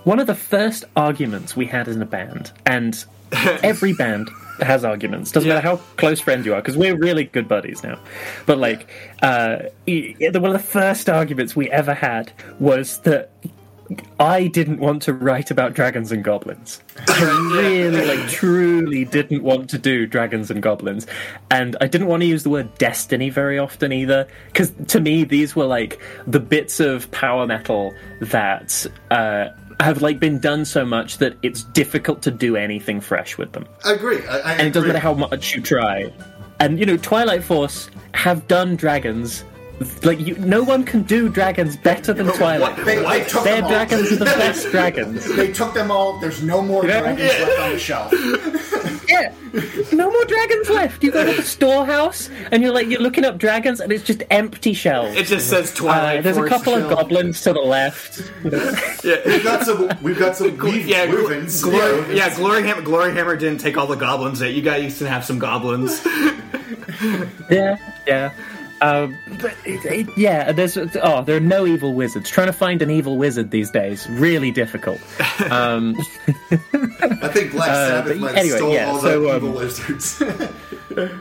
one 0.04 0.20
of 0.20 0.26
the 0.26 0.34
first 0.34 0.84
arguments 0.94 1.56
we 1.56 1.64
had 1.64 1.88
in 1.88 2.02
a 2.02 2.06
band, 2.06 2.52
and 2.66 3.02
every 3.32 3.94
band 3.94 4.28
has 4.60 4.84
arguments. 4.84 5.32
Doesn't 5.32 5.48
Yeah. 5.48 5.54
matter 5.54 5.68
how 5.68 5.76
close 5.96 6.20
friends 6.20 6.44
you 6.44 6.52
are, 6.52 6.60
because 6.60 6.76
we're 6.76 6.96
really 6.96 7.24
good 7.24 7.48
buddies 7.48 7.82
now. 7.82 7.98
But 8.44 8.58
like, 8.58 8.86
uh, 9.22 9.60
one 9.86 10.44
of 10.44 10.52
the 10.52 10.58
first 10.62 11.08
arguments 11.08 11.56
we 11.56 11.70
ever 11.70 11.94
had 11.94 12.30
was 12.58 12.98
that 13.00 13.30
I 14.18 14.46
didn't 14.46 14.78
want 14.78 15.02
to 15.02 15.12
write 15.12 15.50
about 15.50 15.74
dragons 15.74 16.12
and 16.12 16.22
goblins. 16.22 16.80
I 17.08 17.50
really, 17.54 18.06
like, 18.06 18.28
truly 18.28 19.04
didn't 19.04 19.42
want 19.42 19.70
to 19.70 19.78
do 19.78 20.06
dragons 20.06 20.50
and 20.50 20.62
goblins, 20.62 21.06
and 21.50 21.76
I 21.80 21.86
didn't 21.86 22.06
want 22.06 22.22
to 22.22 22.26
use 22.26 22.42
the 22.42 22.50
word 22.50 22.76
destiny 22.78 23.30
very 23.30 23.58
often 23.58 23.92
either, 23.92 24.28
because 24.46 24.72
to 24.88 25.00
me 25.00 25.24
these 25.24 25.56
were 25.56 25.66
like 25.66 26.00
the 26.26 26.40
bits 26.40 26.80
of 26.80 27.10
power 27.10 27.46
metal 27.46 27.92
that. 28.20 28.86
Uh, 29.10 29.48
have 29.78 30.02
like 30.02 30.20
been 30.20 30.38
done 30.38 30.66
so 30.66 30.84
much 30.84 31.16
that 31.18 31.34
it's 31.40 31.64
difficult 31.64 32.20
to 32.20 32.30
do 32.30 32.54
anything 32.54 33.00
fresh 33.00 33.38
with 33.38 33.52
them, 33.52 33.66
I 33.82 33.94
agree. 33.94 34.22
I, 34.26 34.38
I 34.40 34.52
and 34.52 34.66
it 34.66 34.74
doesn't 34.74 34.88
matter 34.88 34.98
how 34.98 35.14
much 35.14 35.54
you 35.54 35.62
try. 35.62 36.12
And 36.58 36.78
you 36.78 36.84
know, 36.84 36.98
Twilight 36.98 37.42
Force 37.42 37.90
have 38.12 38.46
done 38.46 38.76
dragons. 38.76 39.42
Like 40.02 40.20
you, 40.20 40.36
no 40.36 40.62
one 40.62 40.84
can 40.84 41.02
do 41.04 41.28
dragons 41.30 41.74
better 41.76 42.12
than 42.12 42.26
Twilight. 42.32 42.76
They, 42.84 42.96
they 43.02 43.24
took 43.24 43.44
Their 43.44 43.56
them 43.56 43.64
all. 43.64 43.70
dragons 43.70 44.12
are 44.12 44.16
the 44.16 44.24
best 44.26 44.70
dragons. 44.70 45.36
They 45.36 45.50
took 45.52 45.72
them 45.72 45.90
all. 45.90 46.18
There's 46.18 46.42
no 46.42 46.60
more 46.60 46.86
Yeah. 46.86 47.00
dragons 47.00 47.30
left 47.40 47.60
on 47.60 47.70
the 47.70 47.78
shelf. 47.78 48.12
Yeah, 49.10 49.34
no 49.92 50.08
more 50.08 50.24
dragons 50.26 50.70
left. 50.70 51.02
You 51.02 51.10
go 51.10 51.24
to 51.26 51.32
the 51.32 51.42
storehouse 51.42 52.30
and 52.52 52.62
you're 52.62 52.72
like 52.72 52.86
you're 52.86 53.00
looking 53.00 53.24
up 53.24 53.38
dragons, 53.38 53.80
and 53.80 53.90
it's 53.90 54.04
just 54.04 54.22
empty 54.30 54.72
shells. 54.72 55.16
It 55.16 55.26
just 55.26 55.50
says 55.50 55.74
Twilight. 55.74 56.20
Uh, 56.20 56.22
there's 56.22 56.36
a 56.36 56.40
Force 56.40 56.48
couple 56.50 56.74
of 56.74 56.82
shell. 56.82 56.94
goblins 56.96 57.40
to 57.40 57.52
the 57.52 57.58
left. 57.60 58.22
Yeah. 59.04 59.16
We've 59.26 59.42
got 59.42 59.64
some. 59.66 59.90
We've 60.00 60.18
got 60.18 60.36
some 60.36 60.56
weave, 60.58 60.86
Yeah, 60.86 61.06
gl- 61.08 61.28
weavings. 61.28 61.60
Glory, 61.60 62.14
yeah, 62.14 62.28
yeah, 62.28 62.30
Gloryhammer. 62.30 62.84
Glory 62.84 63.12
Hammer 63.12 63.34
didn't 63.36 63.58
take 63.60 63.76
all 63.76 63.88
the 63.88 63.96
goblins. 63.96 64.38
That 64.38 64.52
you 64.52 64.62
guys 64.62 64.84
used 64.84 64.98
to 64.98 65.08
have 65.08 65.24
some 65.24 65.40
goblins. 65.40 66.00
Yeah, 67.50 67.76
yeah. 68.06 68.32
Um, 68.82 69.16
but 69.40 69.54
it, 69.64 69.84
it, 69.84 70.18
yeah, 70.18 70.52
there's 70.52 70.76
oh, 70.76 71.22
there 71.22 71.36
are 71.36 71.40
no 71.40 71.66
evil 71.66 71.94
wizards. 71.94 72.30
Trying 72.30 72.46
to 72.46 72.52
find 72.52 72.80
an 72.80 72.90
evil 72.90 73.18
wizard 73.18 73.50
these 73.50 73.70
days 73.70 74.08
really 74.10 74.50
difficult. 74.50 75.00
Um, 75.50 75.96
I 76.52 77.28
think 77.28 77.52
Black 77.52 77.70
Sabbath 77.70 78.12
but 78.12 78.18
might 78.18 78.28
have 78.28 78.36
anyway, 78.36 78.56
stole 78.58 78.74
yeah, 78.74 78.90
all 78.90 79.00
so, 79.00 79.20
the 79.20 79.30
um, 79.30 79.36
evil 79.36 79.52
wizards. 79.52 80.22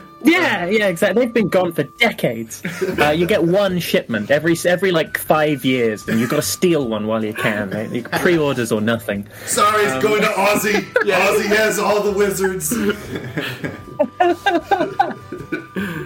yeah, 0.22 0.66
yeah, 0.66 0.88
exactly. 0.88 1.24
They've 1.24 1.34
been 1.34 1.48
gone 1.48 1.72
for 1.72 1.84
decades. 1.84 2.62
Uh, 3.00 3.10
you 3.10 3.26
get 3.26 3.44
one 3.44 3.78
shipment 3.78 4.30
every 4.30 4.54
every 4.66 4.90
like 4.92 5.16
five 5.16 5.64
years, 5.64 6.06
and 6.08 6.20
you've 6.20 6.28
got 6.28 6.36
to 6.36 6.42
steal 6.42 6.86
one 6.88 7.06
while 7.06 7.24
you 7.24 7.32
can. 7.32 7.70
Right? 7.70 7.88
You- 7.90 8.02
Pre-orders 8.02 8.72
or 8.72 8.80
nothing. 8.80 9.26
Sorry, 9.46 9.86
Um, 9.86 9.96
it's 9.96 10.04
going 10.04 10.22
to 10.22 10.28
Ozzy. 10.28 10.86
yeah. 11.06 11.26
Ozzy 11.28 11.46
has 11.46 11.78
all 11.78 12.02
the 12.02 12.12
wizards. 12.12 12.74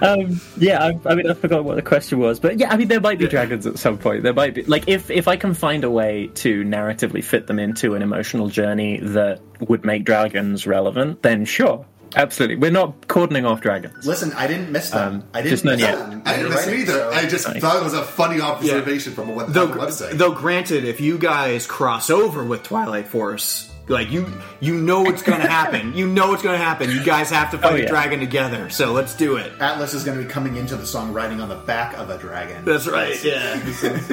Um, 0.03 0.41
yeah, 0.59 0.83
I, 0.85 1.01
I 1.09 1.15
mean, 1.15 1.31
I 1.31 1.35
forgot 1.35 1.65
what 1.65 1.77
the 1.77 1.83
question 1.83 2.19
was, 2.19 2.39
but 2.41 2.59
yeah, 2.59 2.71
I 2.71 2.77
mean, 2.77 2.89
there 2.89 3.01
might 3.01 3.19
be 3.19 3.27
dragons 3.27 3.67
at 3.67 3.79
some 3.79 3.97
point. 3.99 4.23
There 4.23 4.33
might 4.35 4.55
be, 4.55 4.63
like, 4.65 4.89
if 4.89 5.11
if 5.11 5.29
I 5.29 5.37
can 5.37 5.55
find 5.55 5.85
a 5.85 5.91
way 5.91 6.29
to 6.35 6.63
narratively 6.65 7.23
fit 7.25 7.47
them 7.47 7.59
into 7.59 7.95
an 7.95 8.03
emotional 8.03 8.49
journey 8.49 8.99
that 9.01 9.41
would 9.61 9.85
make 9.85 10.05
dragons 10.05 10.67
relevant, 10.67 11.23
then 11.23 11.45
sure, 11.45 11.87
absolutely. 12.17 12.57
We're 12.57 12.71
not 12.71 13.09
cordoning 13.09 13.45
off 13.49 13.61
dragons. 13.61 14.07
Listen, 14.07 14.33
I 14.35 14.47
didn't 14.47 14.71
miss 14.73 14.91
them. 14.91 15.15
Um, 15.15 15.25
I 15.35 15.39
didn't 15.43 15.51
just 15.51 15.65
miss 15.65 15.81
yet. 15.81 15.97
them. 15.99 16.23
I 16.25 16.37
didn't 16.37 16.53
You're 16.53 16.75
either. 16.75 16.93
so- 16.93 17.11
I 17.13 17.27
just 17.27 17.47
thought 17.47 17.77
it 17.77 17.83
was 17.85 17.95
a 17.95 18.03
funny 18.05 18.41
observation 18.41 19.13
from 19.13 19.29
a 19.31 19.33
web- 19.33 19.49
though, 19.49 19.67
the 19.67 19.75
website. 19.75 20.13
though, 20.13 20.33
granted, 20.33 20.85
if 20.85 21.01
you 21.01 21.19
guys 21.19 21.67
cross 21.67 22.11
over 22.11 22.45
with 22.45 22.63
Twilight 22.63 23.09
Force, 23.09 23.71
like 23.87 24.11
you, 24.11 24.27
you 24.61 24.75
know 24.81 25.03
what's 25.03 25.23
going 25.23 25.41
to 25.43 25.47
happen. 25.49 25.93
you 25.97 26.07
know 26.07 26.29
what's 26.29 26.43
going 26.43 26.59
to 26.59 26.65
happen. 26.65 26.91
You 26.91 27.05
guys 27.05 27.29
have 27.31 27.51
to 27.51 27.59
fight 27.59 27.73
Oh, 27.81 27.85
a 27.85 27.87
dragon 27.87 28.19
together. 28.21 28.71
So 28.71 28.93
let's 28.93 29.15
do 29.15 29.37
it. 29.37 29.53
Atlas 29.61 29.93
is 29.93 30.05
going 30.05 30.17
to 30.19 30.25
be 30.25 30.31
coming 30.31 30.57
into 30.57 30.75
the 30.77 30.87
song 30.87 31.13
riding 31.13 31.41
on 31.43 31.49
the 31.51 31.55
back 31.57 31.97
of 31.99 32.09
a 32.09 32.17
dragon. 32.17 32.65
That's 32.65 32.87
right. 32.87 33.23
Yeah. 33.23 33.61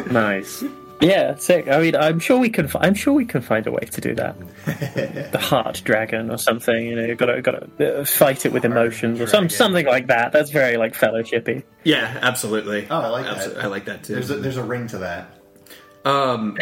Nice. 0.11 0.63
Yeah, 1.01 1.35
sick. 1.35 1.67
I 1.67 1.79
mean, 1.81 1.95
I'm 1.95 2.19
sure 2.19 2.39
we 2.39 2.49
can. 2.49 2.67
fi- 2.67 2.79
I'm 2.81 2.93
sure 2.93 3.13
we 3.13 3.25
can 3.25 3.41
find 3.41 3.65
a 3.67 3.71
way 3.71 3.87
to 3.91 4.01
do 4.01 4.15
that. 4.15 4.35
the 5.31 5.39
heart 5.39 5.81
dragon 5.83 6.29
or 6.29 6.37
something. 6.37 6.85
You 6.85 6.95
know, 6.95 7.05
you 7.05 7.15
gotta 7.15 7.41
gotta 7.41 7.99
uh, 8.01 8.05
fight 8.05 8.45
it 8.45 8.53
with 8.53 8.65
emotions 8.65 9.19
or 9.19 9.27
some 9.27 9.49
something 9.49 9.85
like 9.85 10.07
that. 10.07 10.31
That's 10.31 10.51
very 10.51 10.77
like 10.77 10.93
fellowshippy. 10.93 11.63
Yeah. 11.83 12.19
Absolutely. 12.21 12.87
Oh, 12.89 12.99
I 12.99 13.07
like 13.07 13.25
Abso- 13.25 13.55
that. 13.55 13.63
I 13.63 13.67
like 13.67 13.85
that 13.85 14.03
too. 14.03 14.13
There's 14.13 14.29
a, 14.29 14.35
there's 14.37 14.57
a 14.57 14.63
ring 14.63 14.87
to 14.87 14.99
that. 14.99 15.37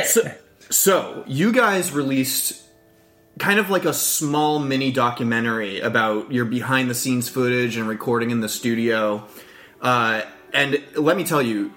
so, 0.05 0.21
so 0.69 1.23
you 1.27 1.51
guys 1.51 1.91
released 1.91 2.61
kind 3.39 3.59
of 3.59 3.69
like 3.69 3.85
a 3.85 3.93
small 3.93 4.59
mini 4.59 4.91
documentary 4.91 5.79
about 5.79 6.31
your 6.31 6.45
behind 6.45 6.89
the 6.89 6.93
scenes 6.95 7.29
footage 7.29 7.77
and 7.77 7.87
recording 7.87 8.31
in 8.31 8.41
the 8.41 8.49
studio 8.49 9.25
uh, 9.81 10.21
and 10.53 10.83
let 10.95 11.15
me 11.15 11.23
tell 11.23 11.41
you 11.41 11.71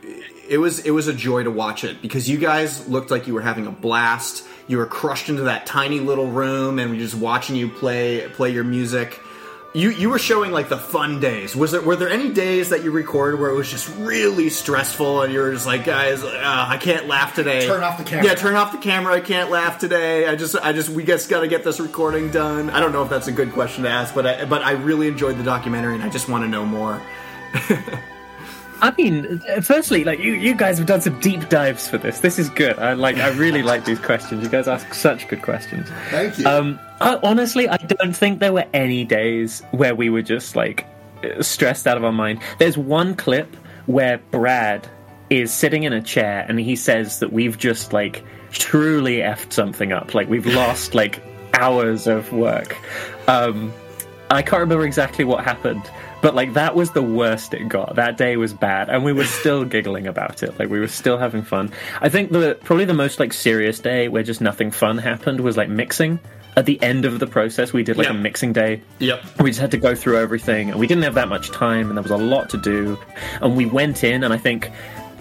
it 0.49 0.59
was 0.59 0.81
it 0.81 0.91
was 0.91 1.09
a 1.09 1.13
joy 1.15 1.43
to 1.43 1.51
watch 1.51 1.85
it 1.85 2.03
because 2.03 2.29
you 2.29 2.39
guys 2.39 2.89
looked 2.89 3.11
like 3.11 3.27
you 3.27 3.35
were 3.35 3.41
having 3.41 3.67
a 3.67 3.71
blast 3.71 4.45
you 4.69 4.79
were 4.79 4.87
crushed 4.87 5.29
into 5.29 5.43
that 5.43 5.67
tiny 5.67 6.01
little 6.01 6.29
room 6.29 6.79
and 6.79 6.91
we 6.91 6.97
were 6.97 7.03
just 7.03 7.15
watching 7.15 7.57
you 7.57 7.69
play 7.69 8.29
play 8.29 8.51
your 8.51 8.65
music 8.65 9.21
you 9.75 9.91
you 9.91 10.11
were 10.11 10.19
showing 10.19 10.53
like 10.53 10.69
the 10.69 10.77
fun 10.77 11.21
days. 11.21 11.57
Was 11.57 11.73
there 11.73 11.81
were 11.81 11.97
there 11.97 12.11
any 12.11 12.31
days 12.31 12.71
that 12.71 12.85
you 12.85 12.91
recorded 12.91 13.41
where 13.41 13.51
it 13.51 13.55
was 13.55 13.71
just 13.71 13.89
really 13.97 14.51
stressful 14.51 15.23
and 15.23 15.33
you 15.33 15.41
were 15.41 15.53
just 15.53 15.67
like, 15.67 15.85
guys, 15.85 16.23
uh, 16.23 16.67
I 16.69 16.77
can't 16.77 17.07
laugh 17.07 17.35
today. 17.35 17.67
Turn 17.67 17.83
off 17.83 17.97
the 17.97 18.05
camera. 18.05 18.27
Yeah, 18.27 18.35
turn 18.35 18.55
off 18.55 18.73
the 18.73 18.79
camera. 18.79 19.15
I 19.15 19.21
can't 19.21 19.51
laugh 19.51 19.79
today. 19.79 20.27
I 20.29 20.37
just 20.37 20.57
I 20.57 20.73
just 20.73 20.91
we 20.91 21.05
just 21.05 21.31
got 21.31 21.41
to 21.41 21.49
get 21.49 21.65
this 21.65 21.81
recording 21.81 22.31
done. 22.31 22.69
I 22.71 22.81
don't 22.81 22.93
know 22.93 23.03
if 23.03 23.09
that's 23.09 23.29
a 23.29 23.33
good 23.33 23.53
question 23.53 23.85
to 23.85 23.91
ask, 23.91 24.15
but 24.15 24.27
I, 24.27 24.45
but 24.45 24.63
I 24.63 24.73
really 24.73 25.09
enjoyed 25.09 25.39
the 25.39 25.45
documentary 25.45 25.95
and 25.95 26.03
I 26.03 26.11
just 26.11 26.29
want 26.29 26.45
to 26.45 26.49
know 26.49 26.67
more. 26.67 27.01
I 28.83 28.93
mean, 28.99 29.41
uh, 29.49 29.61
firstly, 29.61 30.03
like 30.03 30.19
you, 30.19 30.33
you 30.33 30.55
guys 30.55 30.77
have 30.79 30.89
done 30.89 31.01
some 31.01 31.19
deep 31.21 31.49
dives 31.49 31.89
for 31.89 31.99
this. 31.99 32.19
This 32.19 32.39
is 32.39 32.51
good. 32.51 32.79
I 32.79 32.95
like. 32.95 33.17
I 33.17 33.29
really 33.31 33.63
like 33.73 33.85
these 33.85 34.01
questions. 34.01 34.43
You 34.43 34.51
guys 34.51 34.67
ask 34.67 34.93
such 34.93 35.29
good 35.29 35.41
questions. 35.41 35.89
Thank 36.11 36.39
you. 36.39 36.47
Um, 36.47 36.81
I, 37.01 37.19
honestly, 37.23 37.69
I 37.69 37.77
don't 37.77 38.15
think 38.15 38.41
there 38.41 38.53
were 38.53 38.67
any 38.75 39.05
days 39.05 39.63
where 39.71 39.95
we 39.95 40.11
were 40.11 40.23
just 40.23 40.57
like 40.57 40.85
stressed 41.41 41.87
out 41.87 41.97
of 41.97 42.05
our 42.05 42.13
mind. 42.13 42.41
There's 42.59 42.77
one 42.77 43.15
clip 43.15 43.55
where 43.87 44.19
Brad 44.19 44.89
is 45.31 45.53
sitting 45.53 45.85
in 45.85 45.93
a 45.93 46.03
chair 46.03 46.45
and 46.49 46.59
he 46.61 46.77
says 46.77 47.21
that 47.21 47.33
we've 47.33 47.57
just 47.57 47.93
like 47.93 48.25
truly 48.51 49.19
effed 49.19 49.53
something 49.53 49.93
up. 49.93 50.15
Like 50.15 50.29
we've 50.29 50.47
lost 50.55 50.95
like 50.95 51.23
hours 51.55 52.07
of 52.07 52.33
work. 52.33 52.77
Um, 53.29 53.73
I 54.31 54.43
can't 54.43 54.61
remember 54.61 54.85
exactly 54.87 55.25
what 55.25 55.45
happened, 55.45 55.83
but 56.23 56.35
like 56.35 56.55
that 56.55 56.75
was 56.75 56.93
the 56.93 57.03
worst 57.03 57.53
it 57.53 57.69
got. 57.69 57.97
That 57.97 58.17
day 58.17 58.37
was 58.39 58.55
bad, 58.55 58.89
and 58.89 59.05
we 59.05 59.13
were 59.13 59.25
still 59.25 59.65
giggling 59.77 60.07
about 60.07 60.43
it. 60.43 60.59
Like 60.59 60.71
we 60.71 60.81
were 60.81 60.89
still 60.89 61.19
having 61.19 61.43
fun. 61.43 61.71
I 62.01 62.09
think 62.09 62.31
the 62.31 62.57
probably 62.65 62.87
the 62.87 62.95
most 62.95 63.21
like 63.21 63.33
serious 63.35 63.79
day 63.81 64.09
where 64.09 64.23
just 64.23 64.41
nothing 64.41 64.71
fun 64.71 64.97
happened 64.99 65.41
was 65.41 65.57
like 65.57 65.69
mixing. 65.69 66.19
At 66.55 66.67
the 66.67 66.81
end 66.83 67.07
of 67.07 67.19
the 67.19 67.27
process, 67.27 67.73
we 67.73 67.83
did 67.83 67.97
like 67.97 68.09
Yeah. 68.09 68.13
a 68.13 68.19
mixing 68.19 68.53
day. 68.53 68.83
Yep. 68.99 69.41
We 69.41 69.51
just 69.51 69.61
had 69.61 69.71
to 69.71 69.79
go 69.79 69.95
through 69.95 70.19
everything, 70.19 70.71
and 70.71 70.79
we 70.79 70.87
didn't 70.87 71.03
have 71.05 71.15
that 71.15 71.29
much 71.29 71.51
time, 71.51 71.89
and 71.89 71.97
there 71.97 72.03
was 72.03 72.11
a 72.13 72.17
lot 72.19 72.51
to 72.51 72.59
do. 72.59 72.99
And 73.41 73.57
we 73.57 73.65
went 73.67 74.05
in, 74.05 74.23
and 74.23 74.35
I 74.35 74.37
think 74.37 74.71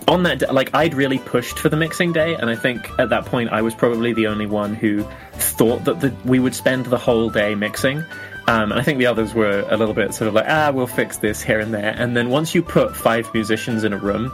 on 0.10 0.24
that, 0.24 0.39
day, 0.39 0.47
like 0.47 0.76
I'd 0.76 0.93
really 0.93 1.20
pushed 1.20 1.58
for 1.58 1.70
the 1.70 1.78
mixing 1.78 2.12
day, 2.12 2.36
and 2.36 2.49
I 2.49 2.56
think 2.56 2.86
at 2.99 3.10
that 3.12 3.26
point 3.26 3.49
I 3.52 3.62
was 3.62 3.74
probably 3.74 4.12
the 4.12 4.28
only 4.28 4.45
one 4.45 4.76
who 4.76 5.06
thought 5.34 5.86
that 5.86 6.02
the, 6.02 6.14
we 6.26 6.39
would 6.39 6.54
spend 6.54 6.88
the 6.88 6.97
whole 6.97 7.30
day 7.30 7.56
mixing. 7.56 8.04
Um, 8.48 8.72
and 8.72 8.80
I 8.80 8.84
think 8.84 8.98
the 8.98 9.06
others 9.06 9.34
were 9.34 9.66
a 9.70 9.78
little 9.78 9.94
bit 9.94 10.14
sort 10.14 10.28
of 10.28 10.34
like, 10.34 10.46
ah, 10.48 10.72
we'll 10.74 10.88
fix 10.88 11.18
this 11.18 11.42
here 11.42 11.60
and 11.60 11.74
there. 11.74 11.96
And 11.98 12.18
then 12.18 12.30
once 12.30 12.56
you 12.56 12.64
put 12.64 12.96
five 12.96 13.32
musicians 13.34 13.84
in 13.84 13.94
a 13.94 13.98
room 13.98 14.34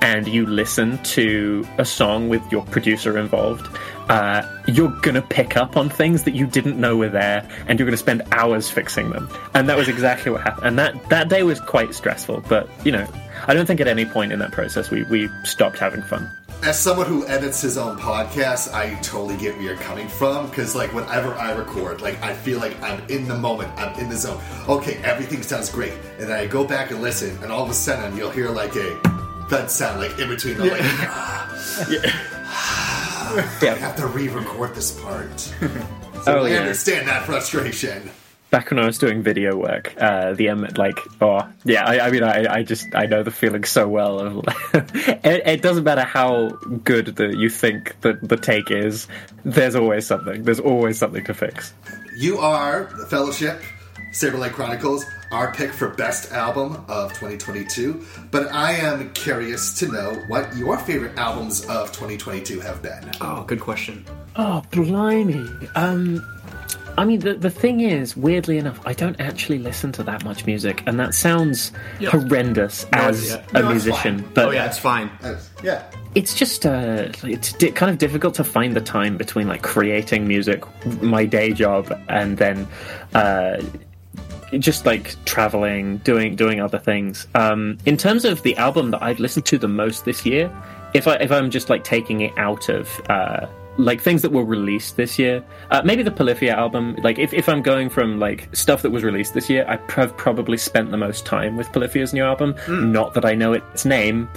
and 0.00 0.26
you 0.28 0.46
listen 0.46 1.02
to 1.04 1.66
a 1.78 1.84
song 1.84 2.28
with 2.28 2.42
your 2.52 2.64
producer 2.66 3.18
involved, 3.18 3.66
uh, 4.08 4.42
you're 4.66 4.94
gonna 5.00 5.22
pick 5.22 5.56
up 5.56 5.76
on 5.76 5.88
things 5.88 6.24
that 6.24 6.34
you 6.34 6.46
didn't 6.46 6.78
know 6.78 6.96
were 6.96 7.08
there, 7.08 7.48
and 7.66 7.78
you're 7.78 7.86
gonna 7.86 7.96
spend 7.96 8.22
hours 8.32 8.70
fixing 8.70 9.10
them. 9.10 9.28
And 9.54 9.68
that 9.68 9.76
was 9.76 9.88
exactly 9.88 10.30
what 10.30 10.42
happened. 10.42 10.66
And 10.66 10.78
that 10.78 11.08
that 11.08 11.28
day 11.28 11.42
was 11.42 11.60
quite 11.60 11.94
stressful, 11.94 12.44
but 12.48 12.68
you 12.84 12.92
know, 12.92 13.06
I 13.46 13.54
don't 13.54 13.66
think 13.66 13.80
at 13.80 13.88
any 13.88 14.04
point 14.04 14.32
in 14.32 14.38
that 14.40 14.52
process 14.52 14.90
we 14.90 15.04
we 15.04 15.28
stopped 15.44 15.78
having 15.78 16.02
fun. 16.02 16.30
As 16.62 16.78
someone 16.80 17.06
who 17.06 17.26
edits 17.26 17.60
his 17.60 17.76
own 17.76 17.98
podcast, 17.98 18.72
I 18.72 18.94
totally 19.02 19.36
get 19.36 19.54
where 19.54 19.64
you're 19.64 19.76
coming 19.76 20.08
from. 20.08 20.48
Because, 20.48 20.74
like, 20.74 20.94
whenever 20.94 21.34
I 21.34 21.52
record, 21.52 22.00
like, 22.00 22.22
I 22.22 22.32
feel 22.32 22.58
like 22.58 22.80
I'm 22.82 23.02
in 23.10 23.28
the 23.28 23.36
moment, 23.36 23.70
I'm 23.76 23.92
in 24.00 24.08
the 24.08 24.16
zone. 24.16 24.40
Okay, 24.66 24.96
everything 25.04 25.42
sounds 25.42 25.68
great. 25.68 25.92
And 26.18 26.28
then 26.28 26.32
I 26.32 26.46
go 26.46 26.64
back 26.64 26.90
and 26.90 27.02
listen, 27.02 27.36
and 27.42 27.52
all 27.52 27.64
of 27.64 27.68
a 27.68 27.74
sudden, 27.74 28.16
you'll 28.16 28.30
hear, 28.30 28.48
like, 28.48 28.74
a 28.76 28.98
thud 29.48 29.70
sound, 29.70 30.00
like, 30.00 30.18
in 30.18 30.28
between 30.28 30.56
the, 30.56 30.64
like, 30.64 30.80
ah 30.82 31.86
yeah 31.90 32.00
I 33.72 33.76
have 33.78 33.96
to 33.96 34.06
re 34.06 34.28
record 34.28 34.74
this 34.74 34.98
part. 35.00 35.40
so 35.40 35.56
Oh, 36.26 36.44
I 36.44 36.50
yeah. 36.50 36.60
understand 36.60 37.08
that 37.08 37.24
frustration. 37.26 38.10
back 38.50 38.70
when 38.70 38.78
I 38.78 38.86
was 38.86 38.96
doing 38.98 39.22
video 39.22 39.56
work, 39.56 39.92
uh, 40.00 40.32
the 40.34 40.48
um, 40.50 40.66
like, 40.76 40.98
oh 41.20 41.46
yeah, 41.64 41.84
I, 41.84 42.06
I 42.06 42.10
mean, 42.10 42.22
I, 42.22 42.46
I 42.58 42.62
just 42.62 42.86
I 42.94 43.06
know 43.06 43.22
the 43.24 43.30
feeling 43.32 43.64
so 43.64 43.88
well. 43.88 44.20
Of, 44.20 44.44
it, 44.74 45.42
it 45.46 45.62
doesn't 45.62 45.84
matter 45.84 46.04
how 46.04 46.50
good 46.84 47.06
the 47.16 47.36
you 47.36 47.50
think 47.50 48.00
the 48.02 48.12
the 48.22 48.36
take 48.36 48.70
is. 48.70 49.08
There's 49.44 49.74
always 49.74 50.06
something. 50.06 50.44
There's 50.44 50.60
always 50.60 50.96
something 50.98 51.24
to 51.24 51.34
fix. 51.34 51.74
You 52.16 52.38
are 52.38 52.84
the 52.96 53.06
Fellowship 53.06 53.60
Saberlight 54.14 54.52
Chronicles, 54.52 55.04
our 55.32 55.52
pick 55.52 55.72
for 55.72 55.88
best 55.88 56.32
album 56.32 56.84
of 56.88 57.10
2022. 57.14 58.04
But 58.30 58.52
I 58.52 58.72
am 58.72 59.12
curious 59.12 59.76
to 59.80 59.88
know 59.90 60.14
what 60.28 60.54
your 60.56 60.78
favorite 60.78 61.18
albums 61.18 61.64
of 61.66 61.90
2022 61.92 62.60
have 62.60 62.80
been. 62.80 63.10
Oh, 63.20 63.42
good 63.44 63.60
question. 63.60 64.04
Oh, 64.36 64.62
blimey. 64.70 65.44
Um, 65.74 66.24
I 66.96 67.04
mean, 67.04 67.18
the, 67.20 67.34
the 67.34 67.50
thing 67.50 67.80
is, 67.80 68.16
weirdly 68.16 68.56
enough, 68.56 68.80
I 68.86 68.92
don't 68.92 69.20
actually 69.20 69.58
listen 69.58 69.90
to 69.92 70.04
that 70.04 70.24
much 70.24 70.46
music, 70.46 70.84
and 70.86 70.98
that 71.00 71.12
sounds 71.12 71.72
Yeah. 71.98 72.10
horrendous 72.10 72.86
as 72.92 73.30
yeah. 73.30 73.44
a 73.52 73.62
No, 73.62 73.70
musician. 73.70 74.24
But 74.32 74.46
Oh 74.46 74.50
yeah, 74.52 74.66
it's 74.66 74.78
fine. 74.78 75.10
Uh, 75.24 75.40
yeah. 75.64 75.82
it's 76.14 76.34
just 76.34 76.64
uh, 76.64 77.08
it's 77.24 77.52
di- 77.54 77.72
kind 77.72 77.90
of 77.90 77.98
difficult 77.98 78.34
to 78.36 78.44
find 78.44 78.76
the 78.76 78.80
time 78.80 79.16
between 79.16 79.48
like 79.48 79.62
creating 79.62 80.28
music, 80.28 80.62
my 81.02 81.24
day 81.26 81.52
job, 81.52 81.92
and 82.08 82.38
then 82.38 82.68
uh, 83.14 83.60
just 84.58 84.86
like 84.86 85.16
traveling, 85.24 85.98
doing 85.98 86.36
doing 86.36 86.60
other 86.60 86.78
things. 86.78 87.26
Um, 87.34 87.78
in 87.86 87.96
terms 87.96 88.24
of 88.24 88.42
the 88.42 88.56
album 88.56 88.90
that 88.92 89.02
I've 89.02 89.20
listened 89.20 89.46
to 89.46 89.58
the 89.58 89.68
most 89.68 90.04
this 90.04 90.24
year, 90.24 90.50
if 90.94 91.06
I 91.06 91.14
if 91.16 91.30
I'm 91.30 91.50
just 91.50 91.70
like 91.70 91.84
taking 91.84 92.20
it 92.22 92.32
out 92.36 92.68
of 92.68 92.88
uh, 93.08 93.46
like 93.76 94.00
things 94.00 94.22
that 94.22 94.32
were 94.32 94.44
released 94.44 94.96
this 94.96 95.18
year, 95.18 95.44
uh, 95.70 95.82
maybe 95.84 96.02
the 96.02 96.10
Polyphia 96.10 96.54
album. 96.54 96.96
Like 97.02 97.18
if, 97.18 97.32
if 97.32 97.48
I'm 97.48 97.62
going 97.62 97.88
from 97.88 98.18
like 98.18 98.48
stuff 98.54 98.82
that 98.82 98.90
was 98.90 99.02
released 99.02 99.34
this 99.34 99.50
year, 99.50 99.64
I 99.68 99.78
have 99.92 100.16
probably 100.16 100.56
spent 100.56 100.90
the 100.90 100.96
most 100.96 101.26
time 101.26 101.56
with 101.56 101.72
Polyphia's 101.72 102.12
new 102.12 102.24
album. 102.24 102.54
Not 102.68 103.14
that 103.14 103.24
I 103.24 103.34
know 103.34 103.52
its 103.52 103.84
name. 103.84 104.28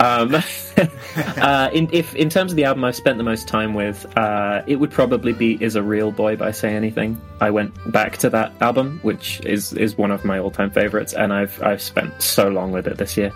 Um, 0.00 0.34
uh, 1.16 1.70
in, 1.72 1.88
if 1.92 2.14
in 2.14 2.28
terms 2.28 2.52
of 2.52 2.56
the 2.56 2.64
album 2.64 2.84
I've 2.84 2.96
spent 2.96 3.18
the 3.18 3.24
most 3.24 3.48
time 3.48 3.74
with, 3.74 4.06
uh, 4.16 4.62
it 4.66 4.76
would 4.76 4.90
probably 4.90 5.32
be 5.32 5.62
"Is 5.62 5.76
a 5.76 5.82
Real 5.82 6.10
Boy" 6.10 6.36
by 6.36 6.50
Say 6.50 6.74
Anything. 6.74 7.20
I 7.40 7.50
went 7.50 7.74
back 7.92 8.18
to 8.18 8.30
that 8.30 8.52
album, 8.60 9.00
which 9.02 9.40
is 9.44 9.72
is 9.72 9.96
one 9.96 10.10
of 10.10 10.24
my 10.24 10.38
all 10.38 10.50
time 10.50 10.70
favorites, 10.70 11.12
and 11.12 11.32
I've 11.32 11.62
I've 11.62 11.82
spent 11.82 12.22
so 12.22 12.48
long 12.48 12.72
with 12.72 12.86
it 12.86 12.98
this 12.98 13.16
year. 13.16 13.32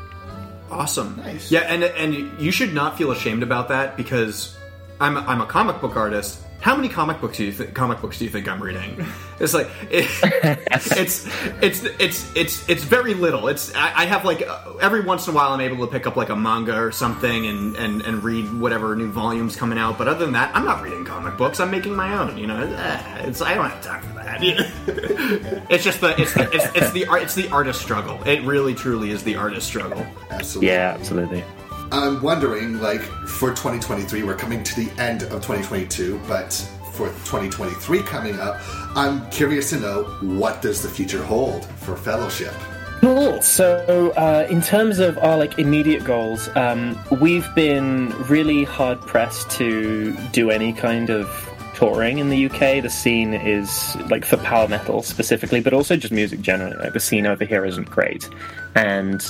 Awesome. 0.70 1.16
Nice. 1.16 1.50
Yeah, 1.50 1.60
and 1.60 1.84
and 1.84 2.40
you 2.40 2.50
should 2.50 2.74
not 2.74 2.98
feel 2.98 3.10
ashamed 3.10 3.42
about 3.42 3.68
that 3.68 3.96
because 3.96 4.56
I'm 5.00 5.16
a, 5.16 5.20
I'm 5.20 5.40
a 5.40 5.46
comic 5.46 5.80
book 5.80 5.96
artist. 5.96 6.42
How 6.60 6.74
many 6.74 6.88
comic 6.88 7.20
books 7.20 7.36
do 7.36 7.44
you 7.44 7.52
think 7.52 7.74
comic 7.74 8.00
books 8.00 8.18
do 8.18 8.24
you 8.24 8.30
think 8.30 8.48
I'm 8.48 8.60
reading? 8.60 9.06
It's 9.38 9.52
like 9.52 9.68
it, 9.90 10.06
it's 10.70 11.26
it's 11.60 11.84
it's 11.84 12.34
it's 12.36 12.68
it's 12.68 12.82
very 12.82 13.12
little. 13.12 13.46
It's 13.48 13.72
I, 13.74 13.92
I 13.94 14.04
have 14.06 14.24
like 14.24 14.42
uh, 14.42 14.72
every 14.80 15.02
once 15.02 15.28
in 15.28 15.34
a 15.34 15.36
while 15.36 15.52
I'm 15.52 15.60
able 15.60 15.86
to 15.86 15.92
pick 15.92 16.06
up 16.06 16.16
like 16.16 16.30
a 16.30 16.34
manga 16.34 16.74
or 16.74 16.90
something 16.90 17.46
and 17.46 17.76
and 17.76 18.00
and 18.02 18.24
read 18.24 18.52
whatever 18.58 18.96
new 18.96 19.12
volumes 19.12 19.54
coming 19.54 19.78
out. 19.78 19.98
But 19.98 20.08
other 20.08 20.24
than 20.24 20.32
that, 20.32 20.56
I'm 20.56 20.64
not 20.64 20.82
reading 20.82 21.04
comic 21.04 21.36
books. 21.36 21.60
I'm 21.60 21.70
making 21.70 21.94
my 21.94 22.14
own. 22.16 22.38
You 22.38 22.46
know, 22.46 22.56
Eh, 22.58 23.26
it's 23.28 23.42
I 23.42 23.54
don't 23.54 23.68
have 23.68 23.82
time 23.84 24.02
for 24.02 24.14
that. 24.14 24.38
it's 25.70 25.84
just 25.84 26.00
the 26.00 26.18
it's 26.20 26.32
the, 26.32 26.50
it's, 26.52 26.74
it's 26.74 26.90
the 26.92 27.06
art 27.06 27.22
it's 27.22 27.34
the 27.34 27.48
artist 27.50 27.82
struggle. 27.82 28.18
It 28.24 28.42
really 28.44 28.74
truly 28.74 29.10
is 29.10 29.22
the 29.22 29.36
artist 29.36 29.66
struggle. 29.66 30.04
Absolutely. 30.30 30.68
Yeah, 30.68 30.96
absolutely. 30.98 31.44
I'm 31.92 32.22
wondering, 32.22 32.80
like, 32.80 33.00
for 33.00 33.50
2023, 33.50 34.22
we're 34.22 34.34
coming 34.34 34.62
to 34.64 34.84
the 34.84 34.90
end 35.00 35.22
of 35.22 35.30
2022, 35.30 36.20
but 36.26 36.52
for 36.92 37.08
2023 37.08 38.02
coming 38.02 38.40
up, 38.40 38.56
I'm 38.96 39.28
curious 39.30 39.70
to 39.70 39.78
know 39.78 40.04
what 40.20 40.62
does 40.62 40.82
the 40.82 40.88
future 40.88 41.22
hold 41.22 41.64
for 41.64 41.96
Fellowship? 41.96 42.54
Cool. 43.00 43.40
So, 43.42 44.10
uh, 44.16 44.46
in 44.50 44.62
terms 44.62 44.98
of 44.98 45.18
our 45.18 45.36
like 45.36 45.58
immediate 45.58 46.02
goals, 46.02 46.48
um, 46.56 46.98
we've 47.20 47.46
been 47.54 48.08
really 48.28 48.64
hard 48.64 49.00
pressed 49.02 49.50
to 49.52 50.16
do 50.32 50.50
any 50.50 50.72
kind 50.72 51.10
of 51.10 51.28
touring 51.74 52.18
in 52.18 52.30
the 52.30 52.46
UK. 52.46 52.82
The 52.82 52.90
scene 52.90 53.34
is 53.34 53.94
like 54.08 54.24
for 54.24 54.38
power 54.38 54.66
metal 54.66 55.02
specifically, 55.02 55.60
but 55.60 55.74
also 55.74 55.96
just 55.96 56.12
music 56.12 56.40
generally. 56.40 56.76
Like 56.76 56.94
the 56.94 57.00
scene 57.00 57.26
over 57.26 57.44
here 57.44 57.66
isn't 57.66 57.90
great, 57.90 58.28
and 58.74 59.24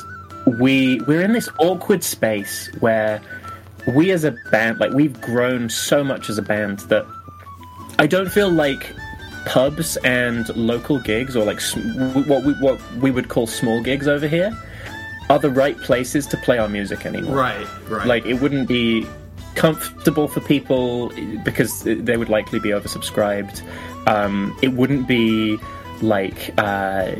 we 0.47 1.01
we're 1.03 1.23
in 1.23 1.33
this 1.33 1.49
awkward 1.59 2.03
space 2.05 2.71
where 2.81 3.21
we 3.89 4.11
as 4.11 4.25
a 4.25 4.35
band, 4.51 4.79
like 4.79 4.93
we've 4.93 5.21
grown 5.21 5.69
so 5.69 6.03
much 6.03 6.29
as 6.29 6.39
a 6.39 6.43
band 6.43 6.81
that 6.81 7.07
I 7.99 8.07
don't 8.07 8.31
feel 8.31 8.51
like 8.51 8.95
pubs 9.47 9.97
and 9.99 10.49
local 10.57 10.99
gigs, 10.99 11.37
or 11.37 11.45
like 11.45 11.61
what 12.27 12.45
we 12.45 12.53
what 12.55 12.81
we 12.95 13.11
would 13.11 13.29
call 13.29 13.47
small 13.47 13.83
gigs 13.83 14.09
over 14.09 14.27
here, 14.27 14.57
are 15.31 15.39
the 15.39 15.51
right 15.51 15.79
places 15.79 16.27
to 16.29 16.37
play 16.39 16.59
our 16.59 16.69
music 16.69 17.07
anymore. 17.07 17.37
Right, 17.37 17.67
right. 17.89 18.07
Like 18.07 18.27
it 18.27 18.35
wouldn't 18.35 18.69
be 18.69 19.07
comfortable 19.55 20.29
for 20.29 20.41
people 20.41 21.11
because 21.45 21.83
they 21.83 22.17
would 22.17 22.29
likely 22.29 22.59
be 22.59 22.71
oversubscribed. 22.71 23.63
Um, 24.07 24.57
it 24.63 24.73
wouldn't 24.75 25.09
be 25.09 25.59
like 26.03 26.53
uh, 26.59 27.15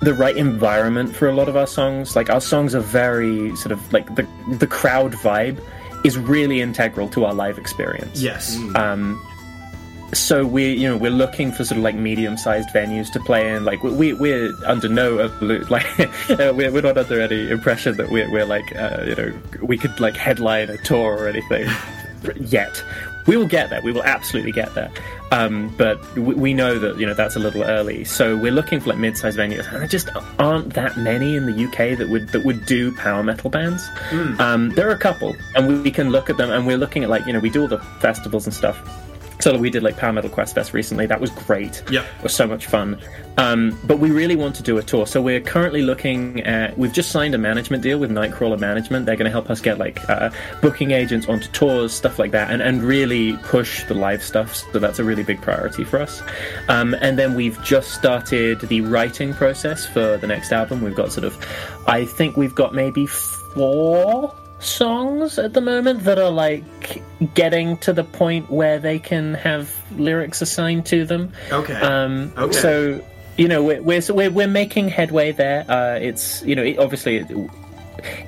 the 0.00 0.14
right 0.14 0.36
environment 0.36 1.14
for 1.14 1.28
a 1.28 1.34
lot 1.34 1.48
of 1.48 1.56
our 1.56 1.66
songs. 1.66 2.14
Like 2.14 2.30
our 2.30 2.40
songs 2.40 2.74
are 2.74 2.80
very 2.80 3.54
sort 3.56 3.72
of 3.72 3.92
like 3.92 4.14
the 4.14 4.26
the 4.58 4.66
crowd 4.66 5.12
vibe 5.12 5.60
is 6.04 6.16
really 6.16 6.60
integral 6.60 7.08
to 7.08 7.24
our 7.24 7.34
live 7.34 7.58
experience 7.58 8.22
yes. 8.22 8.56
um, 8.74 9.20
so 10.14 10.46
we 10.46 10.72
you 10.72 10.88
know 10.88 10.96
we're 10.96 11.10
looking 11.10 11.52
for 11.52 11.64
sort 11.64 11.76
of 11.76 11.84
like 11.84 11.94
medium-sized 11.94 12.68
venues 12.70 13.12
to 13.12 13.20
play 13.20 13.54
in 13.54 13.64
like 13.64 13.82
we 13.82 14.14
we're 14.14 14.54
under 14.64 14.88
no 14.88 15.16
like 15.70 16.00
uh, 16.00 16.52
we're, 16.54 16.72
we're 16.72 16.80
not 16.80 16.96
under 16.96 17.20
any 17.20 17.50
impression 17.50 17.96
that 17.96 18.10
we're, 18.10 18.30
we're 18.30 18.46
like 18.46 18.74
uh, 18.76 19.02
you 19.06 19.14
know 19.14 19.38
we 19.62 19.76
could 19.76 19.98
like 20.00 20.16
headline 20.16 20.70
a 20.70 20.78
tour 20.78 21.18
or 21.18 21.28
anything 21.28 21.68
yet 22.36 22.82
we 23.28 23.36
will 23.36 23.46
get 23.46 23.70
there. 23.70 23.80
We 23.82 23.92
will 23.92 24.02
absolutely 24.02 24.52
get 24.52 24.74
there. 24.74 24.90
Um, 25.30 25.72
but 25.76 26.02
we, 26.16 26.34
we 26.34 26.54
know 26.54 26.78
that 26.78 26.98
you 26.98 27.06
know 27.06 27.14
that's 27.14 27.36
a 27.36 27.38
little 27.38 27.62
early. 27.62 28.04
So 28.04 28.36
we're 28.36 28.50
looking 28.50 28.80
for 28.80 28.88
like 28.88 28.98
mid-sized 28.98 29.38
venues. 29.38 29.70
And 29.70 29.82
there 29.82 29.86
just 29.86 30.08
aren't 30.38 30.74
that 30.74 30.96
many 30.96 31.36
in 31.36 31.46
the 31.46 31.64
UK 31.64 31.96
that 31.98 32.08
would 32.08 32.28
that 32.30 32.44
would 32.44 32.64
do 32.66 32.90
power 32.96 33.22
metal 33.22 33.50
bands. 33.50 33.86
Um, 34.40 34.70
there 34.70 34.88
are 34.88 34.92
a 34.92 34.98
couple 34.98 35.36
and 35.54 35.68
we, 35.68 35.78
we 35.80 35.90
can 35.90 36.10
look 36.10 36.30
at 36.30 36.38
them 36.38 36.50
and 36.50 36.66
we're 36.66 36.78
looking 36.78 37.04
at 37.04 37.10
like 37.10 37.26
you 37.26 37.32
know 37.32 37.38
we 37.38 37.50
do 37.50 37.62
all 37.62 37.68
the 37.68 37.78
festivals 38.00 38.46
and 38.46 38.54
stuff 38.54 38.82
so 39.48 39.56
we 39.56 39.70
did 39.70 39.82
like 39.82 39.96
Power 39.96 40.12
Metal 40.12 40.28
Quest 40.28 40.54
Fest 40.54 40.74
recently. 40.74 41.06
That 41.06 41.22
was 41.22 41.30
great. 41.30 41.82
Yeah, 41.90 42.02
It 42.02 42.22
was 42.22 42.34
so 42.34 42.46
much 42.46 42.66
fun. 42.66 43.00
Um, 43.38 43.80
but 43.84 43.98
we 43.98 44.10
really 44.10 44.36
want 44.36 44.54
to 44.56 44.62
do 44.62 44.76
a 44.76 44.82
tour. 44.82 45.06
So 45.06 45.22
we're 45.22 45.40
currently 45.40 45.80
looking 45.80 46.42
at. 46.42 46.76
We've 46.76 46.92
just 46.92 47.10
signed 47.10 47.34
a 47.34 47.38
management 47.38 47.82
deal 47.82 47.98
with 47.98 48.10
Nightcrawler 48.10 48.60
Management. 48.60 49.06
They're 49.06 49.16
going 49.16 49.24
to 49.24 49.30
help 49.30 49.48
us 49.48 49.62
get 49.62 49.78
like 49.78 50.06
uh, 50.10 50.28
booking 50.60 50.90
agents 50.90 51.30
onto 51.30 51.48
tours, 51.52 51.94
stuff 51.94 52.18
like 52.18 52.32
that, 52.32 52.50
and, 52.50 52.60
and 52.60 52.82
really 52.82 53.38
push 53.38 53.84
the 53.84 53.94
live 53.94 54.22
stuff. 54.22 54.54
So 54.54 54.78
that's 54.80 54.98
a 54.98 55.04
really 55.04 55.22
big 55.22 55.40
priority 55.40 55.82
for 55.82 55.98
us. 55.98 56.22
Um, 56.68 56.92
and 57.00 57.18
then 57.18 57.34
we've 57.34 57.58
just 57.62 57.92
started 57.92 58.60
the 58.60 58.82
writing 58.82 59.32
process 59.32 59.86
for 59.86 60.18
the 60.18 60.26
next 60.26 60.52
album. 60.52 60.82
We've 60.82 60.94
got 60.94 61.10
sort 61.10 61.24
of. 61.24 61.42
I 61.86 62.04
think 62.04 62.36
we've 62.36 62.54
got 62.54 62.74
maybe 62.74 63.06
four 63.06 64.34
songs 64.60 65.38
at 65.38 65.52
the 65.54 65.60
moment 65.60 66.04
that 66.04 66.18
are 66.18 66.30
like 66.30 66.64
getting 67.34 67.76
to 67.78 67.92
the 67.92 68.04
point 68.04 68.50
where 68.50 68.78
they 68.78 68.98
can 68.98 69.34
have 69.34 69.72
lyrics 69.96 70.42
assigned 70.42 70.86
to 70.86 71.04
them. 71.04 71.32
Okay. 71.52 71.74
Um, 71.74 72.32
Okay. 72.36 72.52
So 72.58 73.04
you 73.36 73.46
know 73.48 73.62
we're 73.62 73.80
we're, 73.82 74.00
so 74.00 74.14
we're 74.14 74.30
we're 74.30 74.48
making 74.48 74.88
headway 74.88 75.32
there. 75.32 75.64
Uh, 75.68 75.98
it's 76.00 76.42
you 76.44 76.54
know 76.56 76.62
it, 76.64 76.78
obviously 76.78 77.18
it, 77.18 77.30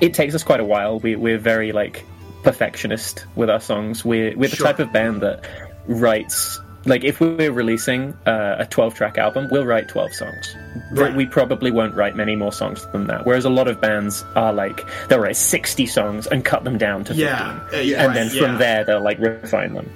it 0.01 0.15
takes 0.15 0.35
us 0.35 0.43
quite 0.45 0.61
a 0.61 0.65
while. 0.65 1.01
We 1.01 1.17
we're 1.17 1.39
very 1.39 1.73
like 1.73 2.05
perfectionist 2.43 3.27
with 3.35 3.51
our 3.51 3.61
songs. 3.61 4.05
We're 4.05 4.37
we're 4.37 4.49
the 4.49 4.57
Sure. 4.57 4.67
type 4.67 4.79
of 4.79 4.93
band 4.93 5.23
that 5.23 5.45
writes. 5.87 6.61
Like 6.91 7.05
if 7.05 7.21
we're 7.21 7.53
releasing 7.53 8.15
uh, 8.27 8.57
a 8.59 8.67
12 8.67 8.95
track 8.95 9.17
album, 9.17 9.49
we'll 9.53 9.65
write 9.65 9.89
12 9.89 10.13
songs. 10.13 10.57
But 10.91 11.01
Right. 11.01 11.17
We 11.17 11.25
probably 11.25 11.71
won't 11.71 11.95
write 11.95 12.17
many 12.17 12.35
more 12.35 12.51
songs 12.51 12.85
than 12.91 13.07
that. 13.07 13.25
Whereas 13.25 13.45
a 13.45 13.51
lot 13.51 13.69
of 13.69 13.81
bands 13.81 14.25
are 14.35 14.53
like 14.53 14.85
they'll 15.09 15.21
write 15.21 15.37
60 15.37 15.87
songs 15.87 16.27
and 16.27 16.45
cut 16.45 16.65
them 16.65 16.79
down 16.79 17.05
to 17.05 17.15
15 17.15 17.25
yeah. 17.25 17.61
uh, 17.73 17.77
yeah, 17.77 17.99
and 17.99 18.09
right, 18.09 18.15
then 18.15 18.29
from 18.29 18.53
yeah. 18.53 18.59
there 18.59 18.85
they'll 18.85 19.03
like 19.03 19.21
refine 19.21 19.75
them. 19.75 19.89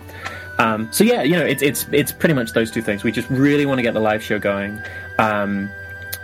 Um, 0.58 0.88
so 0.92 1.02
yeah, 1.02 1.22
you 1.22 1.32
know, 1.32 1.44
it's 1.44 1.62
it's 1.62 1.84
it's 1.90 2.12
pretty 2.12 2.34
much 2.34 2.52
those 2.52 2.70
two 2.70 2.80
things. 2.80 3.02
We 3.02 3.10
just 3.10 3.28
really 3.28 3.66
want 3.66 3.78
to 3.78 3.82
get 3.82 3.92
the 3.92 4.00
live 4.00 4.22
show 4.22 4.38
going, 4.38 4.80
um, 5.18 5.68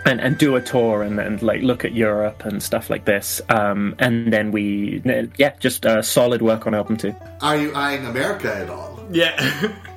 and 0.05 0.21
and 0.21 0.37
do 0.37 0.55
a 0.55 0.61
tour 0.61 1.03
and, 1.03 1.19
and 1.19 1.41
like 1.41 1.63
look 1.63 1.83
at 1.83 1.93
Europe 1.93 2.45
and 2.45 2.63
stuff 2.63 2.89
like 2.89 3.03
this. 3.03 3.41
Um, 3.49 3.93
and 3.99 4.31
then 4.31 4.51
we 4.53 5.01
yeah, 5.37 5.53
just 5.59 5.85
uh, 5.85 6.01
solid 6.01 6.41
work 6.41 6.65
on 6.65 6.73
album 6.73 6.95
two. 6.95 7.13
Are 7.41 7.57
you 7.57 7.73
eyeing 7.75 8.05
America 8.05 8.55
at 8.55 8.69
all? 8.69 9.05
Yeah. 9.11 9.73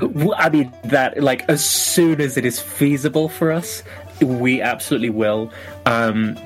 W- 0.00 0.32
I 0.36 0.48
mean 0.50 0.72
that 0.84 1.22
like 1.22 1.48
as 1.48 1.64
soon 1.64 2.20
as 2.20 2.36
it 2.36 2.44
is 2.44 2.60
feasible 2.60 3.28
for 3.28 3.50
us, 3.52 3.82
we 4.20 4.60
absolutely 4.60 5.10
will. 5.10 5.50
Um, 5.86 6.36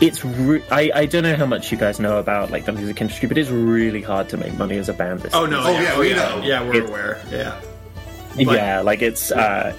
it's 0.00 0.24
re- 0.24 0.62
I, 0.70 0.90
I 0.94 1.06
don't 1.06 1.22
know 1.22 1.36
how 1.36 1.46
much 1.46 1.70
you 1.70 1.78
guys 1.78 2.00
know 2.00 2.18
about 2.18 2.50
like 2.50 2.64
the 2.64 2.72
music 2.72 3.00
industry, 3.00 3.28
but 3.28 3.38
it's 3.38 3.50
really 3.50 4.02
hard 4.02 4.28
to 4.30 4.36
make 4.36 4.54
money 4.58 4.76
as 4.78 4.88
a 4.88 4.92
band. 4.92 5.20
This 5.20 5.34
oh 5.34 5.46
no. 5.46 5.60
Oh, 5.62 5.70
yeah, 5.80 5.98
we 5.98 6.12
know. 6.12 6.40
Yeah, 6.44 6.62
we're 6.66 6.82
It- 6.82 6.88
aware. 6.88 7.20
Yeah. 7.30 7.60
yeah 8.36 8.80
like 8.80 9.02
it's 9.02 9.30
uh 9.30 9.74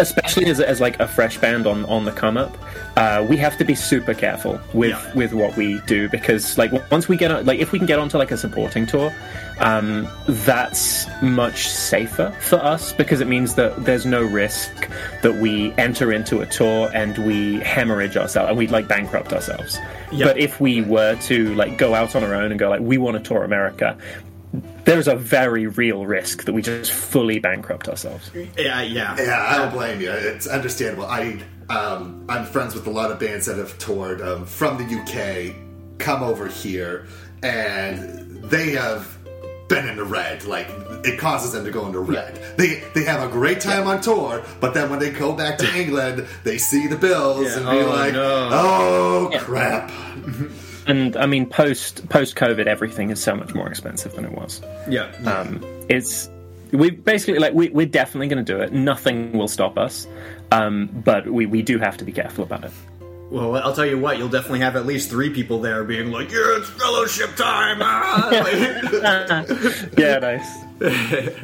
especially 0.00 0.46
as, 0.46 0.60
as 0.60 0.80
like 0.80 0.98
a 1.00 1.06
fresh 1.06 1.38
band 1.38 1.66
on 1.66 1.84
on 1.86 2.04
the 2.04 2.12
come 2.12 2.36
up 2.36 2.56
uh, 2.96 3.24
we 3.28 3.36
have 3.36 3.56
to 3.56 3.64
be 3.64 3.74
super 3.74 4.14
careful 4.14 4.58
with 4.72 4.90
Yeah. 4.90 5.14
with 5.14 5.32
what 5.32 5.56
we 5.56 5.80
do 5.86 6.08
because 6.08 6.58
like 6.58 6.72
once 6.90 7.08
we 7.08 7.16
get 7.16 7.30
on 7.30 7.46
like 7.46 7.60
if 7.60 7.70
we 7.72 7.78
can 7.78 7.86
get 7.86 7.98
onto 7.98 8.18
like 8.18 8.30
a 8.30 8.36
supporting 8.36 8.86
tour 8.86 9.14
um, 9.60 10.08
that's 10.26 11.06
much 11.22 11.68
safer 11.68 12.30
for 12.40 12.56
us 12.56 12.92
because 12.94 13.20
it 13.20 13.26
means 13.28 13.54
that 13.56 13.84
there's 13.84 14.06
no 14.06 14.22
risk 14.22 14.88
that 15.22 15.34
we 15.34 15.72
enter 15.76 16.12
into 16.12 16.40
a 16.40 16.46
tour 16.46 16.90
and 16.94 17.18
we 17.18 17.60
hemorrhage 17.60 18.16
ourselves 18.16 18.48
and 18.48 18.56
we 18.58 18.66
like 18.68 18.88
bankrupt 18.88 19.32
ourselves 19.34 19.78
Yeah. 20.12 20.26
but 20.26 20.38
if 20.38 20.60
we 20.60 20.80
were 20.82 21.16
to 21.22 21.54
like 21.54 21.76
go 21.76 21.94
out 21.94 22.16
on 22.16 22.24
our 22.24 22.34
own 22.34 22.50
and 22.50 22.58
go 22.58 22.70
like 22.70 22.80
we 22.80 22.96
want 22.98 23.16
to 23.18 23.22
tour 23.22 23.44
america 23.44 23.96
there's 24.90 25.06
a 25.08 25.14
very 25.14 25.66
real 25.68 26.04
risk 26.04 26.44
that 26.44 26.52
we 26.52 26.62
just 26.62 26.90
fully 26.90 27.38
bankrupt 27.38 27.88
ourselves 27.88 28.30
Yeah, 28.34 28.82
yeah. 28.82 29.16
Yeah, 29.16 29.46
I 29.48 29.58
don't 29.58 29.72
blame 29.72 30.00
you. 30.00 30.10
It's 30.10 30.46
understandable. 30.48 31.06
I 31.06 31.40
um, 31.68 32.24
I'm 32.28 32.44
friends 32.44 32.74
with 32.74 32.86
a 32.88 32.90
lot 32.90 33.12
of 33.12 33.20
bands 33.20 33.46
that 33.46 33.56
have 33.56 33.78
toured 33.78 34.20
um, 34.20 34.44
from 34.44 34.76
the 34.78 34.84
UK, 35.00 35.54
come 35.98 36.24
over 36.24 36.48
here, 36.48 37.06
and 37.44 38.42
they 38.42 38.70
have 38.70 39.16
been 39.68 39.86
in 39.88 39.96
the 39.96 40.04
red. 40.04 40.44
Like 40.44 40.66
it 41.04 41.16
causes 41.20 41.52
them 41.52 41.64
to 41.64 41.70
go 41.70 41.86
into 41.86 42.00
red. 42.00 42.40
They 42.58 42.82
they 42.94 43.04
have 43.04 43.22
a 43.22 43.30
great 43.32 43.60
time 43.60 43.86
on 43.86 44.00
tour, 44.00 44.42
but 44.58 44.74
then 44.74 44.90
when 44.90 44.98
they 44.98 45.10
go 45.10 45.32
back 45.32 45.58
to 45.58 45.76
England, 45.80 46.26
they 46.42 46.58
see 46.58 46.88
the 46.88 46.96
bills 46.96 47.44
Yeah. 47.46 47.58
and 47.58 47.64
be 47.66 47.78
Oh, 47.84 47.88
like, 47.90 48.12
no. 48.14 48.48
"Oh 48.52 49.30
crap." 49.38 49.92
And 50.86 51.16
I 51.16 51.26
mean, 51.26 51.46
post 51.46 52.08
post 52.08 52.36
COVID, 52.36 52.66
everything 52.66 53.10
is 53.10 53.22
so 53.22 53.34
much 53.34 53.54
more 53.54 53.68
expensive 53.68 54.14
than 54.14 54.24
it 54.24 54.32
was. 54.32 54.60
Yeah. 54.88 55.10
Um, 55.26 55.64
it's 55.88 56.28
we 56.72 56.90
basically 56.90 57.38
like 57.38 57.52
we, 57.52 57.68
we're 57.70 57.86
definitely 57.86 58.28
going 58.28 58.44
to 58.44 58.52
do 58.52 58.60
it. 58.60 58.72
Nothing 58.72 59.32
will 59.32 59.48
stop 59.48 59.78
us, 59.78 60.06
um, 60.52 60.88
but 61.04 61.26
we, 61.28 61.46
we 61.46 61.62
do 61.62 61.78
have 61.78 61.96
to 61.98 62.04
be 62.04 62.12
careful 62.12 62.44
about 62.44 62.64
it. 62.64 62.72
Well, 63.30 63.56
I'll 63.56 63.74
tell 63.74 63.86
you 63.86 63.98
what, 63.98 64.18
you'll 64.18 64.28
definitely 64.28 64.60
have 64.60 64.74
at 64.74 64.86
least 64.86 65.08
three 65.08 65.30
people 65.30 65.60
there 65.60 65.84
being 65.84 66.10
like, 66.10 66.32
yeah, 66.32 66.56
it's 66.58 66.68
fellowship 66.70 67.36
time! 67.36 67.78
ah!" 67.80 68.28
Yeah, 69.96 70.18
nice. 70.18 70.48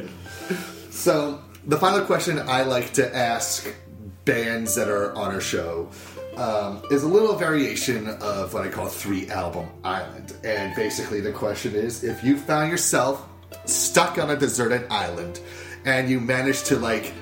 So, 0.89 1.39
the 1.63 1.77
final 1.77 2.03
question 2.03 2.39
I 2.39 2.63
like 2.63 2.93
to 2.93 3.15
ask 3.15 3.71
bands 4.25 4.75
that 4.75 4.89
are 4.89 5.15
on 5.15 5.33
our 5.33 5.39
show 5.39 5.85
um, 6.37 6.81
is 6.91 7.03
a 7.03 7.07
little 7.07 7.35
variation 7.35 8.07
of 8.07 8.53
what 8.53 8.65
I 8.65 8.69
call 8.69 8.87
three 8.87 9.29
album 9.29 9.67
island. 9.83 10.33
And 10.43 10.75
basically, 10.75 11.19
the 11.19 11.31
question 11.31 11.75
is 11.75 12.03
if 12.03 12.23
you 12.23 12.37
found 12.37 12.71
yourself 12.71 13.27
stuck 13.65 14.17
on 14.17 14.29
a 14.29 14.35
deserted 14.35 14.87
island 14.89 15.39
and 15.85 16.09
you 16.09 16.19
managed 16.19 16.67
to, 16.67 16.77
like, 16.77 17.13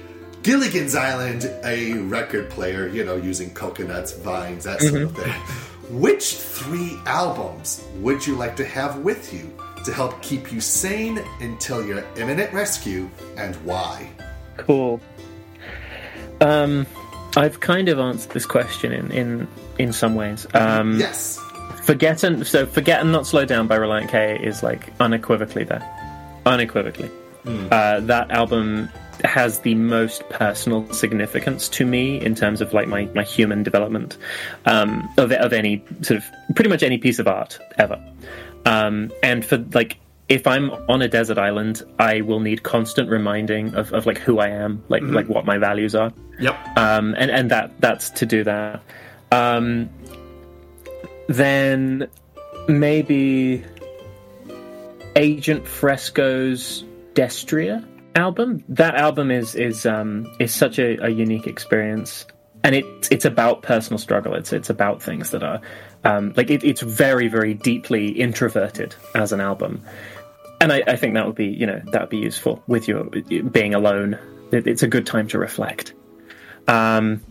Gilligan's 0.43 0.95
Island, 0.95 1.51
a 1.63 1.93
record 1.93 2.51
player, 2.51 2.88
you 2.88 3.03
know, 3.03 3.16
using 3.16 3.51
coconuts, 3.51 4.13
vines, 4.13 4.66
that 4.66 4.80
sort 4.80 5.01
of 5.01 5.16
thing. 5.16 5.34
Which 5.89 6.36
three 6.36 6.99
albums 7.05 7.84
would 7.95 8.26
you 8.26 8.36
like 8.36 8.55
to 8.57 8.66
have 8.66 8.99
with 8.99 9.34
you 9.34 9.51
to 9.86 9.93
help 9.93 10.22
keep 10.22 10.51
you 10.51 10.61
sane 10.61 11.24
until 11.41 11.86
your 11.86 12.03
imminent 12.18 12.53
rescue, 12.53 13.09
and 13.38 13.55
why? 13.57 14.09
Cool. 14.57 14.99
Um, 16.41 16.86
I've 17.36 17.60
kind 17.60 17.90
of 17.90 18.00
answered 18.00 18.32
this 18.32 18.46
question 18.46 18.92
in 18.92 19.12
in 19.12 19.48
in 19.78 19.94
some 19.94 20.16
ways. 20.16 20.48
Um, 20.54 21.00
Yes. 21.00 21.40
Forget 21.84 22.24
and 22.24 22.46
so 22.48 22.66
forget 22.66 23.02
and 23.02 23.12
not 23.12 23.28
slow 23.28 23.46
down 23.46 23.68
by 23.68 23.78
Relient 23.78 24.10
K 24.10 24.40
is 24.42 24.64
like 24.64 24.92
unequivocally 25.00 25.64
there, 25.64 25.84
unequivocally. 26.46 27.12
Uh, 27.72 28.00
that 28.00 28.32
album 28.32 28.90
has 29.24 29.60
the 29.60 29.76
most 29.76 30.28
personal 30.30 30.92
significance 30.92 31.70
to 31.70 31.86
me 31.86 32.20
in 32.20 32.34
terms 32.34 32.60
of 32.60 32.74
like 32.74 32.88
my, 32.88 33.06
my 33.14 33.22
human 33.24 33.62
development 33.62 34.18
um, 34.66 35.08
of 35.18 35.32
of 35.32 35.54
any 35.54 35.84
sort 36.02 36.18
of 36.18 36.26
pretty 36.56 36.70
much 36.70 36.82
any 36.82 36.98
piece 36.98 37.20
of 37.20 37.28
art 37.28 37.60
ever. 37.78 38.02
Um, 38.66 39.12
and 39.22 39.46
for 39.46 39.58
like 39.74 39.98
if 40.28 40.48
I'm 40.48 40.72
on 40.90 41.02
a 41.02 41.08
desert 41.08 41.38
island, 41.38 41.84
I 42.00 42.22
will 42.22 42.40
need 42.40 42.64
constant 42.64 43.10
reminding 43.10 43.76
of, 43.76 43.94
of 43.94 44.06
like 44.06 44.18
who 44.18 44.40
I 44.40 44.50
am, 44.50 44.84
like 44.90 45.04
like 45.04 45.28
what 45.28 45.46
my 45.46 45.58
values 45.58 45.96
are 45.96 46.12
yep. 46.40 46.56
um, 46.78 47.16
and 47.18 47.32
and 47.32 47.52
that 47.52 47.72
that's 47.80 48.10
to 48.12 48.26
do 48.26 48.44
that. 48.44 48.82
Um, 49.32 49.90
then 51.28 52.10
maybe 52.68 53.64
Agent 55.16 55.68
Fresco's 55.68 56.84
Destrier 57.14 57.86
album. 58.16 58.64
That 58.70 58.96
album 58.96 59.32
is 59.32 59.56
is 59.56 59.86
um, 59.86 60.34
is 60.40 60.54
such 60.54 60.80
a, 60.80 61.04
a 61.06 61.10
unique 61.10 61.48
experience, 61.48 62.26
and 62.64 62.76
it 62.76 62.86
it's 63.12 63.26
about 63.26 63.62
personal 63.62 63.98
struggle. 63.98 64.36
It's 64.36 64.54
it's 64.54 64.70
about 64.70 65.02
things 65.02 65.32
that 65.32 65.44
are 65.44 65.62
um, 66.04 66.34
like 66.36 66.50
it, 66.50 66.64
it's 66.64 66.82
very 66.82 67.28
very 67.28 67.54
deeply 67.54 68.10
introverted 68.10 68.96
as 69.16 69.32
an 69.32 69.42
album, 69.42 69.82
and 70.66 70.74
I, 70.74 70.84
I 70.88 70.95
think 70.95 71.13
that 71.13 71.26
would 71.28 71.36
be 71.36 71.45
you 71.47 71.66
know 71.68 71.80
that 71.91 72.01
would 72.01 72.09
be 72.09 72.18
useful 72.18 72.61
with 72.68 72.88
your 72.88 73.03
being 73.05 73.74
alone. 73.76 74.18
It, 74.51 74.66
it's 74.68 74.84
a 74.84 74.88
good 74.88 75.05
time 75.05 75.28
to 75.30 75.38
reflect. 75.39 75.93
Um, 76.68 77.22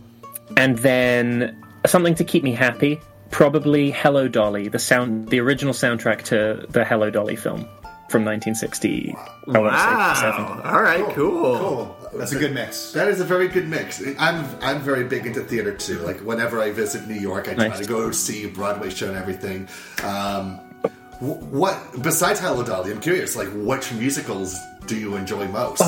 and 0.56 0.78
then 0.78 1.60
something 1.86 2.14
to 2.16 2.24
keep 2.24 2.42
me 2.44 2.52
happy. 2.52 3.00
Probably 3.30 3.90
Hello 3.90 4.28
Dolly, 4.28 4.68
the 4.68 4.78
sound, 4.78 5.28
the 5.28 5.40
original 5.40 5.74
soundtrack 5.74 6.22
to 6.26 6.66
the 6.70 6.84
Hello 6.84 7.10
Dolly 7.10 7.34
film 7.34 7.62
from 8.08 8.24
1960. 8.24 9.12
I 9.52 9.58
wanna 9.58 9.76
say 9.76 10.20
67. 10.20 10.44
Wow. 10.44 10.62
All 10.64 10.82
right, 10.82 11.14
cool. 11.16 11.58
Cool. 11.58 11.96
That's 12.18 12.30
a 12.32 12.38
good 12.38 12.54
mix. 12.54 12.92
That 12.92 13.08
is 13.08 13.20
a 13.20 13.24
very 13.24 13.48
good 13.48 13.66
mix. 13.66 14.00
I'm 14.20 14.46
I'm 14.60 14.80
very 14.80 15.02
big 15.04 15.26
into 15.26 15.40
theater 15.40 15.74
too. 15.74 15.98
Like 15.98 16.20
whenever 16.20 16.60
I 16.62 16.70
visit 16.70 17.08
New 17.08 17.14
York, 17.18 17.48
I 17.48 17.54
try 17.54 17.68
Nice. 17.68 17.80
to 17.80 17.86
go 17.86 18.12
see 18.12 18.44
a 18.44 18.48
Broadway 18.48 18.90
show 18.90 19.08
and 19.08 19.16
everything. 19.16 19.68
Um, 20.04 20.58
wh- 20.58 20.73
what 21.20 22.02
besides 22.02 22.40
Hello 22.40 22.62
Dolly? 22.62 22.92
I'm 22.92 23.00
curious. 23.00 23.36
Like, 23.36 23.48
which 23.52 23.92
musicals 23.92 24.56
do 24.86 24.96
you 24.96 25.16
enjoy 25.16 25.48
most? 25.48 25.82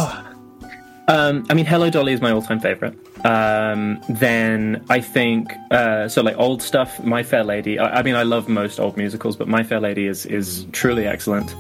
Um, 1.09 1.47
I 1.49 1.55
mean, 1.55 1.67
Hello 1.67 1.89
Dolly 1.89 2.13
is 2.13 2.21
my 2.21 2.33
all-time 2.33 2.59
favorite. 2.59 2.99
Um, 3.25 4.01
then 4.09 4.85
I 4.89 5.01
think 5.01 5.53
uh, 5.71 6.09
so. 6.09 6.23
Like 6.23 6.37
old 6.37 6.63
stuff, 6.63 7.03
My 7.05 7.23
Fair 7.23 7.45
Lady. 7.45 7.79
I, 7.79 8.01
I 8.01 8.03
mean, 8.03 8.17
I 8.17 8.25
love 8.25 8.49
most 8.49 8.81
old 8.81 8.97
musicals, 8.97 9.37
but 9.37 9.47
My 9.47 9.63
Fair 9.63 9.81
Lady 9.81 10.07
is 10.07 10.27
is 10.27 10.67
truly 10.73 11.07
excellent. 11.07 11.55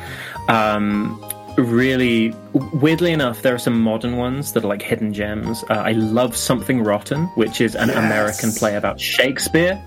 Um, 0.48 1.22
really, 1.56 2.34
weirdly 2.52 3.12
enough, 3.12 3.42
there 3.42 3.54
are 3.54 3.58
some 3.58 3.80
modern 3.80 4.16
ones 4.16 4.52
that 4.52 4.64
are 4.64 4.66
like 4.68 4.82
hidden 4.82 5.12
gems. 5.12 5.64
Uh, 5.70 5.74
I 5.74 5.92
love 5.92 6.36
Something 6.36 6.82
Rotten, 6.82 7.24
which 7.36 7.60
is 7.60 7.74
an 7.74 7.88
Yes. 7.88 7.96
American 7.98 8.52
play 8.52 8.76
about 8.76 9.00
Shakespeare. 9.00 9.82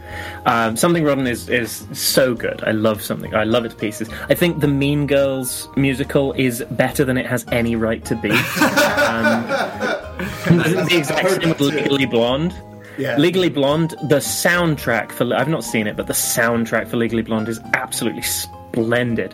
Um, 0.45 0.75
Something 0.77 1.03
Rotten 1.03 1.27
is 1.27 1.49
is 1.49 1.85
so 1.93 2.33
good. 2.33 2.63
I 2.63 2.71
love 2.71 3.01
something. 3.01 3.33
I 3.35 3.43
love 3.43 3.65
it 3.65 3.69
to 3.69 3.75
pieces. 3.75 4.09
I 4.29 4.33
think 4.33 4.59
the 4.59 4.67
Mean 4.67 5.07
Girls 5.07 5.67
musical 5.75 6.33
is 6.33 6.63
better 6.71 7.03
than 7.05 7.17
it 7.17 7.25
has 7.25 7.45
any 7.51 7.75
right 7.75 8.03
to 8.05 8.15
be. 8.15 8.29
the 10.49 10.87
exact 10.91 11.29
same 11.41 11.49
with. 11.49 11.59
Legally 11.61 12.05
Blonde. 12.05 12.53
Yeah. 12.97 13.17
Legally 13.17 13.49
Blonde, 13.49 13.91
the 14.09 14.17
soundtrack 14.17 15.11
for 15.11 15.33
I've 15.33 15.47
not 15.47 15.63
seen 15.63 15.87
it, 15.87 15.95
but 15.95 16.07
the 16.07 16.13
soundtrack 16.13 16.87
for 16.89 16.97
Legally 16.97 17.21
Blonde 17.21 17.47
is 17.47 17.59
absolutely 17.73 18.23
splendid. 18.23 19.33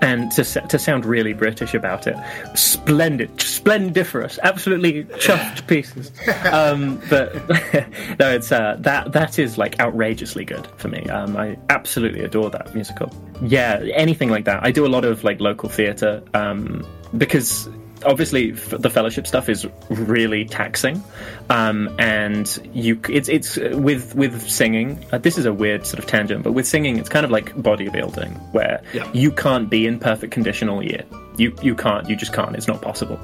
And 0.00 0.30
to 0.32 0.44
to 0.44 0.78
sound 0.78 1.06
really 1.06 1.32
British 1.32 1.72
about 1.74 2.06
it, 2.06 2.16
splendid, 2.54 3.40
splendiferous, 3.40 4.38
absolutely 4.42 5.04
chuffed 5.04 5.66
pieces. 5.66 6.12
Um, 6.52 7.00
but 7.08 7.34
no, 8.18 8.30
it's 8.30 8.52
uh, 8.52 8.76
that 8.80 9.12
that 9.12 9.38
is 9.38 9.56
like 9.56 9.80
outrageously 9.80 10.44
good 10.44 10.66
for 10.76 10.88
me. 10.88 11.02
Um, 11.04 11.36
I 11.36 11.58
absolutely 11.70 12.20
adore 12.20 12.50
that 12.50 12.74
musical. 12.74 13.10
Yeah, 13.42 13.82
anything 13.94 14.28
like 14.28 14.44
that. 14.44 14.62
I 14.62 14.70
do 14.70 14.86
a 14.86 14.88
lot 14.88 15.04
of 15.04 15.24
like 15.24 15.40
local 15.40 15.68
theatre 15.68 16.22
um, 16.34 16.86
because 17.16 17.68
obviously 18.06 18.52
f- 18.52 18.70
the 18.78 18.88
fellowship 18.90 19.26
stuff 19.26 19.48
is 19.48 19.66
really 19.90 20.44
taxing 20.44 21.02
um, 21.50 21.94
and 21.98 22.58
you 22.72 22.98
it's 23.08 23.28
it's 23.28 23.58
uh, 23.58 23.70
with 23.74 24.14
with 24.14 24.48
singing 24.48 25.04
uh, 25.12 25.18
this 25.18 25.36
is 25.38 25.44
a 25.46 25.52
weird 25.52 25.86
sort 25.86 25.98
of 25.98 26.06
tangent 26.06 26.42
but 26.42 26.52
with 26.52 26.66
singing 26.66 26.98
it's 26.98 27.08
kind 27.08 27.24
of 27.24 27.30
like 27.30 27.54
bodybuilding 27.56 28.30
where 28.52 28.80
Yeah. 28.94 29.10
you 29.12 29.30
can't 29.32 29.68
be 29.68 29.86
in 29.86 29.98
perfect 29.98 30.32
condition 30.32 30.68
all 30.68 30.82
year 30.82 31.04
you 31.36 31.54
you 31.62 31.74
can't 31.74 32.08
you 32.08 32.16
just 32.16 32.32
can't 32.32 32.54
it's 32.56 32.68
not 32.68 32.80
possible 32.80 33.18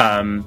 um, 0.00 0.46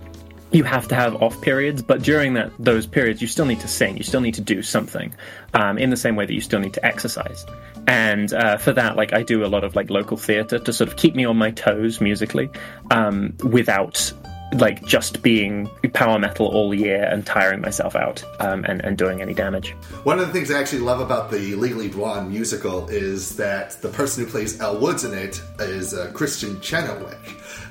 you 0.51 0.63
have 0.63 0.87
to 0.87 0.95
have 0.95 1.21
off 1.21 1.39
periods, 1.41 1.81
but 1.81 2.01
during 2.01 2.33
that 2.35 2.49
those 2.57 2.87
periods, 2.87 3.21
you 3.21 3.27
still 3.27 3.45
need 3.45 3.59
to 3.59 3.67
sing. 3.67 3.97
You 3.97 4.03
still 4.03 4.21
need 4.21 4.33
to 4.35 4.41
do 4.41 4.61
something, 4.61 5.13
um, 5.53 5.77
in 5.77 5.89
the 5.89 5.97
same 5.97 6.15
way 6.15 6.25
that 6.25 6.33
you 6.33 6.39
still 6.39 6.61
need 6.61 6.73
to 6.75 6.85
exercise. 6.85 7.45
And 7.87 8.33
uh, 8.33 8.57
for 8.57 8.73
that, 8.73 8.97
like 8.97 9.13
I 9.13 9.23
do 9.23 9.45
a 9.45 9.47
lot 9.47 9.63
of 9.63 9.75
like 9.75 9.89
local 9.89 10.17
theatre 10.17 10.59
to 10.59 10.73
sort 10.73 10.89
of 10.89 10.97
keep 10.97 11.15
me 11.15 11.25
on 11.25 11.37
my 11.37 11.51
toes 11.51 12.01
musically, 12.01 12.49
um, 12.91 13.33
without 13.43 14.11
like 14.53 14.83
just 14.85 15.21
being 15.21 15.69
power 15.93 16.17
metal 16.17 16.47
all 16.47 16.73
year 16.73 17.03
and 17.03 17.25
tiring 17.25 17.59
myself 17.61 17.95
out 17.95 18.23
um, 18.39 18.63
and 18.65 18.83
and 18.83 18.97
doing 18.97 19.21
any 19.21 19.33
damage. 19.33 19.71
One 20.03 20.19
of 20.19 20.27
the 20.27 20.33
things 20.33 20.51
I 20.51 20.59
actually 20.59 20.79
love 20.79 20.99
about 20.99 21.31
the 21.31 21.55
Legally 21.55 21.87
Blonde 21.87 22.29
musical 22.29 22.87
is 22.89 23.35
that 23.37 23.81
the 23.81 23.89
person 23.89 24.23
who 24.23 24.29
plays 24.29 24.59
Elle 24.59 24.79
Woods 24.79 25.03
in 25.03 25.13
it 25.13 25.41
is 25.59 25.93
uh, 25.93 26.11
Kristin 26.13 26.61
Chenoweth, 26.61 27.15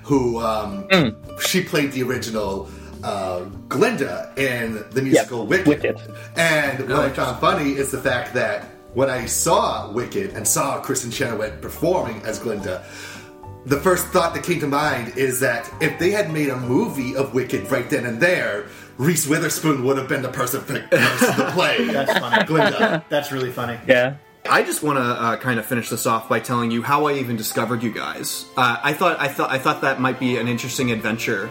who 0.02 0.40
um, 0.40 0.88
she 1.40 1.62
played 1.62 1.92
the 1.92 2.02
original 2.02 2.68
uh, 3.02 3.44
Glinda 3.68 4.32
in 4.36 4.84
the 4.90 5.02
musical 5.02 5.46
Wicked. 5.46 5.66
Wicked. 5.66 6.00
And 6.36 6.88
what 6.88 6.98
I 6.98 7.10
found 7.10 7.40
funny 7.40 7.72
is 7.72 7.90
the 7.90 8.00
fact 8.00 8.34
that 8.34 8.75
when 8.96 9.10
I 9.10 9.26
saw 9.26 9.90
Wicked 9.92 10.30
and 10.30 10.48
saw 10.48 10.82
Kristin 10.82 11.12
Chenoweth 11.12 11.60
performing 11.60 12.22
as 12.22 12.38
Glinda, 12.38 12.82
the 13.66 13.76
first 13.78 14.06
thought 14.06 14.32
that 14.32 14.42
came 14.42 14.58
to 14.60 14.66
mind 14.66 15.18
is 15.18 15.38
that 15.40 15.70
if 15.82 15.98
they 15.98 16.10
had 16.12 16.32
made 16.32 16.48
a 16.48 16.56
movie 16.56 17.14
of 17.14 17.34
Wicked 17.34 17.70
right 17.70 17.88
then 17.90 18.06
and 18.06 18.18
there, 18.20 18.68
Reese 18.96 19.26
Witherspoon 19.26 19.84
would 19.84 19.98
have 19.98 20.08
been 20.08 20.22
the 20.22 20.30
perfect 20.30 20.66
person 20.66 21.34
to 21.36 21.50
play 21.52 21.84
That's 21.88 22.18
funny. 22.18 22.44
Glinda. 22.46 23.04
That's 23.10 23.30
really 23.32 23.52
funny. 23.52 23.78
Yeah. 23.86 24.16
I 24.48 24.62
just 24.62 24.82
want 24.82 24.96
to 24.98 25.02
uh, 25.02 25.36
kind 25.36 25.58
of 25.58 25.66
finish 25.66 25.90
this 25.90 26.06
off 26.06 26.26
by 26.30 26.40
telling 26.40 26.70
you 26.70 26.80
how 26.80 27.06
I 27.06 27.14
even 27.18 27.36
discovered 27.36 27.82
you 27.82 27.92
guys. 27.92 28.46
Uh, 28.56 28.78
I 28.82 28.94
thought 28.94 29.20
I 29.20 29.28
thought 29.28 29.50
I 29.50 29.58
thought 29.58 29.82
that 29.82 30.00
might 30.00 30.18
be 30.18 30.38
an 30.38 30.48
interesting 30.48 30.90
adventure. 30.90 31.50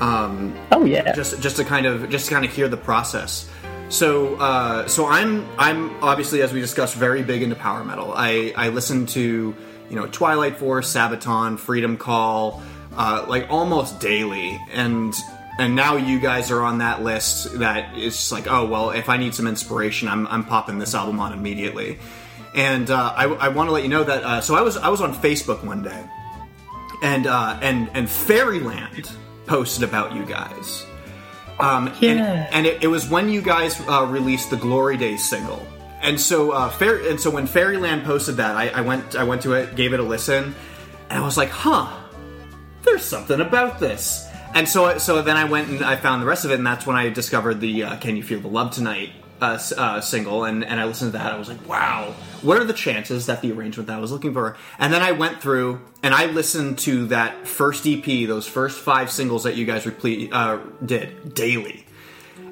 Um, 0.00 0.54
Oh 0.70 0.84
yeah. 0.84 1.14
just 1.16 1.40
just 1.40 1.56
to 1.56 1.64
kind 1.64 1.86
of 1.86 2.10
just 2.10 2.26
to 2.26 2.32
kind 2.34 2.44
of 2.44 2.52
hear 2.52 2.68
the 2.68 2.76
process. 2.76 3.50
So 3.88 4.34
uh, 4.36 4.88
so 4.88 5.06
I'm 5.06 5.46
I'm 5.58 6.02
obviously 6.02 6.42
as 6.42 6.52
we 6.52 6.60
discussed 6.60 6.96
very 6.96 7.22
big 7.22 7.42
into 7.42 7.54
power 7.54 7.84
metal. 7.84 8.12
I 8.14 8.52
I 8.56 8.68
listen 8.70 9.06
to 9.06 9.54
you 9.88 9.96
know 9.96 10.06
Twilight 10.08 10.56
Force, 10.56 10.92
Sabaton, 10.92 11.58
Freedom 11.58 11.96
Call, 11.96 12.62
uh, 12.96 13.24
like 13.28 13.46
almost 13.48 14.00
daily, 14.00 14.60
and 14.72 15.14
and 15.58 15.76
now 15.76 15.96
you 15.96 16.18
guys 16.18 16.50
are 16.50 16.62
on 16.62 16.78
that 16.78 17.02
list 17.02 17.58
that 17.60 17.96
is 17.96 18.16
just 18.16 18.32
like 18.32 18.50
oh 18.50 18.66
well 18.66 18.90
if 18.90 19.08
I 19.08 19.16
need 19.18 19.34
some 19.34 19.46
inspiration 19.46 20.08
I'm 20.08 20.26
I'm 20.26 20.44
popping 20.44 20.78
this 20.78 20.94
album 20.94 21.20
on 21.20 21.32
immediately. 21.32 21.98
And 22.54 22.90
uh, 22.90 23.12
I, 23.14 23.24
I 23.24 23.48
want 23.48 23.68
to 23.68 23.72
let 23.72 23.82
you 23.82 23.90
know 23.90 24.02
that. 24.02 24.24
Uh, 24.24 24.40
so 24.40 24.54
I 24.54 24.62
was 24.62 24.76
I 24.78 24.88
was 24.88 25.00
on 25.00 25.14
Facebook 25.14 25.62
one 25.62 25.82
day, 25.82 26.04
and 27.02 27.26
uh, 27.26 27.58
and 27.62 27.88
and 27.94 28.08
Fairyland 28.08 29.10
posted 29.46 29.84
about 29.84 30.14
you 30.14 30.24
guys. 30.24 30.86
Um, 31.58 31.92
Yeah. 32.00 32.10
and, 32.10 32.20
and 32.54 32.66
it, 32.66 32.82
it 32.84 32.86
was 32.88 33.08
when 33.08 33.28
you 33.28 33.40
guys 33.40 33.80
uh, 33.88 34.06
released 34.08 34.50
the 34.50 34.56
Glory 34.56 34.96
Days 34.96 35.24
single, 35.28 35.66
and 36.02 36.20
so 36.20 36.50
uh, 36.50 36.68
fair, 36.68 36.96
and 37.08 37.18
so 37.20 37.30
when 37.30 37.46
Fairyland 37.46 38.04
posted 38.04 38.36
that, 38.36 38.56
I, 38.56 38.68
I 38.68 38.80
went 38.82 39.16
I 39.16 39.24
went 39.24 39.42
to 39.42 39.54
it, 39.54 39.74
gave 39.76 39.92
it 39.94 40.00
a 40.00 40.02
listen, 40.02 40.54
and 41.10 41.18
I 41.18 41.24
was 41.24 41.36
like, 41.36 41.48
huh, 41.50 41.88
there's 42.82 43.02
something 43.04 43.40
about 43.40 43.80
this. 43.80 44.26
And 44.54 44.68
so 44.68 44.98
so 44.98 45.22
then 45.22 45.36
I 45.36 45.44
went 45.44 45.68
and 45.68 45.82
I 45.84 45.96
found 45.96 46.22
the 46.22 46.26
rest 46.26 46.44
of 46.44 46.50
it, 46.50 46.54
and 46.58 46.66
that's 46.66 46.86
when 46.86 46.96
I 46.96 47.08
discovered 47.08 47.60
the 47.60 47.84
uh, 47.84 47.96
Can 47.96 48.16
You 48.16 48.22
Feel 48.22 48.40
the 48.40 48.48
Love 48.48 48.70
Tonight 48.72 49.10
uh, 49.40 49.58
uh, 49.76 50.00
single, 50.00 50.44
and, 50.44 50.64
and 50.64 50.80
I 50.80 50.84
listened 50.84 51.12
to 51.12 51.18
that. 51.18 51.32
I 51.32 51.38
was 51.38 51.48
like, 51.48 51.66
wow, 51.68 52.14
what 52.42 52.58
are 52.58 52.64
the 52.64 52.72
chances 52.72 53.26
that 53.26 53.42
the 53.42 53.52
arrangement 53.52 53.86
that 53.88 53.96
I 53.98 54.00
was 54.00 54.12
looking 54.12 54.32
for? 54.32 54.56
And 54.78 54.92
then 54.92 55.02
I 55.02 55.12
went 55.12 55.40
through 55.40 55.80
and 56.02 56.14
I 56.14 56.26
listened 56.26 56.78
to 56.80 57.06
that 57.08 57.46
first 57.46 57.86
EP, 57.86 58.04
those 58.26 58.46
first 58.46 58.78
five 58.78 59.10
singles 59.10 59.44
that 59.44 59.56
you 59.56 59.64
guys 59.66 59.84
reple- 59.84 60.28
uh, 60.32 60.58
did 60.84 61.34
daily. 61.34 61.84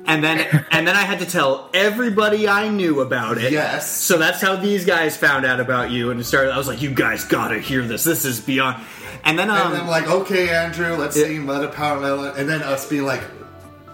And 0.07 0.23
then 0.23 0.67
and 0.71 0.87
then 0.87 0.97
I 0.97 1.03
had 1.03 1.21
to 1.21 1.27
tell 1.27 1.71
everybody 1.73 2.47
I 2.49 2.69
knew 2.69 3.01
about 3.01 3.39
it. 3.39 3.53
Yes. 3.53 3.91
So 3.91 4.19
that's 4.19 4.41
how 4.41 4.57
these 4.57 4.85
guys 4.85 5.17
found 5.17 5.47
out 5.47 5.61
about 5.61 5.91
you 5.91 6.11
and 6.11 6.21
it 6.21 6.25
started 6.25 6.53
I 6.53 6.59
was 6.59 6.69
like, 6.69 6.83
you 6.83 6.91
guys 6.91 7.25
gotta 7.25 7.59
hear 7.59 7.83
this. 7.87 8.05
This 8.05 8.25
is 8.27 8.39
beyond 8.41 8.85
and 9.25 9.39
then 9.39 9.49
um 9.49 9.73
And 9.73 9.83
I'm 9.83 9.89
like, 9.89 10.07
okay, 10.09 10.51
Andrew, 10.51 10.97
let's 10.97 11.17
Yeah. 11.17 11.27
see 11.27 11.39
Mother 11.39 11.69
Power 11.69 12.01
Metal. 12.01 12.25
And 12.25 12.47
then 12.49 12.63
us 12.63 12.87
being 12.87 13.05
like, 13.07 13.23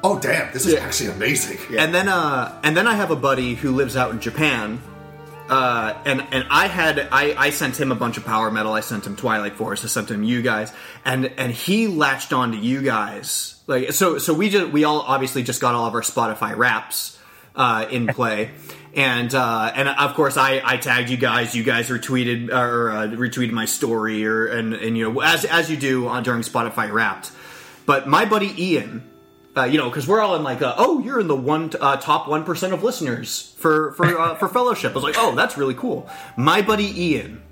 oh, 0.03 0.19
damn, 0.19 0.53
this 0.53 0.67
is 0.67 0.75
Yeah. 0.75 0.81
actually 0.81 1.11
amazing. 1.11 1.59
And 1.79 1.95
then, 1.95 2.09
uh, 2.09 2.53
and 2.63 2.77
then 2.77 2.87
I 2.87 2.95
have 2.95 3.11
a 3.11 3.17
buddy 3.17 3.55
who 3.55 3.73
lives 3.73 3.97
out 3.97 4.11
in 4.13 4.21
Japan, 4.21 4.81
uh, 5.49 5.95
and 6.05 6.25
and 6.31 6.47
I 6.51 6.69
had 6.69 7.09
I, 7.11 7.35
I 7.37 7.51
sent 7.51 7.79
him 7.79 7.91
a 7.91 7.95
bunch 7.97 8.17
of 8.17 8.25
power 8.25 8.51
metal. 8.51 8.73
I 8.73 8.81
sent 8.81 9.07
him 9.07 9.17
Twilight 9.17 9.57
Force. 9.57 9.85
I 9.85 9.89
sent 9.89 10.11
him 10.11 10.23
you 10.23 10.43
guys, 10.43 10.73
and 11.05 11.27
and 11.37 11.53
he 11.53 11.89
latched 11.89 12.33
on 12.33 12.53
to 12.53 12.59
you 12.59 12.83
guys. 12.83 13.57
Like 13.67 13.93
so, 13.93 14.19
so 14.19 14.33
we 14.33 14.49
just 14.49 14.71
we 14.73 14.85
all 14.85 15.01
obviously 15.01 15.43
just 15.43 15.61
got 15.61 15.75
all 15.75 15.87
of 15.87 15.95
our 15.95 16.03
Spotify 16.03 16.57
raps 16.57 17.19
uh, 17.57 17.87
in 17.91 18.07
play. 18.09 18.51
And 18.93 19.33
uh, 19.37 19.71
and 19.73 19.89
of 19.89 20.15
course 20.15 20.37
I, 20.37 20.61
I 20.65 20.77
tagged 20.77 21.11
you 21.11 21.17
guys. 21.17 21.55
You 21.55 21.63
guys 21.63 21.89
retweeted 21.91 22.51
or 22.51 22.91
uh, 22.91 23.07
retweeted 23.07 23.53
my 23.53 23.65
story, 23.65 24.27
or 24.27 24.47
and 24.49 24.75
and 24.75 24.99
you 24.99 25.13
know 25.13 25.21
as 25.21 25.45
as 25.45 25.71
you 25.71 25.77
do 25.77 26.09
on 26.09 26.25
during 26.25 26.43
Spotify 26.43 26.91
Wrapped. 26.93 27.31
But 27.87 28.09
my 28.09 28.25
buddy 28.25 28.53
Ian, 28.61 29.09
uh, 29.57 29.65
you 29.65 29.79
know, 29.79 29.89
because 29.89 30.07
we're 30.07 30.21
all 30.21 30.37
in 30.37 30.43
like, 30.43 30.63
uh, 30.63 30.75
oh, 30.79 31.01
you're 31.01 31.21
in 31.21 31.29
the 31.29 31.37
one 31.37 31.71
uh, 31.81 31.97
top 31.97 32.29
one 32.29 32.45
percent 32.45 32.73
of 32.73 32.83
listeners 32.83 33.55
for 33.59 33.93
for 33.93 34.19
uh, 34.19 34.35
for 34.37 34.49
fellowship. 34.49 34.93
I 34.93 34.95
was 34.95 35.05
like, 35.05 35.17
oh, 35.19 35.35
that's 35.35 35.57
really 35.59 35.75
cool. 35.75 36.09
My 36.37 36.63
buddy 36.63 37.09
Ian, 37.15 37.43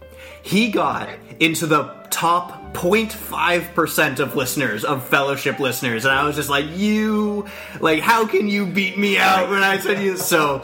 he 0.43 0.71
got 0.71 1.09
into 1.41 1.67
the 1.67 1.85
top 2.11 2.73
0.5 2.75 3.75
percent 3.75 4.21
of 4.21 4.35
listeners 4.37 4.85
of 4.85 5.07
fellowship 5.09 5.59
listeners, 5.59 6.05
and 6.05 6.13
I 6.15 6.25
was 6.25 6.37
just 6.37 6.49
like, 6.49 6.67
you, 6.77 7.47
like, 7.81 8.01
how 8.01 8.27
can 8.27 8.49
you 8.49 8.67
beat 8.67 8.99
me 8.99 9.19
out 9.19 9.51
when 9.51 9.63
I 9.63 9.79
said 9.79 10.03
you 10.03 10.17
so? 10.17 10.63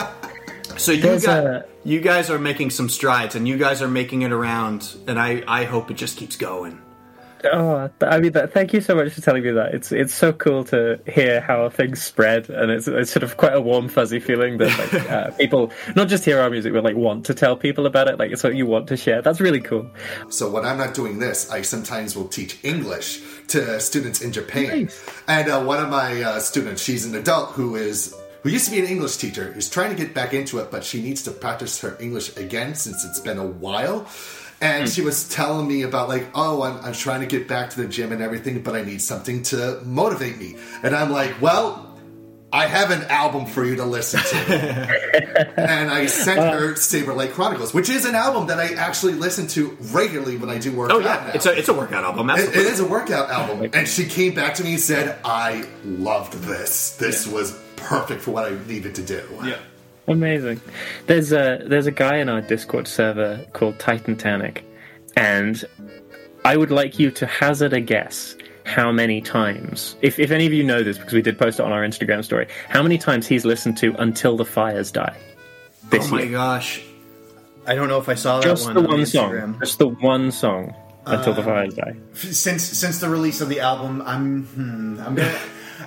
So 0.76 0.90
you 0.92 1.02
There's 1.02 1.24
guys, 1.26 1.44
a- 1.44 1.64
you 1.84 2.00
guys 2.00 2.30
are 2.30 2.38
making 2.38 2.70
some 2.70 2.88
strides, 2.88 3.34
and 3.36 3.46
you 3.46 3.56
guys 3.58 3.82
are 3.82 3.88
making 3.88 4.22
it 4.22 4.32
around, 4.32 4.96
and 5.06 5.20
I 5.20 5.42
I 5.46 5.64
hope 5.64 5.90
it 5.90 5.94
just 5.96 6.16
keeps 6.16 6.36
going. 6.36 6.80
Oh, 7.52 7.90
I 8.00 8.20
mean, 8.20 8.32
that, 8.32 8.52
thank 8.52 8.72
you 8.72 8.80
so 8.80 8.94
much 8.94 9.12
for 9.12 9.20
telling 9.20 9.42
me 9.42 9.50
that. 9.52 9.74
It's 9.74 9.92
it's 9.92 10.14
so 10.14 10.32
cool 10.32 10.64
to 10.64 11.00
hear 11.06 11.40
how 11.40 11.68
things 11.68 12.02
spread, 12.02 12.48
and 12.48 12.70
it's, 12.70 12.88
it's 12.88 13.10
sort 13.10 13.22
of 13.22 13.36
quite 13.36 13.54
a 13.54 13.60
warm, 13.60 13.88
fuzzy 13.88 14.20
feeling 14.20 14.58
that 14.58 14.78
like 14.78 15.10
uh, 15.10 15.30
people 15.32 15.72
not 15.96 16.08
just 16.08 16.24
hear 16.24 16.40
our 16.40 16.50
music, 16.50 16.72
but 16.72 16.84
like 16.84 16.96
want 16.96 17.26
to 17.26 17.34
tell 17.34 17.56
people 17.56 17.86
about 17.86 18.08
it. 18.08 18.18
Like 18.18 18.30
it's 18.30 18.42
what 18.42 18.54
you 18.54 18.66
want 18.66 18.88
to 18.88 18.96
share. 18.96 19.22
That's 19.22 19.40
really 19.40 19.60
cool. 19.60 19.90
So 20.30 20.50
when 20.50 20.64
I'm 20.64 20.78
not 20.78 20.94
doing 20.94 21.18
this, 21.18 21.50
I 21.50 21.62
sometimes 21.62 22.16
will 22.16 22.28
teach 22.28 22.58
English 22.64 23.22
to 23.48 23.80
students 23.80 24.20
in 24.22 24.32
Japan. 24.32 24.84
Nice. 24.84 25.10
And 25.28 25.50
uh, 25.50 25.62
one 25.62 25.82
of 25.82 25.90
my 25.90 26.22
uh, 26.22 26.40
students, 26.40 26.82
she's 26.82 27.04
an 27.04 27.14
adult 27.14 27.50
who 27.50 27.76
is 27.76 28.14
who 28.44 28.50
used 28.50 28.66
to 28.66 28.72
be 28.72 28.78
an 28.78 28.86
English 28.86 29.16
teacher, 29.16 29.54
is 29.56 29.70
trying 29.70 29.88
to 29.88 29.96
get 29.96 30.12
back 30.12 30.34
into 30.34 30.58
it, 30.58 30.70
but 30.70 30.84
she 30.84 31.00
needs 31.00 31.22
to 31.22 31.30
practice 31.30 31.80
her 31.80 31.96
English 31.98 32.36
again 32.36 32.74
since 32.74 33.02
it's 33.02 33.18
been 33.18 33.38
a 33.38 33.46
while. 33.46 34.06
And 34.64 34.84
hmm. 34.84 34.90
she 34.90 35.02
was 35.02 35.28
telling 35.28 35.68
me 35.68 35.82
about 35.82 36.08
like, 36.08 36.26
oh, 36.34 36.62
I'm, 36.62 36.82
I'm 36.84 36.92
trying 36.94 37.20
to 37.20 37.26
get 37.26 37.46
back 37.46 37.70
to 37.70 37.82
the 37.82 37.88
gym 37.88 38.12
and 38.12 38.22
everything, 38.22 38.62
but 38.62 38.74
I 38.74 38.82
need 38.82 39.02
something 39.02 39.42
to 39.44 39.80
motivate 39.84 40.38
me. 40.38 40.56
And 40.82 40.96
I'm 40.96 41.10
like, 41.10 41.40
well, 41.42 41.94
I 42.50 42.66
have 42.66 42.92
an 42.92 43.02
album 43.10 43.46
for 43.46 43.64
you 43.64 43.76
to 43.76 43.84
listen 43.84 44.20
to. 44.20 45.54
and 45.60 45.90
I 45.90 46.06
sent 46.06 46.38
her 46.38 46.74
Saberlight 46.74 47.32
Chronicles, 47.32 47.74
which 47.74 47.88
is 47.88 48.04
an 48.04 48.14
album 48.14 48.46
that 48.46 48.60
I 48.60 48.74
actually 48.74 49.14
listen 49.14 49.48
to 49.48 49.76
regularly 49.92 50.36
when 50.36 50.48
I 50.48 50.58
do 50.58 50.72
work 50.72 50.90
Oh 50.92 50.98
out 50.98 51.04
yeah, 51.04 51.24
now. 51.26 51.32
it's 51.34 51.46
a 51.46 51.58
it's 51.58 51.68
a 51.68 51.74
workout 51.74 52.04
album. 52.04 52.30
It- 52.30 52.50
it 52.50 52.56
is 52.56 52.78
a 52.80 52.86
workout 52.86 53.28
album. 53.28 53.70
And 53.74 53.88
she 53.88 54.06
came 54.06 54.34
back 54.34 54.54
to 54.54 54.64
me 54.64 54.74
and 54.74 54.80
said, 54.80 55.18
I 55.24 55.66
loved 55.84 56.34
this. 56.34 56.96
This 56.96 57.26
was 57.26 57.58
perfect 57.76 58.22
for 58.22 58.30
what 58.30 58.50
I 58.50 58.56
needed 58.66 58.94
to 58.94 59.02
do. 59.02 59.22
Yeah. 59.42 59.58
Amazing. 60.06 60.60
There's 61.06 61.32
a 61.32 61.62
there's 61.66 61.86
a 61.86 61.90
guy 61.90 62.18
in 62.18 62.28
our 62.28 62.40
Discord 62.42 62.86
server 62.86 63.44
called 63.52 63.78
Titan 63.78 64.16
Titantanic, 64.16 64.62
and 65.16 65.64
I 66.44 66.56
would 66.56 66.70
like 66.70 66.98
you 66.98 67.10
to 67.12 67.26
hazard 67.26 67.72
a 67.72 67.80
guess 67.80 68.36
how 68.64 68.92
many 68.92 69.20
times, 69.20 69.96
if 70.02 70.18
if 70.18 70.30
any 70.30 70.46
of 70.46 70.52
you 70.52 70.62
know 70.62 70.82
this, 70.82 70.98
because 70.98 71.14
we 71.14 71.22
did 71.22 71.38
post 71.38 71.58
it 71.58 71.62
on 71.64 71.72
our 71.72 71.82
Instagram 71.82 72.24
story, 72.24 72.48
how 72.68 72.82
many 72.82 72.98
times 72.98 73.26
he's 73.26 73.44
listened 73.44 73.76
to 73.78 73.94
"Until 73.98 74.36
the 74.36 74.44
Fires 74.44 74.90
Die" 74.90 75.16
this 75.90 76.06
Oh 76.08 76.10
my 76.16 76.22
year. 76.22 76.32
gosh. 76.32 76.82
I 77.66 77.74
don't 77.74 77.88
know 77.88 77.98
if 77.98 78.08
I 78.10 78.14
saw 78.14 78.40
that 78.40 78.44
Just 78.44 78.66
one 78.66 78.74
the 78.74 78.80
on 78.82 78.88
one 78.88 79.06
song. 79.06 79.56
Just 79.60 79.78
the 79.78 79.88
one 79.88 80.30
song. 80.30 80.74
Until 81.06 81.34
the 81.34 81.42
Fires 81.42 81.74
Die. 81.74 81.96
Since 82.14 82.62
since 82.62 82.98
the 83.00 83.08
release 83.08 83.40
of 83.40 83.48
the 83.48 83.60
album, 83.60 84.02
I'm 84.04 84.44
hmm, 84.44 85.00
I'm 85.00 85.14
gonna. 85.14 85.38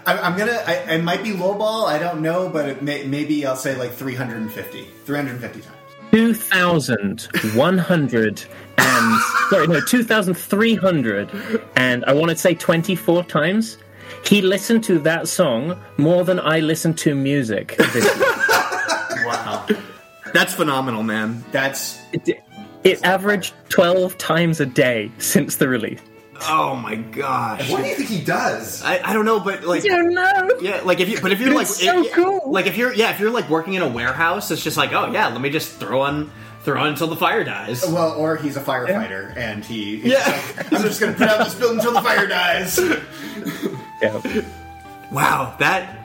I- 0.08 0.18
I'm 0.20 0.38
gonna. 0.38 0.62
I, 0.66 0.74
it 0.96 1.04
might 1.04 1.24
be 1.24 1.32
lowball. 1.32 1.86
I 1.88 2.00
don't 2.00 2.22
know, 2.22 2.50
but 2.50 2.68
it 2.70 2.82
may, 2.82 3.04
maybe 3.06 3.46
I'll 3.46 3.56
say 3.56 3.76
like 3.76 3.92
350, 3.94 4.88
350 5.06 5.62
times. 5.62 5.74
2,100 6.12 8.46
and 8.78 9.22
sorry, 9.50 9.68
no, 9.68 9.82
2,300 9.82 11.62
and 11.76 12.06
I 12.06 12.14
want 12.14 12.30
to 12.32 12.38
say 12.38 12.54
24 12.56 13.24
times. 13.26 13.78
He 14.26 14.42
listened 14.42 14.84
to 14.86 15.00
that 15.00 15.28
song 15.28 15.78
more 15.98 16.24
than 16.24 16.40
I 16.40 16.62
listened 16.62 16.98
to 17.00 17.14
music. 17.16 17.76
This. 17.94 18.06
Wow, 19.26 19.66
That's 20.34 20.54
phenomenal, 20.54 21.04
man. 21.04 21.44
that's 21.52 22.00
it, 22.14 22.42
it 22.86 23.04
averaged 23.04 23.54
12 23.70 24.18
times 24.18 24.62
a 24.62 24.66
day 24.66 25.12
since 25.18 25.58
the 25.58 25.68
release. 25.68 26.00
Oh 26.50 26.76
my 26.76 26.96
gosh. 26.96 27.70
What 27.72 27.82
do 27.84 27.88
you 27.90 27.96
think 27.96 28.10
he 28.10 28.22
does? 28.24 28.84
I, 28.84 29.00
I 29.04 29.14
don't 29.14 29.26
know, 29.26 29.40
but 29.40 29.64
like 29.64 29.84
I 29.86 29.88
don't 29.90 30.14
know. 30.14 30.50
yeah, 30.62 30.82
like 30.84 31.00
if 31.00 31.10
you 31.10 31.20
but 31.22 31.32
if 31.32 31.40
you're 31.40 31.54
like 31.54 31.68
so 31.68 32.04
if- 32.04 32.12
cool. 32.14 32.52
like 32.52 32.68
if 32.68 32.78
you're 32.78 32.94
yeah, 32.94 33.12
if 33.12 33.20
you're 33.20 33.32
like 33.32 33.50
working 33.50 33.74
in 33.74 33.82
a 33.82 33.88
warehouse, 33.88 34.52
it's 34.52 34.64
just 34.64 34.78
like, 34.78 34.94
oh 34.94 35.12
yeah, 35.12 35.28
let 35.30 35.42
me 35.42 35.50
just 35.50 35.72
throw 35.74 36.02
on 36.02 36.32
throw 36.62 36.82
on 36.82 36.88
until 36.90 37.08
the 37.08 37.16
fire 37.16 37.44
dies. 37.44 37.84
well, 37.88 38.14
or 38.14 38.36
he's 38.36 38.58
a 38.58 38.62
firefighter 38.62 39.36
and 39.38 39.64
he. 39.66 39.98
he's 40.02 40.12
Yeah. 40.14 40.26
like, 40.58 40.74
I'm 40.74 40.82
just 40.84 41.00
gonna 41.00 41.14
put 41.14 41.28
out 41.28 41.44
this 41.46 41.56
building 41.56 41.78
until 41.80 41.94
the 41.94 42.02
fire 42.02 42.28
dies. 42.28 42.80
Yeah. 44.02 44.22
Wow, 45.12 45.56
that 45.60 45.98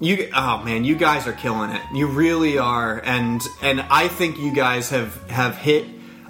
you 0.00 0.28
oh 0.34 0.62
man, 0.64 0.84
you 0.84 0.96
guys 0.96 1.26
are 1.26 1.32
killing 1.32 1.70
it. 1.70 1.80
You 1.94 2.06
really 2.08 2.58
are, 2.58 3.00
and 3.04 3.40
and 3.62 3.80
I 3.80 4.08
think 4.08 4.38
you 4.38 4.52
guys 4.54 4.90
have 4.90 5.30
have 5.30 5.56
hit 5.56 5.86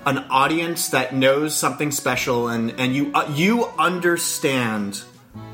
an 0.07 0.19
audience 0.31 0.89
that 0.89 1.15
knows 1.15 1.55
something 1.57 1.91
special, 1.91 2.49
and 2.49 2.73
and 2.79 2.95
you 2.95 3.13
uh, 3.15 3.31
you 3.35 3.67
understand 3.79 5.03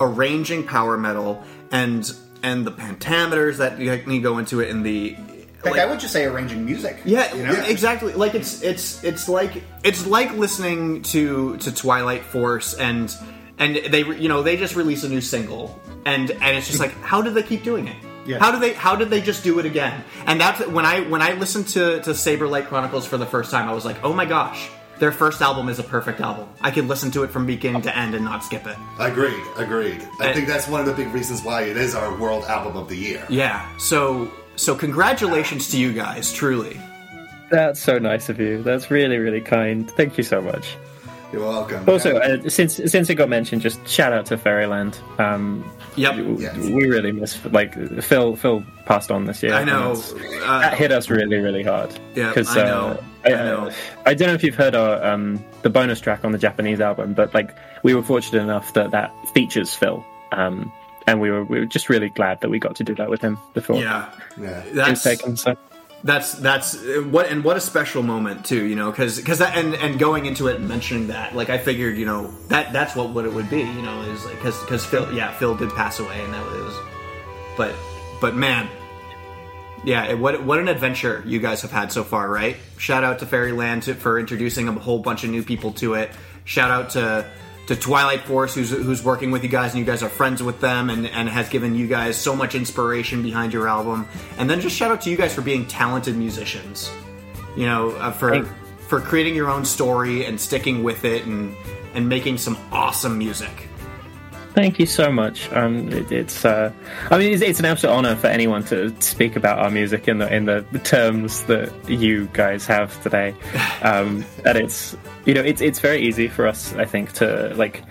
arranging 0.01 0.67
power 0.67 0.97
metal 0.97 1.43
and 1.71 2.13
and 2.43 2.67
the 2.67 2.73
pentameters 2.73 3.59
that 3.59 3.79
you 3.79 4.21
go 4.21 4.39
into 4.39 4.61
it 4.61 4.71
and 4.71 4.85
the 4.85 5.17
Like, 5.65 5.73
like- 5.75 5.81
I 5.81 5.87
would 5.87 6.01
just 6.01 6.13
say 6.13 6.25
arranging 6.25 6.65
music. 6.65 6.99
yeah, 7.05 7.35
you 7.35 7.45
know? 7.45 7.53
exactly. 7.65 8.13
Like 8.15 8.35
it's 8.35 8.63
it's 8.63 9.03
it's 9.05 9.29
like 9.29 9.63
it's 9.85 10.07
like 10.07 10.33
listening 10.37 11.03
to 11.03 11.57
to 11.59 11.75
Twilight 11.75 12.25
Force 12.25 12.75
and 12.75 13.15
and 13.59 13.77
they 13.77 14.01
you 14.05 14.29
know 14.29 14.43
they 14.43 14.57
just 14.57 14.75
release 14.75 15.05
a 15.05 15.09
new 15.09 15.21
single 15.21 15.79
and 16.07 16.31
and 16.31 16.57
it's 16.57 16.67
just 16.67 16.81
like 16.81 16.93
how 17.03 17.21
do 17.23 17.31
they 17.31 17.43
keep 17.43 17.63
doing 17.63 17.89
it? 17.89 17.97
Yeah. 18.27 18.39
How 18.39 18.53
do 18.53 18.59
they 18.59 18.75
how 18.75 18.97
did 18.97 19.11
they 19.11 19.21
just 19.21 19.43
do 19.45 19.59
it 19.59 19.67
again? 19.67 20.05
And 20.27 20.41
that's 20.41 20.67
when 20.67 20.85
I 20.87 21.01
when 21.09 21.23
I 21.23 21.33
listened 21.35 21.69
to 21.69 22.01
to 22.03 22.11
Saberlight 22.11 22.67
Chronicles 22.67 23.07
for 23.07 23.17
the 23.17 23.27
first 23.27 23.51
time, 23.51 23.69
I 23.69 23.73
was 23.73 23.85
like, 23.85 24.03
oh 24.05 24.13
my 24.13 24.25
gosh. 24.27 24.69
Their 24.99 25.13
first 25.13 25.41
album 25.41 25.71
is 25.71 25.79
a 25.79 25.83
perfect 25.83 26.21
album. 26.21 26.47
I 26.61 26.71
can 26.71 26.87
listen 26.87 27.11
to 27.13 27.23
it 27.23 27.31
from 27.31 27.47
beginning 27.47 27.81
to 27.83 27.97
end 27.97 28.15
and 28.15 28.23
not 28.23 28.45
skip 28.45 28.67
it. 28.67 28.77
Agreed, 28.99 29.43
agreed. 29.57 30.07
I 30.21 30.27
And- 30.27 30.35
think 30.35 30.47
that's 30.47 30.69
one 30.69 30.81
of 30.81 30.87
the 30.87 30.93
big 30.93 31.11
reasons 31.15 31.43
why 31.43 31.63
it 31.63 31.79
is 31.79 31.95
our 31.95 32.15
world 32.19 32.45
album 32.45 32.77
of 32.77 32.91
the 32.91 32.97
year. 32.99 33.25
Yeah. 33.31 33.67
So 33.79 34.31
so 34.57 34.75
congratulations 34.75 35.71
to 35.71 35.79
you 35.79 35.95
guys, 35.95 36.31
truly. 36.35 36.79
That's 37.51 37.81
so 37.81 37.99
nice 37.99 38.29
of 38.29 38.39
you. 38.39 38.63
That's 38.63 38.91
really, 38.91 39.17
really 39.17 39.41
kind. 39.41 39.91
Thank 39.93 40.19
you 40.19 40.23
so 40.23 40.43
much. 40.43 40.77
You're 41.33 41.43
welcome. 41.47 41.89
Also, 41.89 42.17
uh, 42.17 42.49
since 42.49 42.77
since 42.77 43.09
it 43.09 43.15
got 43.15 43.29
mentioned, 43.29 43.63
just 43.63 43.87
shout 43.87 44.13
out 44.13 44.27
to 44.27 44.37
Fairyland. 44.39 44.99
Um, 45.19 45.65
Yep. 45.97 46.15
Yes. 46.39 46.57
We 46.57 46.87
really 46.89 47.11
miss 47.13 47.45
like 47.47 47.75
Phil. 48.03 48.37
Phil 48.37 48.63
passed 48.87 49.11
on 49.11 49.25
this 49.27 49.43
year. 49.43 49.55
I 49.55 49.65
know. 49.65 49.91
and 49.93 50.43
Uh, 50.43 50.61
that 50.61 50.75
hit 50.75 50.93
us 50.93 51.11
really, 51.11 51.37
really 51.39 51.65
hard. 51.65 51.91
Yeah, 52.15 52.33
'Cause, 52.33 52.57
I 52.57 52.63
know. 52.65 52.99
Uh, 53.25 53.29
I 53.29 53.31
know. 53.31 53.71
I 54.07 54.15
don't 54.15 54.29
know 54.29 54.35
if 54.35 54.43
you've 54.45 54.55
heard 54.55 54.75
our 54.77 55.03
um, 55.05 55.45
the 55.63 55.69
bonus 55.71 56.01
track 56.01 56.25
on 56.25 56.31
the 56.33 56.39
Japanese 56.39 56.81
album, 56.81 57.13
but 57.13 57.35
like 57.35 57.55
we 57.83 57.93
were 57.95 58.03
fortunate 58.03 58.43
enough 58.43 58.73
that 58.75 58.93
that 58.93 59.13
features 59.35 59.75
Phil, 59.75 60.05
um, 60.33 60.73
and 61.09 61.21
we 61.21 61.31
were 61.31 61.45
we 61.45 61.59
were 61.59 61.67
just 61.67 61.89
really 61.89 62.09
glad 62.09 62.41
that 62.41 62.51
we 62.51 62.59
got 62.61 62.77
to 62.77 62.85
do 62.85 62.95
that 62.95 63.11
with 63.11 63.21
him 63.21 63.37
before. 63.53 63.81
yeah. 63.83 64.09
yeah. 64.41 64.63
That's 64.73 65.03
taken, 65.03 65.37
so. 65.37 65.57
That's 66.03 66.33
that's 66.35 66.77
what 67.11 67.27
and 67.27 67.45
what 67.45 67.57
a 67.57 67.61
special 67.61 68.03
moment 68.03 68.45
too 68.45 68.65
you 68.65 68.75
know 68.75 68.91
because 68.91 69.19
because 69.19 69.41
and 69.41 69.75
and 69.75 69.99
going 69.99 70.25
into 70.25 70.49
it 70.49 70.57
and 70.57 70.67
mentioning 70.67 71.09
that 71.09 71.35
like 71.35 71.51
i 71.51 71.59
figured 71.59 71.97
you 71.99 72.07
know 72.07 72.33
that 72.49 72.73
that's 72.73 72.97
what 72.97 73.11
what 73.11 73.27
it 73.27 73.33
would 73.33 73.51
be 73.51 73.59
you 73.59 73.83
know 73.83 74.01
is 74.03 74.25
like 74.25 74.37
because 74.37 74.59
because 74.61 74.85
phil 74.85 75.13
yeah 75.13 75.31
phil 75.37 75.55
did 75.55 75.69
pass 75.71 76.01
away 76.01 76.19
and 76.23 76.33
that 76.33 76.45
was 76.47 76.75
but 77.57 77.75
but 78.21 78.35
man 78.35 78.67
yeah 79.85 80.15
what 80.15 80.43
what 80.45 80.59
an 80.59 80.69
adventure 80.69 81.23
you 81.27 81.39
guys 81.39 81.63
have 81.63 81.71
had 81.71 81.93
so 81.93 82.03
far 82.05 82.31
right? 82.31 82.57
Shout 82.79 83.05
out 83.05 83.19
to 83.21 83.27
fairyland 83.27 83.85
to, 83.85 83.95
for 83.95 84.19
introducing 84.19 84.69
a 84.69 84.73
whole 84.73 84.99
bunch 84.99 85.25
of 85.25 85.31
new 85.31 85.43
people 85.43 85.73
to 85.75 85.95
it. 85.95 86.11
Shout 86.45 86.71
out 86.71 86.91
to 86.91 87.31
to 87.71 87.77
Twilight 87.77 88.23
Force, 88.23 88.53
who's 88.53 88.71
who's 88.71 89.01
working 89.01 89.31
with 89.31 89.45
you 89.45 89.49
guys, 89.49 89.71
and 89.71 89.79
you 89.79 89.85
guys 89.85 90.03
are 90.03 90.09
friends 90.09 90.43
with 90.43 90.59
them, 90.61 90.91
and, 90.91 91.07
and 91.07 91.29
has 91.29 91.49
given 91.49 91.77
you 91.77 91.87
guys 91.87 92.17
so 92.19 92.35
much 92.35 92.57
inspiration 92.57 93.23
behind 93.23 93.53
your 93.53 93.69
album. 93.69 94.09
And 94.39 94.51
then 94.51 94.61
just 94.61 94.75
shout 94.75 94.91
out 94.91 95.01
to 95.03 95.11
you 95.11 95.17
guys 95.17 95.33
for 95.33 95.41
being 95.41 95.65
talented 95.69 96.17
musicians. 96.17 96.91
You 97.57 97.67
know, 97.67 97.91
uh, 97.93 98.11
for 98.11 98.31
Thank- 98.31 98.49
for 98.89 99.01
creating 99.01 99.37
your 99.37 99.49
own 99.49 99.65
story 99.65 100.25
and 100.25 100.41
sticking 100.41 100.83
with 100.83 101.05
it, 101.05 101.27
and 101.27 101.55
and 101.95 102.09
making 102.09 102.39
some 102.39 102.59
awesome 102.73 103.17
music. 103.17 103.69
Thank 104.55 104.81
you 104.81 104.87
so 104.87 105.13
much. 105.13 105.51
Um, 105.53 105.93
it, 105.93 106.11
it's, 106.11 106.45
uh, 106.45 106.73
I 107.11 107.19
mean, 107.19 107.33
it's, 107.33 107.43
it's 107.43 107.61
an 107.61 107.67
absolute 107.67 107.93
honor 107.93 108.17
for 108.17 108.27
anyone 108.27 108.65
to 108.65 108.95
speak 109.01 109.37
about 109.37 109.61
our 109.61 109.71
music 109.71 110.09
in 110.09 110.19
the 110.19 110.33
in 110.35 110.47
the 110.47 110.63
terms 110.83 111.45
that 111.45 111.73
you 111.89 112.29
guys 112.33 112.67
have 112.67 113.01
today. 113.03 113.35
Um, 113.83 114.27
and 114.45 114.59
it's, 114.59 114.95
you 115.25 115.33
know, 115.33 115.41
it's 115.41 115.63
it's 115.63 115.79
very 115.79 116.03
easy 116.03 116.29
for 116.29 116.47
us, 116.47 116.75
I 116.75 116.85
think, 116.85 117.13
to 117.15 117.55
like 117.55 117.83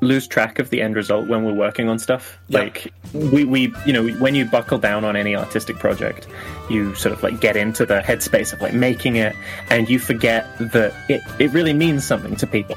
lose 0.00 0.28
track 0.28 0.58
of 0.58 0.70
the 0.70 0.80
end 0.80 0.94
result 0.94 1.26
when 1.26 1.44
we're 1.44 1.54
working 1.54 1.88
on 1.88 1.98
stuff. 1.98 2.38
Yeah. 2.48 2.60
Like 2.60 2.92
we, 3.12 3.44
we, 3.44 3.74
you 3.84 3.92
know, 3.92 4.08
when 4.18 4.36
you 4.36 4.44
buckle 4.44 4.78
down 4.78 5.04
on 5.04 5.16
any 5.16 5.34
artistic 5.34 5.76
project, 5.76 6.28
you 6.68 6.94
sort 6.94 7.14
of 7.14 7.22
like 7.22 7.40
get 7.40 7.56
into 7.56 7.84
the 7.84 8.00
headspace 8.00 8.52
of 8.52 8.60
like 8.60 8.74
making 8.74 9.16
it, 9.16 9.34
and 9.70 9.88
you 9.88 9.98
forget 9.98 10.46
that 10.58 10.94
it 11.08 11.22
it 11.40 11.52
really 11.52 11.72
means 11.72 12.06
something 12.06 12.36
to 12.36 12.46
people. 12.46 12.76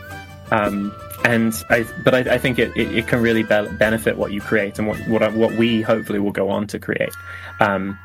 Um, 0.49 0.95
and 1.25 1.53
I, 1.69 1.85
but 2.03 2.13
I, 2.13 2.35
I 2.35 2.37
think 2.37 2.59
it, 2.59 2.75
it, 2.77 2.95
it 2.95 3.07
can 3.07 3.21
really 3.21 3.41
be- 3.41 3.67
benefit 3.79 4.17
what 4.17 4.31
you 4.31 4.41
create 4.41 4.77
and 4.77 4.87
what 4.87 4.97
what 5.07 5.33
what 5.33 5.55
we 5.55 5.81
hopefully 5.81 6.19
will 6.19 6.31
go 6.31 6.49
on 6.49 6.67
to 6.67 6.79
create. 6.79 7.13
Um, 7.59 7.97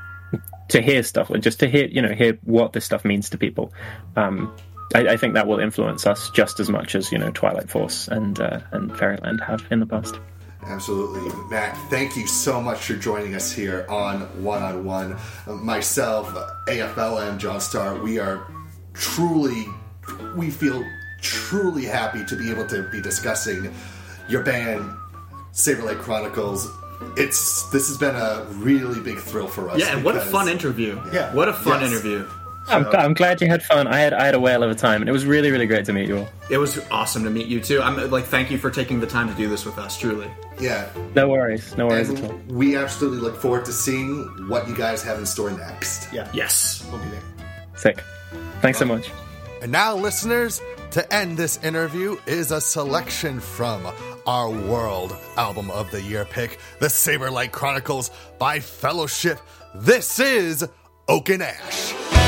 to 0.69 0.81
hear 0.81 1.03
stuff, 1.03 1.31
just 1.41 1.61
to 1.61 1.69
hear 1.69 1.87
you 1.87 2.01
know 2.01 2.15
hear 2.15 2.39
what 2.45 2.73
this 2.73 2.85
stuff 2.85 3.05
means 3.05 3.29
to 3.31 3.39
people. 3.39 3.73
Um, 4.17 4.55
I, 4.95 5.09
I 5.09 5.17
think 5.17 5.35
that 5.35 5.47
will 5.47 5.61
influence 5.61 6.07
us 6.07 6.31
just 6.31 6.61
as 6.61 6.71
much 6.71 6.95
as 6.95 7.13
you 7.13 7.19
know 7.19 7.31
Twilight 7.31 7.69
Force 7.69 8.09
and 8.09 8.41
uh, 8.41 8.61
and 8.73 8.97
Fairyland 8.97 9.43
have 9.43 9.67
in 9.71 9.81
the 9.81 9.87
past. 9.87 10.19
Absolutely. 10.63 11.33
Matt, 11.51 11.77
thank 11.91 12.17
you 12.17 12.27
so 12.27 12.61
much 12.61 12.81
for 12.81 12.95
joining 12.95 13.35
us 13.35 13.53
here 13.53 13.87
on 13.89 14.21
One 14.43 14.63
on 14.63 14.85
One. 14.85 15.17
Myself, 15.47 16.29
AFL, 16.69 17.29
and 17.29 17.41
John 17.41 17.61
Starr, 17.61 17.97
we 17.97 18.19
are 18.19 18.47
truly, 18.93 19.67
we 20.37 20.51
feel 20.51 20.85
truly 21.21 21.85
happy 21.85 22.25
to 22.25 22.37
be 22.37 22.51
able 22.51 22.67
to 22.69 22.83
be 22.91 23.01
discussing 23.01 23.73
your 24.29 24.43
band, 24.43 24.89
Saberlight 25.53 25.99
Chronicles. 25.99 26.69
It's 27.17 27.69
this 27.71 27.89
has 27.89 27.97
been 27.97 28.15
a 28.15 28.45
really 28.55 29.01
big 29.01 29.19
thrill 29.19 29.47
for 29.49 29.69
us. 29.71 29.79
Yeah, 29.81 29.95
and 29.97 30.05
what 30.05 30.15
a 30.17 30.19
because- 30.19 30.33
fun 30.33 30.49
interview. 30.49 31.01
Yeah. 31.13 31.33
what 31.35 31.49
a 31.49 31.53
fun 31.53 31.81
Yes. 31.81 31.93
interview. 31.93 32.27
I'm, 32.69 32.87
I'm 32.95 33.15
glad 33.15 33.41
you 33.41 33.49
had 33.49 33.63
fun. 33.65 33.89
I 33.89 33.99
had 33.99 34.13
I 34.13 34.25
had 34.27 34.35
a 34.35 34.39
whale 34.39 34.63
of 34.63 34.71
a 34.71 34.75
time, 34.75 35.01
and 35.03 35.09
it 35.09 35.13
was 35.13 35.25
really 35.25 35.51
really 35.51 35.67
great 35.67 35.87
to 35.87 35.93
meet 35.95 36.07
you 36.09 36.19
all. 36.19 36.29
It 36.51 36.59
was 36.59 36.79
awesome 36.91 37.25
to 37.25 37.31
meet 37.31 37.47
you 37.47 37.59
too. 37.59 37.81
I'm 37.83 38.11
like, 38.11 38.27
thank 38.27 38.51
you 38.51 38.59
for 38.59 38.71
taking 38.71 39.01
the 39.01 39.07
time 39.07 39.29
to 39.29 39.35
do 39.35 39.49
this 39.49 39.65
with 39.65 39.79
us. 39.79 39.99
Truly. 39.99 40.31
Yeah, 40.61 40.91
No 41.17 41.27
worries, 41.27 41.75
no 41.79 41.87
worries 41.87 42.11
at 42.11 42.23
all. 42.23 42.31
and 42.33 42.53
we 42.53 42.77
absolutely 42.77 43.21
look 43.21 43.41
forward 43.41 43.65
to 43.65 43.73
seeing 43.73 44.25
what 44.47 44.69
you 44.69 44.77
guys 44.77 45.03
have 45.03 45.19
in 45.19 45.25
store 45.25 45.51
next. 45.51 46.13
Yeah. 46.13 46.29
Yes. 46.35 46.87
We'll 46.93 47.03
be 47.03 47.09
there. 47.09 47.23
Sick. 47.77 48.03
Thanks 48.61 48.79
so 48.79 48.85
much. 48.85 49.11
And 49.63 49.73
now, 49.73 49.95
listeners, 49.95 50.63
to 50.93 51.13
end 51.13 51.37
this 51.37 51.63
interview 51.63 52.17
is 52.27 52.51
a 52.51 52.61
selection 52.61 53.41
from 53.41 53.87
our 54.27 54.51
World 54.51 55.15
Album 55.37 55.71
of 55.71 55.91
the 55.91 56.01
Year 56.01 56.25
pick, 56.25 56.59
The 56.79 56.87
Saberlight 56.87 57.53
Chronicles 57.53 58.11
by 58.39 58.61
Fellowship. 58.61 59.39
This 59.75 60.19
is 60.19 60.67
Oak 61.09 61.29
and 61.29 61.43
Ash. 61.43 62.20